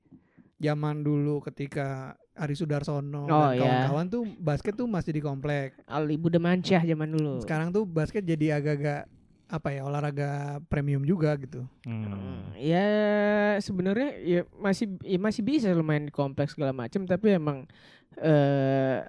zaman 0.57 0.99
dulu 0.99 1.39
ketika 1.41 2.11
Ari 2.33 2.53
Sudarsono 2.53 3.23
Oh, 3.23 3.49
dan 3.49 3.53
iya. 3.53 3.61
kawan-kawan 3.87 4.05
tuh 4.07 4.23
basket 4.37 4.73
tuh 4.73 4.85
masih 4.85 5.11
di 5.11 5.21
komplek. 5.21 5.77
Ali 5.85 6.15
Buda 6.15 6.37
Mansyah 6.37 6.81
zaman 6.83 7.09
dulu. 7.09 7.39
Sekarang 7.39 7.69
tuh 7.69 7.83
basket 7.83 8.21
jadi 8.21 8.57
agak-agak 8.57 9.05
apa 9.47 9.71
ya 9.71 9.81
olahraga 9.83 10.59
premium 10.67 11.01
juga 11.01 11.31
gitu. 11.39 11.63
Hmm. 11.83 12.03
Hmm, 12.03 12.39
Ya 12.53 12.87
sebenarnya 13.57 14.09
ya 14.19 14.41
masih 14.59 14.99
ya 15.01 15.15
masih 15.17 15.41
bisa 15.41 15.71
lo 15.71 15.81
main 15.81 16.03
di 16.03 16.11
kompleks 16.11 16.51
segala 16.51 16.71
macam 16.71 17.03
tapi 17.03 17.33
emang 17.33 17.63
eh 18.17 19.07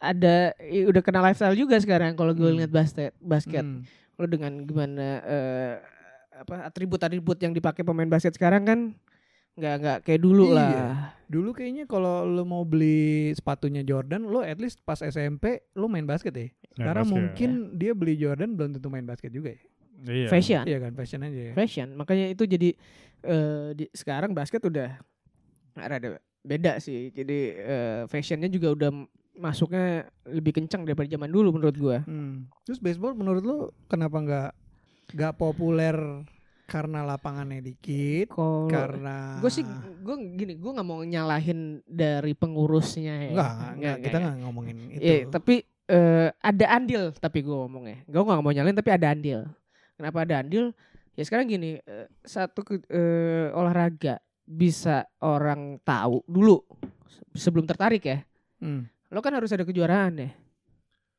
ada 0.00 0.56
ya 0.58 0.88
udah 0.88 1.02
kena 1.04 1.20
lifestyle 1.20 1.54
juga 1.54 1.76
sekarang 1.76 2.16
kalau 2.16 2.32
gue 2.32 2.46
Hmm. 2.46 2.58
lihat 2.58 2.72
basket 2.72 3.12
basket 3.20 3.62
Hmm. 3.62 3.84
lo 4.16 4.26
dengan 4.26 4.64
gimana 4.64 5.06
eh 5.22 5.74
apa 6.34 6.66
atribut-atribut 6.66 7.36
yang 7.38 7.52
dipakai 7.52 7.84
pemain 7.84 8.08
basket 8.08 8.32
sekarang 8.32 8.64
kan 8.64 8.80
nggak 9.54 9.74
nggak 9.78 9.98
kayak 10.04 10.20
dulu 10.20 10.44
Iya. 10.48 10.54
lah. 10.56 10.78
Dulu 11.26 11.50
kayaknya 11.54 11.84
kalau 11.86 12.26
lu 12.26 12.42
mau 12.42 12.62
beli 12.62 13.30
sepatunya 13.32 13.82
Jordan, 13.82 14.26
lo 14.26 14.42
at 14.42 14.58
least 14.58 14.82
pas 14.82 14.98
SMP 14.98 15.62
lo 15.74 15.86
main 15.86 16.02
basket 16.02 16.34
ya. 16.34 16.46
Sekarang 16.74 17.06
basket. 17.06 17.14
mungkin 17.14 17.50
dia 17.74 17.92
beli 17.94 18.14
Jordan 18.14 18.54
belum 18.54 18.74
tentu 18.74 18.88
main 18.90 19.06
basket 19.06 19.30
juga 19.30 19.54
ya. 19.54 19.62
Iya. 20.00 20.28
Fashion. 20.28 20.62
Iya 20.64 20.78
kan 20.80 20.92
fashion 20.94 21.20
aja 21.22 21.40
ya. 21.50 21.52
Fashion. 21.54 21.88
Makanya 21.94 22.26
itu 22.28 22.44
jadi 22.44 22.70
eh 23.20 23.68
di, 23.74 23.84
sekarang 23.92 24.32
basket 24.32 24.64
udah 24.64 24.96
rada 25.76 26.18
beda 26.40 26.80
sih. 26.80 27.12
Jadi 27.12 27.38
eh, 27.54 28.00
fashionnya 28.08 28.48
juga 28.48 28.72
udah 28.72 28.90
masuknya 29.36 30.08
lebih 30.26 30.56
kencang 30.56 30.82
daripada 30.82 31.06
zaman 31.06 31.28
dulu 31.28 31.52
menurut 31.54 31.76
gua. 31.76 31.98
Hmm. 32.04 32.48
Terus 32.64 32.80
baseball 32.80 33.12
menurut 33.12 33.42
lu 33.44 33.56
kenapa 33.86 34.18
nggak 34.18 34.50
nggak 35.14 35.32
populer 35.36 35.94
karena 36.70 37.02
lapangannya 37.02 37.58
dikit? 37.58 38.30
Kalau 38.30 38.70
Karena 38.70 39.42
gue 39.42 39.50
sih 39.50 39.66
gue 40.00 40.16
gini 40.38 40.54
gue 40.54 40.70
nggak 40.70 40.86
mau 40.86 41.02
nyalahin 41.02 41.82
dari 41.84 42.32
pengurusnya 42.32 43.14
ya. 43.26 43.30
Enggak, 43.34 43.52
enggak, 43.74 43.96
kita 44.06 44.16
nggak 44.22 44.36
ngomongin 44.40 44.76
itu. 44.88 45.02
Iya, 45.02 45.16
tapi 45.26 45.54
eh, 45.84 46.30
ada 46.30 46.66
andil 46.70 47.10
tapi 47.12 47.42
gue 47.42 47.56
ngomongnya. 47.56 48.06
Gue 48.06 48.22
nggak 48.22 48.38
mau 48.38 48.54
nyalahin 48.54 48.78
tapi 48.78 48.90
ada 48.90 49.10
andil. 49.10 49.40
Kenapa 49.98 50.22
ada 50.22 50.34
andil? 50.38 50.70
Ya 51.18 51.26
sekarang 51.26 51.50
gini, 51.50 51.82
eh, 51.82 52.06
satu 52.22 52.62
eh, 52.86 53.50
olahraga 53.50 54.22
bisa 54.46 55.02
orang 55.18 55.82
tahu 55.82 56.22
dulu 56.24 56.62
se- 57.04 57.46
sebelum 57.46 57.66
tertarik 57.66 58.02
ya. 58.02 58.22
Hmm. 58.62 58.86
Lo 59.10 59.18
kan 59.18 59.34
harus 59.34 59.50
ada 59.50 59.66
kejuaraan 59.66 60.22
ya, 60.22 60.30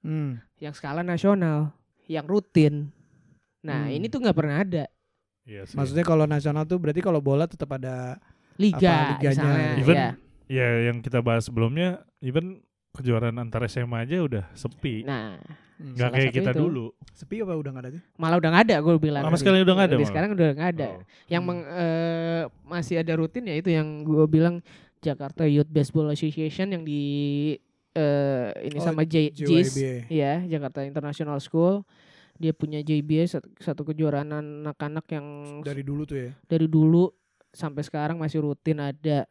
Hmm. 0.02 0.40
yang 0.58 0.72
skala 0.72 1.04
nasional, 1.04 1.76
yang 2.08 2.24
rutin. 2.24 2.88
Nah 3.62 3.86
Hmm. 3.86 3.94
ini 3.94 4.08
tuh 4.08 4.20
nggak 4.20 4.34
pernah 4.34 4.64
ada 4.64 4.84
Iya 5.52 5.68
sih. 5.68 5.76
Maksudnya 5.76 6.06
kalau 6.06 6.24
nasional 6.26 6.64
tuh 6.64 6.80
berarti 6.80 7.04
kalau 7.04 7.20
bola 7.20 7.44
tetap 7.44 7.68
ada 7.70 8.16
liga, 8.56 8.80
Apa, 8.80 9.12
liganya? 9.20 9.36
misalnya. 9.36 9.72
Even 9.76 9.96
ya. 9.98 10.10
ya 10.48 10.68
yang 10.88 10.98
kita 11.00 11.20
bahas 11.20 11.44
sebelumnya, 11.44 11.90
even 12.20 12.64
kejuaraan 12.92 13.36
antar 13.36 13.68
SMA 13.68 14.04
aja 14.04 14.20
udah 14.22 14.46
sepi. 14.54 15.04
Nah 15.04 15.36
hmm, 15.76 15.92
Nggak 15.92 16.10
kayak 16.10 16.32
kita 16.34 16.52
itu. 16.52 16.60
dulu. 16.62 16.86
sepi 17.12 17.40
apa 17.40 17.54
udah 17.54 17.70
nggak 17.70 17.84
ada 17.84 17.92
sih? 17.92 18.02
malah 18.16 18.38
udah 18.38 18.50
nggak 18.50 18.66
ada 18.66 18.76
gue 18.80 18.96
bilang. 18.98 19.24
Sama 19.24 19.36
sekali 19.36 19.58
udah 19.60 19.74
nggak 19.74 19.86
ada 19.86 19.92
Jadi 19.92 20.00
malah? 20.00 20.12
sekarang 20.12 20.30
udah 20.32 20.48
nggak 20.52 20.70
ada. 20.72 20.88
Oh. 20.88 21.02
Yang 21.28 21.42
Hmm. 21.42 21.50
meng- 21.52 21.68
eh, 21.70 22.42
masih 22.66 22.96
ada 22.98 23.14
rutin 23.14 23.44
ya 23.44 23.56
itu 23.56 23.70
yang 23.70 23.88
gue 24.02 24.26
bilang 24.26 24.56
Jakarta 25.00 25.44
Youth 25.44 25.68
Baseball 25.68 26.08
Association 26.10 26.68
yang 26.70 26.84
di 26.84 27.02
eh, 27.92 28.48
ini 28.64 28.78
Oh, 28.78 28.86
sama 28.86 29.04
J 29.04 29.36
JIS 29.36 29.76
ya 30.08 30.40
Jakarta 30.42 30.80
International 30.82 31.36
School 31.38 31.84
dia 32.42 32.52
punya 32.52 32.80
JBA 32.80 33.30
satu, 33.30 33.48
satu 33.56 33.82
kejuaraan 33.86 34.34
anak-anak 34.34 35.06
yang 35.08 35.26
dari 35.62 35.82
dulu 35.82 36.04
tuh 36.04 36.18
ya. 36.20 36.32
dari 36.44 36.66
dulu 36.66 37.14
sampai 37.48 37.82
sekarang 37.82 38.18
masih 38.18 38.42
rutin 38.42 38.82
ada 38.82 39.30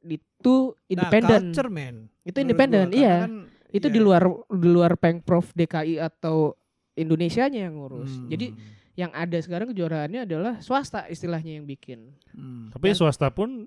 itu 0.00 0.54
Nah, 0.70 0.88
independen 0.88 1.42
culture 1.50 1.68
man. 1.68 1.96
itu 2.20 2.32
Menurut 2.32 2.44
independen 2.46 2.86
gua, 2.86 2.96
iya 2.96 3.16
kan- 3.20 3.44
itu 3.70 3.86
iya. 3.86 3.92
di 3.92 4.00
luar 4.00 4.22
di 4.48 4.68
luar 4.68 4.92
pengprov 4.94 5.46
DKI 5.52 5.98
atau 5.98 6.54
Indonesianya 6.92 7.66
yang 7.66 7.74
ngurus 7.74 8.10
Hmm. 8.12 8.28
jadi 8.28 8.46
yang 8.94 9.10
ada 9.10 9.38
sekarang 9.38 9.68
kejuaraannya 9.68 10.20
adalah 10.22 10.58
swasta 10.58 11.06
istilahnya 11.06 11.56
yang 11.56 11.64
bikin 11.64 12.12
Hmm. 12.30 12.70
Tapi 12.70 12.92
swasta 12.92 13.28
pun 13.28 13.66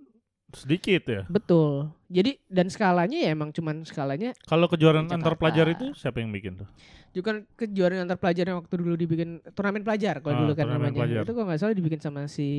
sedikit 0.53 1.03
ya. 1.03 1.21
Betul. 1.27 1.89
Jadi 2.07 2.37
dan 2.45 2.69
skalanya 2.69 3.17
ya 3.17 3.33
emang 3.33 3.49
cuman 3.49 3.81
skalanya 3.83 4.37
Kalau 4.45 4.69
kejuaraan 4.69 5.09
antar 5.09 5.33
pelajar 5.33 5.65
itu 5.67 5.91
siapa 5.93 6.21
yang 6.21 6.29
bikin 6.29 6.61
tuh? 6.61 6.69
juga 7.13 7.45
kejuaraan 7.53 8.09
antar 8.09 8.17
pelajar 8.17 8.41
yang 8.43 8.57
waktu 8.57 8.73
dulu 8.73 8.97
dibikin 8.97 9.37
turnamen 9.53 9.85
pelajar 9.85 10.17
kalau 10.17 10.33
Ah, 10.33 10.41
dulu 10.41 10.51
kan 10.51 10.65
turnamen 10.65 10.89
namanya. 10.89 10.97
pelajar. 10.97 11.21
Itu 11.21 11.31
kalau 11.31 11.45
nggak 11.45 11.59
salah 11.61 11.75
dibikin 11.77 12.01
sama 12.01 12.21
si 12.25 12.49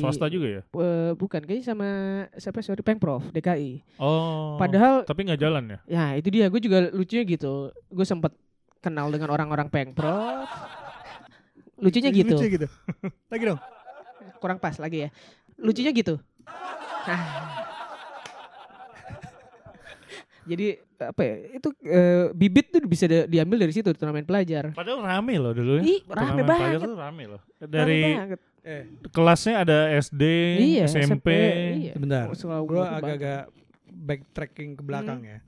Swasta 0.00 0.24
juga 0.26 0.48
ya? 0.48 0.62
Eh, 0.64 1.12
bukan 1.12 1.44
kayaknya 1.44 1.64
sama 1.68 1.88
siapa 2.32 2.64
sorry 2.64 2.80
Pengprov 2.80 3.28
DKI. 3.28 3.84
Oh. 4.00 4.56
Padahal 4.56 5.04
tapi 5.04 5.28
nggak 5.28 5.36
jalan 5.36 5.64
ya? 5.68 5.78
ya 5.84 6.04
itu 6.16 6.32
dia 6.32 6.48
gue 6.48 6.60
juga 6.60 6.88
lucunya 6.88 7.28
gitu. 7.28 7.76
Gue 7.92 8.06
sempet 8.08 8.32
kenal 8.80 9.12
dengan 9.12 9.28
orang-orang 9.28 9.68
Pengprov. 9.68 10.48
Lucunya 11.76 12.08
gitu. 12.08 12.40
Lucu 12.40 12.46
gitu. 12.48 12.66
Lagi 13.28 13.44
dong. 13.44 13.60
Kurang 14.40 14.56
pas 14.56 14.80
lagi 14.80 15.04
ya. 15.04 15.08
Lucunya 15.60 15.92
gitu. 15.92 16.16
Jadi 20.44 20.66
apa 20.98 21.20
ya? 21.20 21.34
Itu 21.56 21.68
eh, 21.82 22.28
bibit 22.30 22.68
tuh 22.68 22.84
bisa 22.84 23.08
di- 23.08 23.28
diambil 23.30 23.64
dari 23.64 23.72
situ 23.72 23.88
turnamen 23.90 24.22
pelajar. 24.22 24.70
Padahal 24.70 25.00
rame 25.00 25.34
loh 25.34 25.52
dulu 25.52 25.80
ya. 25.80 25.82
Ih, 25.82 26.00
rame 26.04 26.12
Turnamen 26.36 26.44
pelajar 26.44 26.60
banget. 26.74 26.80
tuh 26.84 26.94
rame 26.94 27.24
loh. 27.26 27.40
Rame 27.56 27.64
Dari 27.66 28.02
banget. 28.12 28.40
Eh, 28.60 28.82
kelasnya 29.10 29.54
ada 29.58 29.78
SD, 29.94 30.22
Iya, 30.58 30.84
SMP. 30.86 31.28
iya. 31.78 31.92
sebentar. 31.92 32.28
Selalu 32.30 32.64
Gue 32.66 32.80
agak-agak 32.82 33.42
backtracking 33.86 34.70
ke 34.74 34.82
belakang 34.82 35.20
Hmm. 35.20 35.30
ya. 35.30 35.38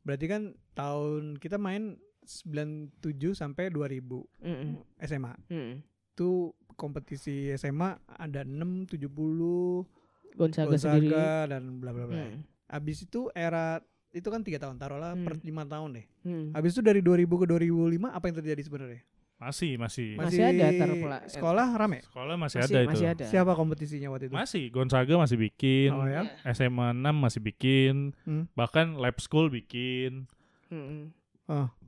Berarti 0.00 0.26
kan 0.26 0.42
tahun 0.72 1.22
kita 1.36 1.56
main 1.56 1.94
97 2.22 2.94
sampai 3.32 3.70
2000 3.70 4.22
Mm-mm. 4.40 4.82
SMA. 5.00 5.34
Mm-mm. 5.46 5.82
Itu 6.10 6.54
kompetisi 6.74 7.50
SMA 7.52 7.98
ada 8.08 8.42
6, 8.42 8.86
70, 8.88 9.86
Gonzaga, 10.32 10.76
sendiri. 10.76 11.08
Gonzaga 11.08 11.28
dan 11.48 11.62
bla 11.78 11.90
bla 11.90 12.04
bla. 12.06 12.16
Mm. 12.22 12.38
Habis 12.66 12.98
itu 13.02 13.20
era 13.30 13.80
itu 14.10 14.26
kan 14.26 14.42
tiga 14.42 14.58
tahun 14.58 14.74
taruhlah 14.74 15.14
Hmm. 15.14 15.22
per 15.22 15.38
lima 15.40 15.62
tahun 15.62 15.94
deh. 15.94 16.06
Mm. 16.22 16.50
Habis 16.52 16.70
itu 16.74 16.82
dari 16.82 16.98
2000 16.98 17.38
ke 17.38 17.46
2005 17.46 18.10
apa 18.10 18.24
yang 18.26 18.36
terjadi 18.36 18.62
sebenarnya? 18.62 19.02
Masih, 19.36 19.80
masih. 19.80 20.20
Masih 20.20 20.42
ada 20.44 20.68
pela- 20.68 21.24
sekolah 21.24 21.66
rame. 21.72 22.04
Sekolah 22.04 22.36
masih, 22.36 22.60
Masih, 22.60 22.74
ada 22.76 22.80
itu. 22.82 22.90
masih 22.92 23.06
ada. 23.08 23.24
Siapa 23.24 23.52
kompetisinya 23.54 24.08
waktu 24.12 24.28
itu? 24.28 24.34
Masih, 24.36 24.64
Gonzaga 24.68 25.14
masih 25.16 25.40
bikin. 25.40 25.90
Oh 25.90 26.04
ya. 26.04 26.28
SMA 26.44 26.92
6 26.92 27.16
masih 27.16 27.40
bikin. 27.40 28.12
Hmm. 28.22 28.44
Bahkan 28.52 29.00
lab 29.00 29.16
school 29.16 29.48
bikin. 29.48 30.28
Mm-mm. 30.68 31.08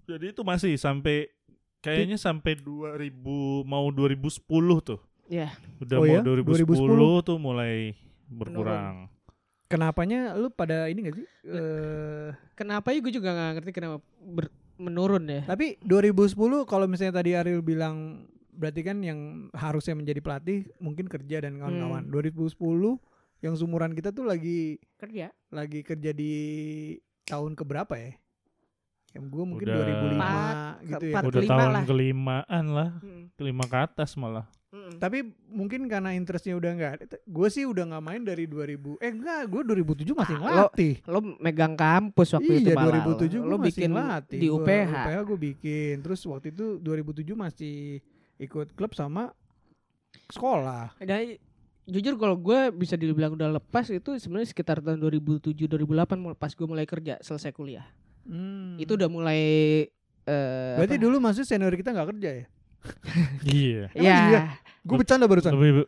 Jadi 0.03 0.32
itu 0.32 0.40
masih 0.43 0.74
sampai 0.74 1.28
kayaknya 1.78 2.16
sampai 2.16 2.57
2000 2.57 3.12
mau 3.62 3.84
2010 3.90 4.40
tuh. 4.80 5.01
Ya. 5.28 5.53
Udah 5.78 5.97
Oh 6.01 6.05
mau 6.05 6.14
ya? 6.14 6.20
2010, 6.24 7.20
tuh 7.22 7.36
mulai 7.36 7.93
berkurang. 8.35 9.07
Kenapanya 9.64 10.35
lu 10.35 10.49
pada 10.49 10.85
ini 10.87 11.01
gak 11.03 11.16
sih? 11.16 11.26
Eh 11.45 12.28
Kenapa 12.53 12.91
ya 12.91 12.99
gue 12.99 13.09
juga 13.11 13.30
gak 13.30 13.53
ngerti 13.57 13.70
kenapa 13.72 13.99
ber- 14.18 14.53
menurun 14.74 15.24
ya. 15.24 15.43
tapi 15.45 15.78
2010 15.80 16.35
kalau 16.64 16.85
misalnya 16.85 17.14
tadi 17.14 17.33
Ariel 17.33 17.62
bilang 17.62 18.26
berarti 18.51 18.83
kan 18.83 18.99
yang 18.99 19.18
harusnya 19.53 19.95
menjadi 19.95 20.18
pelatih 20.18 20.59
mungkin 20.76 21.07
kerja 21.07 21.41
dan 21.41 21.57
kawan-kawan. 21.57 22.05
Hmm. 22.05 22.12
2010 22.12 23.01
yang 23.41 23.55
sumuran 23.55 23.91
kita 23.91 24.11
tuh 24.11 24.22
lagi 24.22 24.76
Kerja. 24.97 25.33
lagi 25.49 25.80
kerja 25.80 26.11
di 26.11 26.33
tahun 27.24 27.55
keberapa 27.55 27.95
ya? 27.95 28.12
Yang 29.12 29.24
gue 29.26 29.45
mungkin 29.45 29.66
Udah. 29.66 29.76
2005 29.78 30.12
Empat, 30.12 30.57
gitu 30.83 31.05
ya. 31.05 31.14
Udah 31.14 31.33
kelima 31.33 31.53
tahun 31.53 31.70
lah. 31.70 31.83
kelimaan 31.85 32.64
lah, 32.66 32.91
Mm. 32.99 33.24
kelima 33.35 33.64
ke 33.66 33.76
atas 33.78 34.11
malah. 34.14 34.47
Mm. 34.72 34.96
Tapi 34.96 35.18
mungkin 35.46 35.84
karena 35.84 36.16
interestnya 36.16 36.56
udah 36.56 36.70
enggak 36.72 36.92
ada. 36.96 37.04
Gue 37.22 37.48
sih 37.48 37.62
udah 37.62 37.84
nggak 37.84 38.00
main 38.02 38.22
dari 38.22 38.44
2000. 38.44 38.96
Eh 38.98 39.12
enggak, 39.12 39.44
gue 39.44 39.60
2007 39.68 40.16
masih 40.16 40.32
Ah, 40.32 40.40
lo- 40.40 40.44
ngelatih. 40.64 40.94
Lo 41.04 41.18
megang 41.38 41.74
kampus 41.74 42.28
waktu 42.32 42.52
iya, 42.54 42.60
itu 42.62 42.70
malah. 42.72 43.04
2007 43.04 43.36
lo 43.38 43.54
gue 43.54 43.68
bikin 43.68 43.92
masih 43.92 43.92
ngelatih. 43.92 44.38
di 44.38 44.48
Gua- 44.48 44.56
UPH. 44.58 44.92
UPH 44.96 45.18
gue 45.22 45.38
bikin. 45.42 45.94
Terus 46.00 46.20
waktu 46.24 46.46
itu 46.50 46.66
2007 46.78 47.36
masih 47.36 48.00
ikut 48.38 48.72
klub 48.72 48.92
sama 48.92 49.36
sekolah. 50.26 50.96
Dan 50.98 51.36
jujur 51.84 52.16
kalau 52.16 52.34
gue 52.34 52.72
bisa 52.72 52.96
dibilang 52.96 53.34
udah 53.34 53.52
lepas 53.52 53.88
itu 53.88 54.16
sebenarnya 54.16 54.48
sekitar 54.48 54.80
tahun 54.80 54.96
2007 54.98 55.52
2008 55.68 55.84
mul- 56.16 56.32
pas 56.32 56.48
gue 56.48 56.64
mulai 56.64 56.86
kerja 56.86 57.20
selesai 57.20 57.52
kuliah. 57.52 57.84
Hmm. 58.22 58.78
Itu 58.78 58.94
udah 58.94 59.06
mulai 59.06 59.40
eh 60.22 60.74
Berarti 60.78 60.96
apa? 60.96 61.02
dulu 61.02 61.16
masih 61.18 61.42
senior 61.42 61.74
kita 61.74 61.90
nggak 61.90 62.08
kerja 62.08 62.30
ya? 62.32 62.46
iya. 63.48 63.82
Emang 63.92 64.02
ya, 64.02 64.18
iya? 64.28 64.40
Gue 64.83 64.97
bercanda 64.99 65.24
barusan. 65.24 65.55
Lebih 65.55 65.87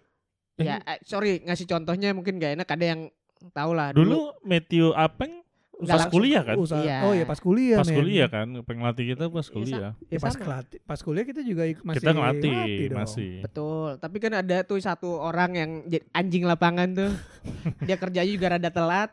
ya 0.55 0.79
eh, 0.79 1.03
sorry 1.03 1.43
ngasih 1.43 1.67
contohnya 1.67 2.15
mungkin 2.15 2.39
gak 2.39 2.55
enak 2.55 2.69
ada 2.69 2.85
yang 2.87 3.11
tahu 3.51 3.75
lah 3.75 3.91
dulu 3.91 4.31
Matthew 4.41 4.95
Apeng 4.95 5.43
Nggak 5.75 5.99
pas 5.99 6.07
kuliah 6.07 6.43
kan? 6.47 6.55
Usaha- 6.55 6.87
Iya. 6.87 6.99
Oh 7.03 7.13
iya 7.13 7.27
pas 7.27 7.35
kuliah. 7.37 7.79
Pas 7.83 7.91
men. 7.91 7.99
kuliah 7.99 8.29
kan, 8.31 8.47
penglatih 8.63 9.05
kita 9.11 9.27
pas 9.27 9.43
Iya, 9.43 9.51
kuliah. 9.51 9.91
Ya 10.07 10.19
pas, 10.23 10.35
kelati- 10.39 10.79
pas 10.81 11.01
kuliah 11.03 11.27
kita 11.27 11.43
juga 11.43 11.67
masih 11.83 11.99
kita 11.99 12.11
ngelatih 12.15 12.55
masih. 12.95 13.33
Betul, 13.43 13.99
tapi 13.99 14.17
kan 14.23 14.33
ada 14.39 14.63
tuh 14.63 14.79
satu 14.79 15.19
orang 15.19 15.51
yang 15.53 15.71
jadi 15.85 16.07
anjing 16.15 16.47
lapangan 16.47 16.89
tuh. 16.95 17.11
dia 17.83 17.99
kerjanya 17.99 18.31
juga 18.31 18.47
rada 18.55 18.71
telat. 18.71 19.11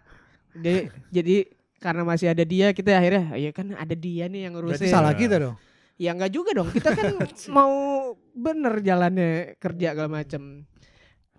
Dia, 0.53 0.85
jadi 1.09 1.49
karena 1.81 2.05
masih 2.05 2.29
ada 2.29 2.43
dia 2.45 2.69
kita 2.69 2.93
akhirnya 2.93 3.33
ya 3.33 3.49
kan 3.49 3.73
ada 3.73 3.95
dia 3.97 4.29
nih 4.29 4.45
yang 4.45 4.53
Berarti 4.53 4.85
ngurusin. 4.85 4.93
salah 4.93 5.17
kita 5.17 5.35
dong. 5.41 5.55
Ya 6.01 6.11
enggak 6.11 6.33
juga 6.33 6.51
dong. 6.51 6.73
Kita 6.73 6.89
kan 6.91 7.13
mau 7.55 7.73
bener 8.33 8.81
jalannya 8.81 9.53
kerja 9.55 9.93
segala 9.93 10.09
macem. 10.11 10.65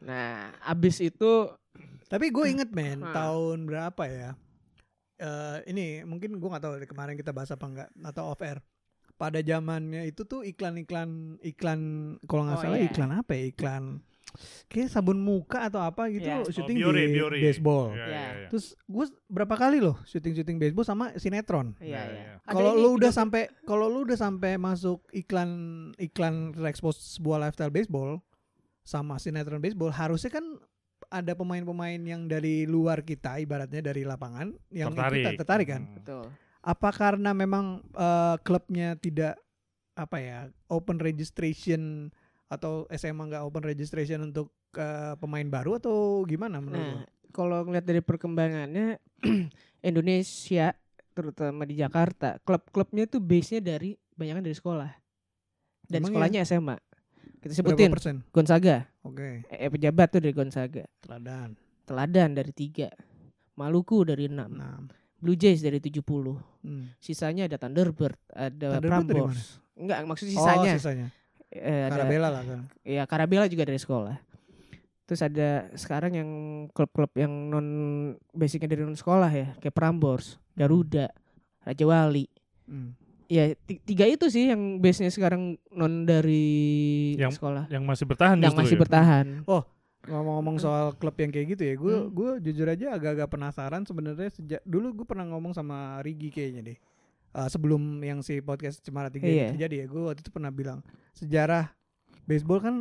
Nah, 0.00 0.54
abis 0.62 1.02
itu 1.02 1.50
Tapi 2.06 2.28
gue 2.28 2.44
inget 2.46 2.68
men 2.70 3.00
Ah. 3.00 3.10
tahun 3.10 3.64
berapa 3.64 4.02
ya? 4.04 4.30
Eh 5.16 5.58
ini 5.66 5.86
mungkin 6.04 6.36
gue 6.36 6.44
nggak 6.46 6.60
tahu 6.60 6.74
dari 6.76 6.84
kemarin 6.84 7.16
kita 7.16 7.32
bahas 7.32 7.50
apa 7.50 7.64
enggak 7.64 7.88
atau 8.04 8.22
off 8.28 8.38
air. 8.38 8.60
Pada 9.12 9.40
zamannya 9.40 10.04
itu 10.04 10.22
tuh 10.22 10.44
iklan-iklan 10.44 11.40
iklan 11.40 11.80
kalau 12.28 12.42
nggak 12.44 12.58
Oh, 12.58 12.62
salah 12.62 12.78
iya. 12.78 12.86
iklan 12.86 13.10
apa 13.12 13.32
ya? 13.32 13.44
Iklan 13.48 13.84
kayak 14.66 14.88
sabun 14.88 15.16
muka 15.16 15.66
atau 15.66 15.78
apa 15.78 16.08
gitu 16.08 16.24
Iya. 16.24 16.44
syuting 16.46 16.76
Oh, 16.78 16.90
Biore, 16.90 17.02
di 17.02 17.12
Biore. 17.12 17.38
baseball. 17.38 17.84
Iya, 17.90 17.98
Ya. 17.98 18.06
iya, 18.06 18.24
iya. 18.34 18.48
Terus 18.48 18.66
gue 18.82 19.04
berapa 19.26 19.54
kali 19.54 19.78
loh 19.78 19.96
syuting-syuting 20.04 20.56
baseball 20.56 20.82
sama 20.82 21.12
sinetron. 21.16 21.74
Iya, 21.78 21.88
Ya, 21.88 22.02
iya. 22.04 22.22
ya. 22.22 22.34
Ada 22.42 22.52
Kalau 22.52 22.70
lu 22.74 22.88
udah 22.96 23.10
sampai 23.10 23.42
kalau 23.62 23.86
lu 23.86 23.98
udah 24.02 24.16
sampai 24.16 24.56
masuk 24.56 25.04
iklan 25.10 25.50
iklan 25.96 26.34
expose 26.64 26.98
sebuah 27.14 27.38
lifestyle 27.40 27.70
baseball 27.70 28.20
sama 28.82 29.14
sinetron 29.16 29.58
baseball 29.58 29.88
harusnya 29.88 30.32
kan 30.32 30.44
ada 31.06 31.32
pemain-pemain 31.32 31.98
yang 31.98 32.24
dari 32.24 32.64
luar 32.64 33.00
kita 33.00 33.36
ibaratnya 33.36 33.84
dari 33.84 34.02
lapangan 34.02 34.50
yang 34.70 34.90
tertarik. 34.90 35.20
ikutan 35.20 35.32
tertarik 35.36 35.68
kan. 35.68 35.82
Hmm. 35.82 35.96
betul. 35.96 36.24
Apa 36.62 36.88
karena 36.90 37.30
memang 37.32 37.66
eh, 37.92 38.36
klubnya 38.40 38.94
tidak 38.94 39.36
apa 39.92 40.16
ya 40.16 40.38
open 40.66 40.96
registration 40.96 42.08
atau 42.52 42.84
SMA 42.92 43.32
nggak 43.32 43.42
open 43.48 43.64
registration 43.64 44.20
untuk 44.28 44.52
eh, 44.76 45.16
pemain 45.16 45.48
baru 45.48 45.80
atau 45.80 46.20
gimana 46.28 46.60
menurut 46.60 47.00
Nah, 47.00 47.08
kalau 47.32 47.64
ngeliat 47.64 47.88
dari 47.88 48.04
perkembangannya 48.04 49.00
Indonesia 49.88 50.76
terutama 51.12 51.64
di 51.64 51.80
Jakarta, 51.80 52.36
klub-klubnya 52.44 53.08
tuh 53.08 53.20
base-nya 53.24 53.60
dari 53.60 53.96
banyakan 54.16 54.44
dari 54.44 54.56
sekolah. 54.56 54.90
Dan 55.88 56.04
Emang 56.04 56.12
sekolahnya 56.12 56.40
SMA. 56.44 56.76
Kita 57.42 57.52
Berapa 57.52 57.58
sebutin 57.58 57.90
persen? 57.90 58.16
Gonzaga, 58.30 58.86
Oke, 59.02 59.42
eh, 59.50 59.68
pejabat 59.68 60.14
tuh 60.14 60.20
dari 60.22 60.32
Gonzaga, 60.36 60.84
teladan. 61.02 61.58
Teladan 61.82 62.30
dari 62.38 62.52
tiga, 62.54 62.88
Maluku 63.58 64.06
dari 64.06 64.30
6, 64.30 64.38
Enam. 64.38 64.88
Blue 65.18 65.34
Jays 65.34 65.62
dari 65.62 65.82
70. 65.82 66.38
Hmm. 66.62 66.94
Sisanya 67.02 67.50
ada 67.50 67.58
Thunderbird, 67.58 68.14
ada 68.30 68.78
Thunderbird 68.78 69.06
Prambors. 69.10 69.58
Enggak, 69.74 69.98
maksud 70.06 70.26
Oh, 70.38 70.46
sisanya. 70.70 71.08
Eh, 71.52 71.84
ada 71.84 72.00
Karabela 72.00 72.28
lah 72.30 72.42
kan. 72.42 72.60
ya 72.80 73.02
Karabela 73.04 73.44
juga 73.44 73.64
dari 73.64 73.76
sekolah. 73.76 74.16
Terus 75.04 75.20
ada 75.20 75.50
sekarang 75.74 76.12
yang 76.14 76.30
klub-klub 76.70 77.12
yang 77.14 77.28
non 77.28 77.66
basicnya 78.30 78.66
dari 78.66 78.80
non 78.80 78.94
sekolah 78.94 79.28
ya, 79.28 79.52
kayak 79.58 79.72
Prambors, 79.72 80.40
Garuda, 80.52 81.12
Raja 81.60 81.84
Wali. 81.84 82.24
Hmm. 82.64 82.96
Ya 83.26 83.52
ti- 83.58 83.80
tiga 83.82 84.04
itu 84.04 84.28
sih 84.28 84.48
yang 84.48 84.76
base-nya 84.78 85.08
sekarang 85.08 85.56
non 85.68 86.04
dari 86.04 87.12
Yang 87.14 87.36
sekolah. 87.36 87.68
Yang 87.68 87.84
masih 87.86 88.04
bertahan 88.06 88.36
Yang 88.38 88.56
masih 88.56 88.76
ya. 88.76 88.80
bertahan. 88.80 89.26
Ngomong-ngomong 90.02 90.56
soal 90.58 90.92
klub 90.92 91.14
yang 91.14 91.30
kayak 91.30 91.46
gitu 91.50 91.62
ya, 91.62 91.74
gue 91.76 91.94
Hmm. 91.96 92.08
gue 92.08 92.30
jujur 92.42 92.66
aja 92.66 92.90
agak-agak 92.90 93.28
penasaran 93.28 93.82
sebenarnya 93.84 94.28
sejak 94.28 94.60
dulu 94.64 94.90
gue 94.94 95.06
pernah 95.06 95.22
ngomong 95.24 95.52
sama 95.52 96.00
Rigi 96.00 96.28
kayaknya 96.28 96.74
deh. 96.74 96.78
Eh, 97.32 97.48
sebelum 97.48 97.80
yang 98.00 98.20
si 98.20 98.38
podcast 98.38 98.84
Cemara 98.84 99.08
tiga 99.08 99.24
Iya. 99.24 99.56
terjadi 99.56 99.76
ya, 99.80 99.86
gue 99.88 100.02
waktu 100.04 100.20
itu 100.20 100.28
pernah 100.28 100.52
bilang 100.52 100.84
sejarah 101.12 101.72
baseball 102.24 102.60
kan 102.60 102.74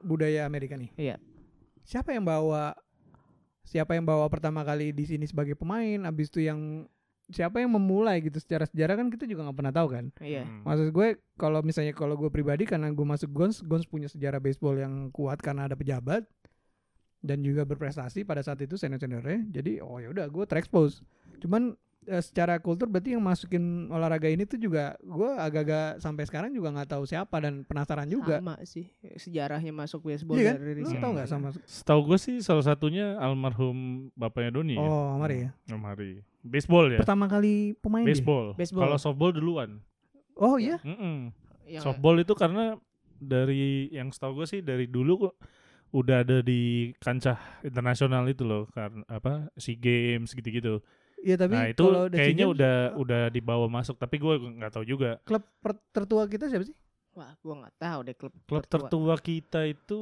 budaya 0.00 0.48
Amerika 0.48 0.74
nih. 0.74 0.88
Iya. 0.96 1.16
Siapa 1.84 2.12
yang 2.12 2.24
bawa 2.24 2.72
siapa 3.62 3.92
yang 3.92 4.08
bawa 4.08 4.24
pertama 4.28 4.64
kali 4.64 4.90
di 4.90 5.04
sini 5.04 5.28
sebagai 5.28 5.52
pemain, 5.52 6.08
abis 6.08 6.32
itu 6.32 6.40
yang 6.40 6.88
siapa 7.28 7.60
yang 7.60 7.68
memulai 7.68 8.24
gitu 8.24 8.40
secara 8.40 8.64
sejarah 8.64 8.96
kan 8.96 9.12
kita 9.12 9.28
juga 9.28 9.44
nggak 9.44 9.58
pernah 9.60 9.74
tahu 9.76 9.88
kan. 9.92 10.04
Iya. 10.24 10.48
Hmm. 10.48 10.64
Maksud 10.64 10.88
gue 10.88 11.08
kalau 11.36 11.60
misalnya 11.60 11.92
kalau 11.92 12.16
gue 12.16 12.32
pribadi 12.32 12.64
karena 12.64 12.88
gue 12.88 13.04
masuk 13.04 13.28
Gons, 13.28 13.60
Gons 13.60 13.84
punya 13.84 14.08
sejarah 14.08 14.40
baseball 14.40 14.80
yang 14.80 15.12
kuat 15.12 15.36
karena 15.38 15.68
ada 15.68 15.76
pejabat. 15.76 16.24
dan 17.18 17.42
juga 17.42 17.66
berprestasi 17.66 18.22
pada 18.22 18.46
saat 18.46 18.62
itu 18.62 18.78
senior 18.78 19.02
seniornya 19.02 19.42
jadi 19.50 19.82
oh 19.82 19.98
ya 19.98 20.14
udah 20.14 20.30
gue 20.30 20.44
terexpose 20.46 21.02
cuman 21.42 21.74
eh, 22.08 22.18
secara 22.18 22.56
kultur 22.56 22.88
berarti 22.88 23.12
yang 23.12 23.20
masukin 23.20 23.62
olahraga 23.88 24.26
ini 24.26 24.42
tuh 24.42 24.56
juga 24.56 24.96
gue 24.98 25.30
agak-agak 25.30 26.00
sampai 26.00 26.24
sekarang 26.24 26.50
juga 26.50 26.72
nggak 26.72 26.90
tahu 26.90 27.04
siapa 27.04 27.36
dan 27.38 27.62
penasaran 27.62 28.08
juga 28.08 28.40
Sama 28.40 28.56
sih 28.64 28.88
sejarahnya 29.14 29.70
masuk 29.70 30.02
baseball 30.02 30.34
iya 30.34 30.56
kan 30.56 30.64
dari 30.64 30.82
tau 30.82 31.10
nggak 31.12 31.28
sama 31.28 31.48
Setahu 31.62 32.00
gue 32.04 32.18
sih 32.18 32.40
salah 32.40 32.64
satunya 32.64 33.14
almarhum 33.16 34.08
bapaknya 34.14 34.50
Doni 34.50 34.74
ya. 34.74 34.82
oh 34.82 35.14
Mari 35.16 35.46
ya 35.46 35.50
Om 35.68 35.84
Hari. 35.84 36.10
Baseball 36.40 36.88
ya. 36.88 36.98
pertama 36.98 37.28
kali 37.28 37.76
pemain 37.78 38.02
dia? 38.02 38.16
Baseball. 38.16 38.56
Baseball. 38.56 38.82
Kalau 38.88 38.96
softball 38.96 39.30
duluan. 39.30 39.84
oh 40.34 40.56
iya 40.56 40.80
Mm-mm. 40.80 41.30
Yang- 41.68 41.84
Softball 41.84 42.16
itu 42.18 42.32
karena 42.32 42.80
dari 43.18 43.90
yang 43.90 44.08
setahu 44.08 44.40
gue 44.40 44.46
sih 44.48 44.60
dari 44.62 44.88
dulu 44.88 45.28
kok 45.28 45.34
udah 45.88 46.20
ada 46.20 46.38
di 46.40 46.92
kancah 46.96 47.36
internasional 47.60 48.24
itu 48.24 48.44
loh 48.44 48.68
karena 48.70 49.00
apa 49.08 49.48
SEA 49.56 49.74
Games 49.74 50.32
gitu-gitu. 50.32 50.84
Iya 51.20 51.34
tapi 51.34 51.52
nah 51.52 51.66
itu 51.66 51.80
kalau 51.80 52.02
udah 52.04 52.14
kayaknya 52.14 52.26
SEA 52.38 52.46
Games, 52.46 52.54
udah 52.54 52.76
udah 52.96 53.22
dibawa 53.28 53.66
masuk 53.66 53.94
tapi 53.94 54.16
gue 54.16 54.34
nggak 54.54 54.72
tahu 54.72 54.84
juga. 54.84 55.18
klub 55.22 55.44
tertua 55.90 56.24
kita 56.24 56.46
siapa 56.46 56.64
sih 56.64 56.76
Wah, 57.10 57.34
gua 57.36 57.54
nggak 57.58 57.76
tahu 57.76 57.98
deh 58.00 58.14
klub 58.14 58.32
Klub 58.44 58.62
tertua. 58.62 58.86
tertua 58.86 59.14
kita 59.16 59.60
itu 59.64 60.00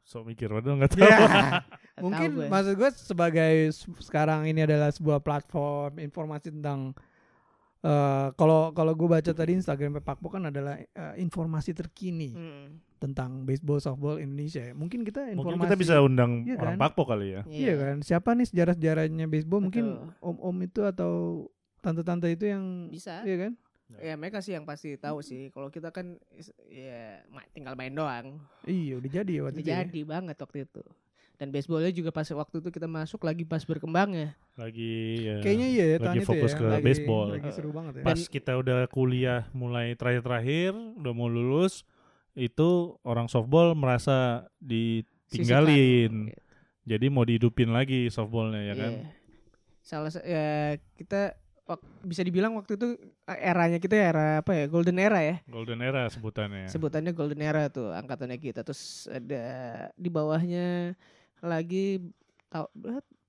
so 0.00 0.22
mikir 0.22 0.48
padahal 0.48 0.78
nggak 0.78 0.90
tahu. 0.90 1.02
Ya, 1.02 1.18
Nggak 1.18 2.00
mungkin 2.00 2.28
tahu 2.28 2.38
gue. 2.38 2.46
maksud 2.48 2.74
gue 2.74 2.90
sebagai 2.96 3.52
sekarang 4.00 4.40
ini 4.44 4.62
adalah 4.62 4.88
sebuah 4.88 5.18
platform 5.18 5.98
informasi 5.98 6.48
tentang 6.50 6.94
eh, 7.80 8.26
kalau 8.34 8.70
kalau 8.70 8.92
gue 8.92 9.08
baca 9.08 9.30
tadi 9.30 9.52
Instagram 9.54 10.00
Pakpo 10.00 10.28
kan 10.28 10.46
adalah 10.46 10.76
eh, 10.76 11.14
informasi 11.16 11.72
terkini 11.72 12.32
Hmm, 12.32 12.82
tentang 12.98 13.46
baseball 13.46 13.78
softball 13.78 14.18
Indonesia. 14.18 14.74
Mungkin 14.74 15.02
kita 15.02 15.30
informasi 15.30 15.38
Mungkin 15.38 15.64
kita 15.64 15.76
bisa 15.78 15.94
undang 16.00 16.42
Iya 16.42 16.58
orang 16.58 16.74
kan? 16.74 16.82
Pakpo 16.82 17.02
kali 17.06 17.26
ya. 17.30 17.42
Iya 17.46 17.74
kan? 17.76 17.96
Siapa 18.02 18.34
nih 18.34 18.46
sejarah-sejarahnya 18.50 19.26
baseball? 19.26 19.62
Mungkin 19.62 19.84
om-om 20.18 20.56
itu 20.60 20.82
atau 20.82 21.46
tante-tante 21.78 22.26
itu 22.26 22.50
yang 22.50 22.90
Bisa. 22.90 23.22
Iya 23.22 23.36
kan? 23.46 23.52
Ya 24.04 24.20
mereka 24.20 24.44
sih 24.44 24.52
yang 24.52 24.68
pasti 24.68 24.98
tahu 24.98 25.24
sih. 25.24 25.48
Kalau 25.48 25.72
kita 25.72 25.88
kan 25.88 26.20
ya 26.68 27.24
tinggal 27.54 27.72
main 27.72 27.94
doang. 27.94 28.36
Iya, 28.68 29.00
udah 29.00 29.10
jadi 29.14 29.32
ya 29.32 29.42
waktu 29.48 29.56
Udah 29.56 29.64
itu. 29.64 29.70
ya. 29.72 29.80
jadi 29.86 30.00
banget 30.04 30.36
waktu 30.36 30.58
itu. 30.68 30.82
Dan 31.38 31.48
baseballnya 31.48 31.90
juga 31.90 32.10
pas 32.10 32.26
waktu 32.26 32.58
itu 32.58 32.68
kita 32.68 32.84
masuk 32.84 33.22
lagi 33.22 33.42
pas 33.42 33.62
berkembangnya. 33.62 34.34
Lagi 34.54 35.22
ya. 35.22 35.38
Kayaknya 35.38 35.68
iya 35.68 35.84
ya 35.84 35.96
Lagi 35.96 36.02
tahun 36.02 36.16
itu 36.18 36.28
fokus 36.28 36.50
ya. 36.50 36.58
ke 36.58 36.64
lagi, 36.68 36.82
baseball. 36.82 37.26
Lagi 37.30 37.50
seru 37.52 37.70
banget 37.70 37.92
ya. 37.94 38.02
pas 38.02 38.20
kita 38.20 38.52
udah 38.54 38.78
kuliah 38.88 39.42
mulai 39.52 39.94
terakhir-terakhir 39.94 40.74
udah 40.98 41.12
mau 41.12 41.26
lulus 41.26 41.86
itu 42.34 42.68
orang 43.02 43.26
softball 43.26 43.74
merasa 43.74 44.46
ditinggalin 44.58 46.30
Sisihkan. 46.30 46.42
jadi 46.84 47.06
mau 47.06 47.22
dihidupin 47.22 47.70
lagi 47.70 48.06
softballnya 48.08 48.62
ya 48.64 48.74
kan 48.76 48.92
Iya. 48.94 49.06
Salah 49.80 50.10
sa- 50.10 50.22
ya 50.22 50.46
kita 50.94 51.32
bisa 52.02 52.20
dibilang 52.20 52.52
waktu 52.54 52.74
itu 52.74 52.96
eh, 53.24 53.40
eranya 53.42 53.76
kita 53.76 53.94
era 53.94 54.26
apa 54.38 54.52
ya? 54.52 54.64
Golden 54.66 54.96
era 54.96 55.18
ya. 55.18 55.36
golden 55.46 55.80
era 55.80 56.04
sebutannya 56.06 56.66
Sebutannya 56.66 57.10
golden 57.10 57.40
era 57.40 57.68
tuh 57.68 57.90
angkatannya 57.90 58.36
kita. 58.36 58.60
Terus 58.62 59.04
ada 59.06 59.42
di 59.92 60.08
bawahnya 60.08 60.92
lagi 61.40 62.02
tau, 62.46 62.66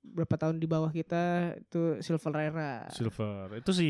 berapa 0.02 0.36
tahun 0.36 0.58
di 0.58 0.66
bawah 0.66 0.90
kita 0.90 1.24
itu 1.60 2.00
silver 2.00 2.34
era. 2.36 2.88
silver 2.90 3.56
itu 3.56 3.72
si 3.72 3.88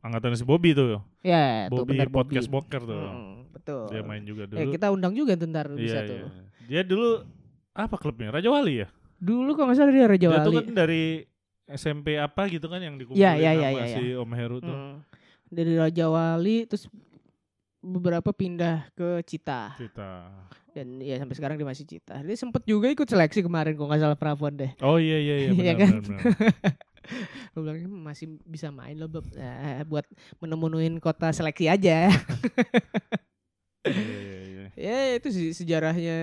angkatan 0.00 0.32
si 0.32 0.42
Bobby 0.42 0.72
tuh 0.72 1.02
Ya, 1.20 1.66
tuh 1.66 1.82
Bobby 1.82 1.94
benar 1.94 2.08
podcast 2.08 2.46
Bobby. 2.46 2.70
boker 2.70 2.82
tuh 2.86 3.02
Mm, 3.02 3.32
betul. 3.52 3.82
dia 3.88 4.00
main 4.00 4.22
juga 4.22 4.42
Eh, 4.46 4.48
dulu 4.48 4.72
kita 4.72 4.86
undang 4.88 5.12
juga 5.12 5.36
ntar 5.36 5.68
bisa 5.70 6.00
iya, 6.00 6.08
tuh. 6.08 6.16
iya. 6.16 6.28
dia 6.64 6.82
dulu 6.82 7.26
apa 7.72 7.96
klubnya 7.96 8.30
Raja 8.30 8.48
Wali 8.48 8.74
ya 8.78 8.88
Dulu 9.16 9.52
kalau 9.52 9.68
nggak 9.68 9.76
salah 9.76 9.92
dia 9.92 10.06
Raja 10.06 10.26
dia 10.26 10.38
tuh 10.40 10.48
Wali. 10.50 10.58
kan 10.58 10.74
dari 10.74 11.04
SMP 11.68 12.16
apa 12.16 12.42
gitu 12.46 12.66
kan 12.66 12.80
yang 12.80 12.96
dikumpulin 12.96 13.20
Iya, 13.20 13.30
iya, 13.36 13.50
iya, 13.52 13.68
sama 13.68 13.78
iya, 13.78 13.86
si 13.92 14.02
Om 14.12 14.32
Heru 14.32 14.58
tuh 14.58 14.72
Mm. 14.72 14.96
Dari 15.50 15.72
Raja 15.74 16.06
Wali 16.06 16.56
terus 16.64 16.86
beberapa 17.80 18.30
pindah 18.30 18.88
ke 18.92 19.24
Cita 19.24 19.74
kita 19.74 20.28
dan 20.70 21.02
ya 21.02 21.18
sampai 21.18 21.34
sekarang 21.34 21.56
dia 21.58 21.66
masih 21.66 21.82
Cita. 21.82 22.14
Dia 22.22 22.36
sempet 22.38 22.62
juga 22.62 22.86
ikut 22.86 23.02
seleksi 23.02 23.42
kemarin 23.42 23.74
kalau 23.74 23.90
nggak 23.90 24.02
salah 24.06 24.14
Prapon 24.14 24.54
deh. 24.54 24.72
oh 24.80 25.02
iya 25.02 25.18
iya 25.18 25.34
iya 25.36 25.50
Iya 25.56 25.74
benar 25.74 25.76
kan? 25.76 25.88
benar, 25.90 26.02
benar. 26.06 26.22
Gue 27.50 27.60
bilang 27.66 27.78
"Hmm, 27.82 28.00
masih 28.06 28.26
bisa 28.46 28.70
main 28.70 28.94
loh 28.94 29.10
Bob. 29.10 29.26
Nah, 29.34 29.82
buat 29.82 30.06
menemunuin 30.38 30.94
kota 31.02 31.34
seleksi 31.34 31.66
aja. 31.66 32.06
Iya, 33.82 33.90
iya, 33.90 34.38
iya. 34.46 34.66
ya 34.86 34.96
itu 35.18 35.28
sih 35.32 35.48
sejarahnya 35.50 36.18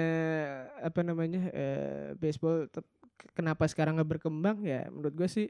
apa 0.79 1.01
namanya 1.03 1.49
eh, 1.51 2.07
baseball 2.15 2.69
kenapa 3.33 3.65
sekarang 3.67 3.97
nggak 3.99 4.17
berkembang 4.17 4.61
ya 4.63 4.87
menurut 4.87 5.13
gue 5.13 5.27
sih 5.27 5.47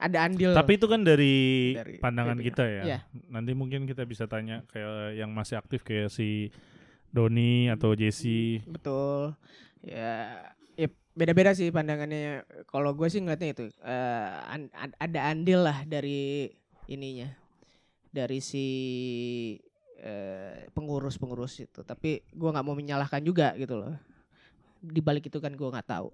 ada 0.00 0.18
andil. 0.24 0.56
Tapi 0.56 0.80
itu 0.80 0.88
kan 0.88 1.04
dari, 1.04 1.36
Dari 1.76 2.00
pandangan 2.00 2.40
ininya. 2.40 2.46
kita 2.48 2.64
ya. 2.64 2.82
Iya. 2.88 2.98
Nanti 3.28 3.52
mungkin 3.52 3.84
kita 3.84 4.08
bisa 4.08 4.24
tanya 4.24 4.64
kayak 4.72 5.20
yang 5.20 5.28
masih 5.30 5.60
aktif 5.60 5.84
kayak 5.84 6.08
si 6.08 6.48
Doni 7.12 7.68
atau 7.68 7.92
Jesse. 7.92 8.64
Betul. 8.64 9.36
Ya, 9.84 10.40
ya 10.74 10.88
beda-beda 11.12 11.52
sih 11.52 11.68
pandangannya. 11.68 12.48
Kalau 12.64 12.96
gue 12.96 13.12
sih 13.12 13.20
ngeliatnya 13.20 13.52
itu 13.52 13.64
eh, 13.84 14.30
an- 14.48 14.72
ad- 14.72 14.96
ada 14.96 15.20
andil 15.28 15.60
lah 15.60 15.84
dari 15.84 16.48
ininya, 16.88 17.28
dari 18.08 18.40
si 18.40 18.66
eh, 20.00 20.64
pengurus-pengurus 20.72 21.60
itu. 21.60 21.80
Tapi 21.84 22.24
gue 22.24 22.48
nggak 22.48 22.64
mau 22.64 22.72
menyalahkan 22.72 23.20
juga 23.20 23.52
gitu 23.60 23.76
loh. 23.76 23.92
Di 24.80 25.04
balik 25.04 25.28
itu 25.28 25.36
kan 25.44 25.52
gue 25.52 25.68
nggak 25.68 25.88
tahu 25.92 26.08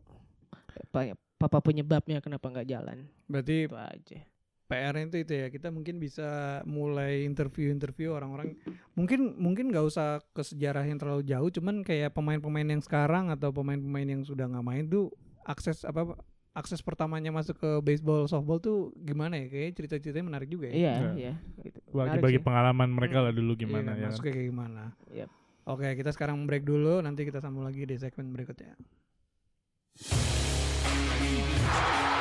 apa 0.79 1.17
apa 1.39 1.59
penyebabnya 1.61 2.21
kenapa 2.21 2.49
nggak 2.49 2.69
jalan. 2.69 3.09
Berarti 3.27 3.57
Itu 3.65 3.77
aja. 3.77 4.21
PR 4.67 4.99
itu 4.99 5.23
itu 5.23 5.31
ya 5.31 5.47
kita 5.47 5.71
mungkin 5.71 6.03
bisa 6.03 6.27
mulai 6.67 7.23
interview-interview 7.23 8.11
orang-orang 8.11 8.59
mungkin 8.99 9.39
mungkin 9.39 9.71
nggak 9.71 9.87
usah 9.87 10.19
ke 10.35 10.43
sejarah 10.43 10.83
yang 10.83 10.99
terlalu 10.99 11.23
jauh 11.23 11.47
cuman 11.49 11.87
kayak 11.87 12.11
pemain-pemain 12.11 12.67
yang 12.67 12.83
sekarang 12.83 13.31
atau 13.31 13.55
pemain-pemain 13.55 14.03
yang 14.11 14.27
sudah 14.27 14.51
nggak 14.51 14.67
main 14.67 14.91
tuh 14.91 15.15
akses 15.47 15.87
apa 15.87 16.19
akses 16.51 16.83
pertamanya 16.83 17.31
masuk 17.31 17.55
ke 17.55 17.71
baseball 17.79 18.27
softball 18.27 18.59
tuh 18.59 18.91
gimana 18.99 19.39
ya 19.39 19.47
kayak 19.47 19.79
cerita-ceritanya 19.79 20.27
menarik 20.27 20.51
juga 20.51 20.67
ya 20.67 20.75
Iya, 20.75 20.95
Iya. 20.99 21.11
iya. 21.15 21.33
Gitu. 21.63 21.79
Bagi-bagi 21.95 22.39
sih. 22.39 22.43
pengalaman 22.43 22.89
mereka 22.91 23.17
Hmm. 23.17 23.27
lah 23.31 23.35
dulu 23.39 23.53
Iya 23.55 23.61
gimana 23.63 23.87
kan, 23.87 24.03
ya. 24.03 24.07
masuknya 24.11 24.33
kayak 24.35 24.49
gimana 24.51 24.83
Yap. 25.15 25.31
oke 25.63 25.89
kita 25.95 26.11
sekarang 26.11 26.43
break 26.43 26.67
dulu 26.67 26.99
nanti 26.99 27.23
kita 27.23 27.39
sambung 27.39 27.63
lagi 27.63 27.87
di 27.87 27.95
segmen 27.95 28.35
berikutnya 28.35 28.75
Música 31.67 32.16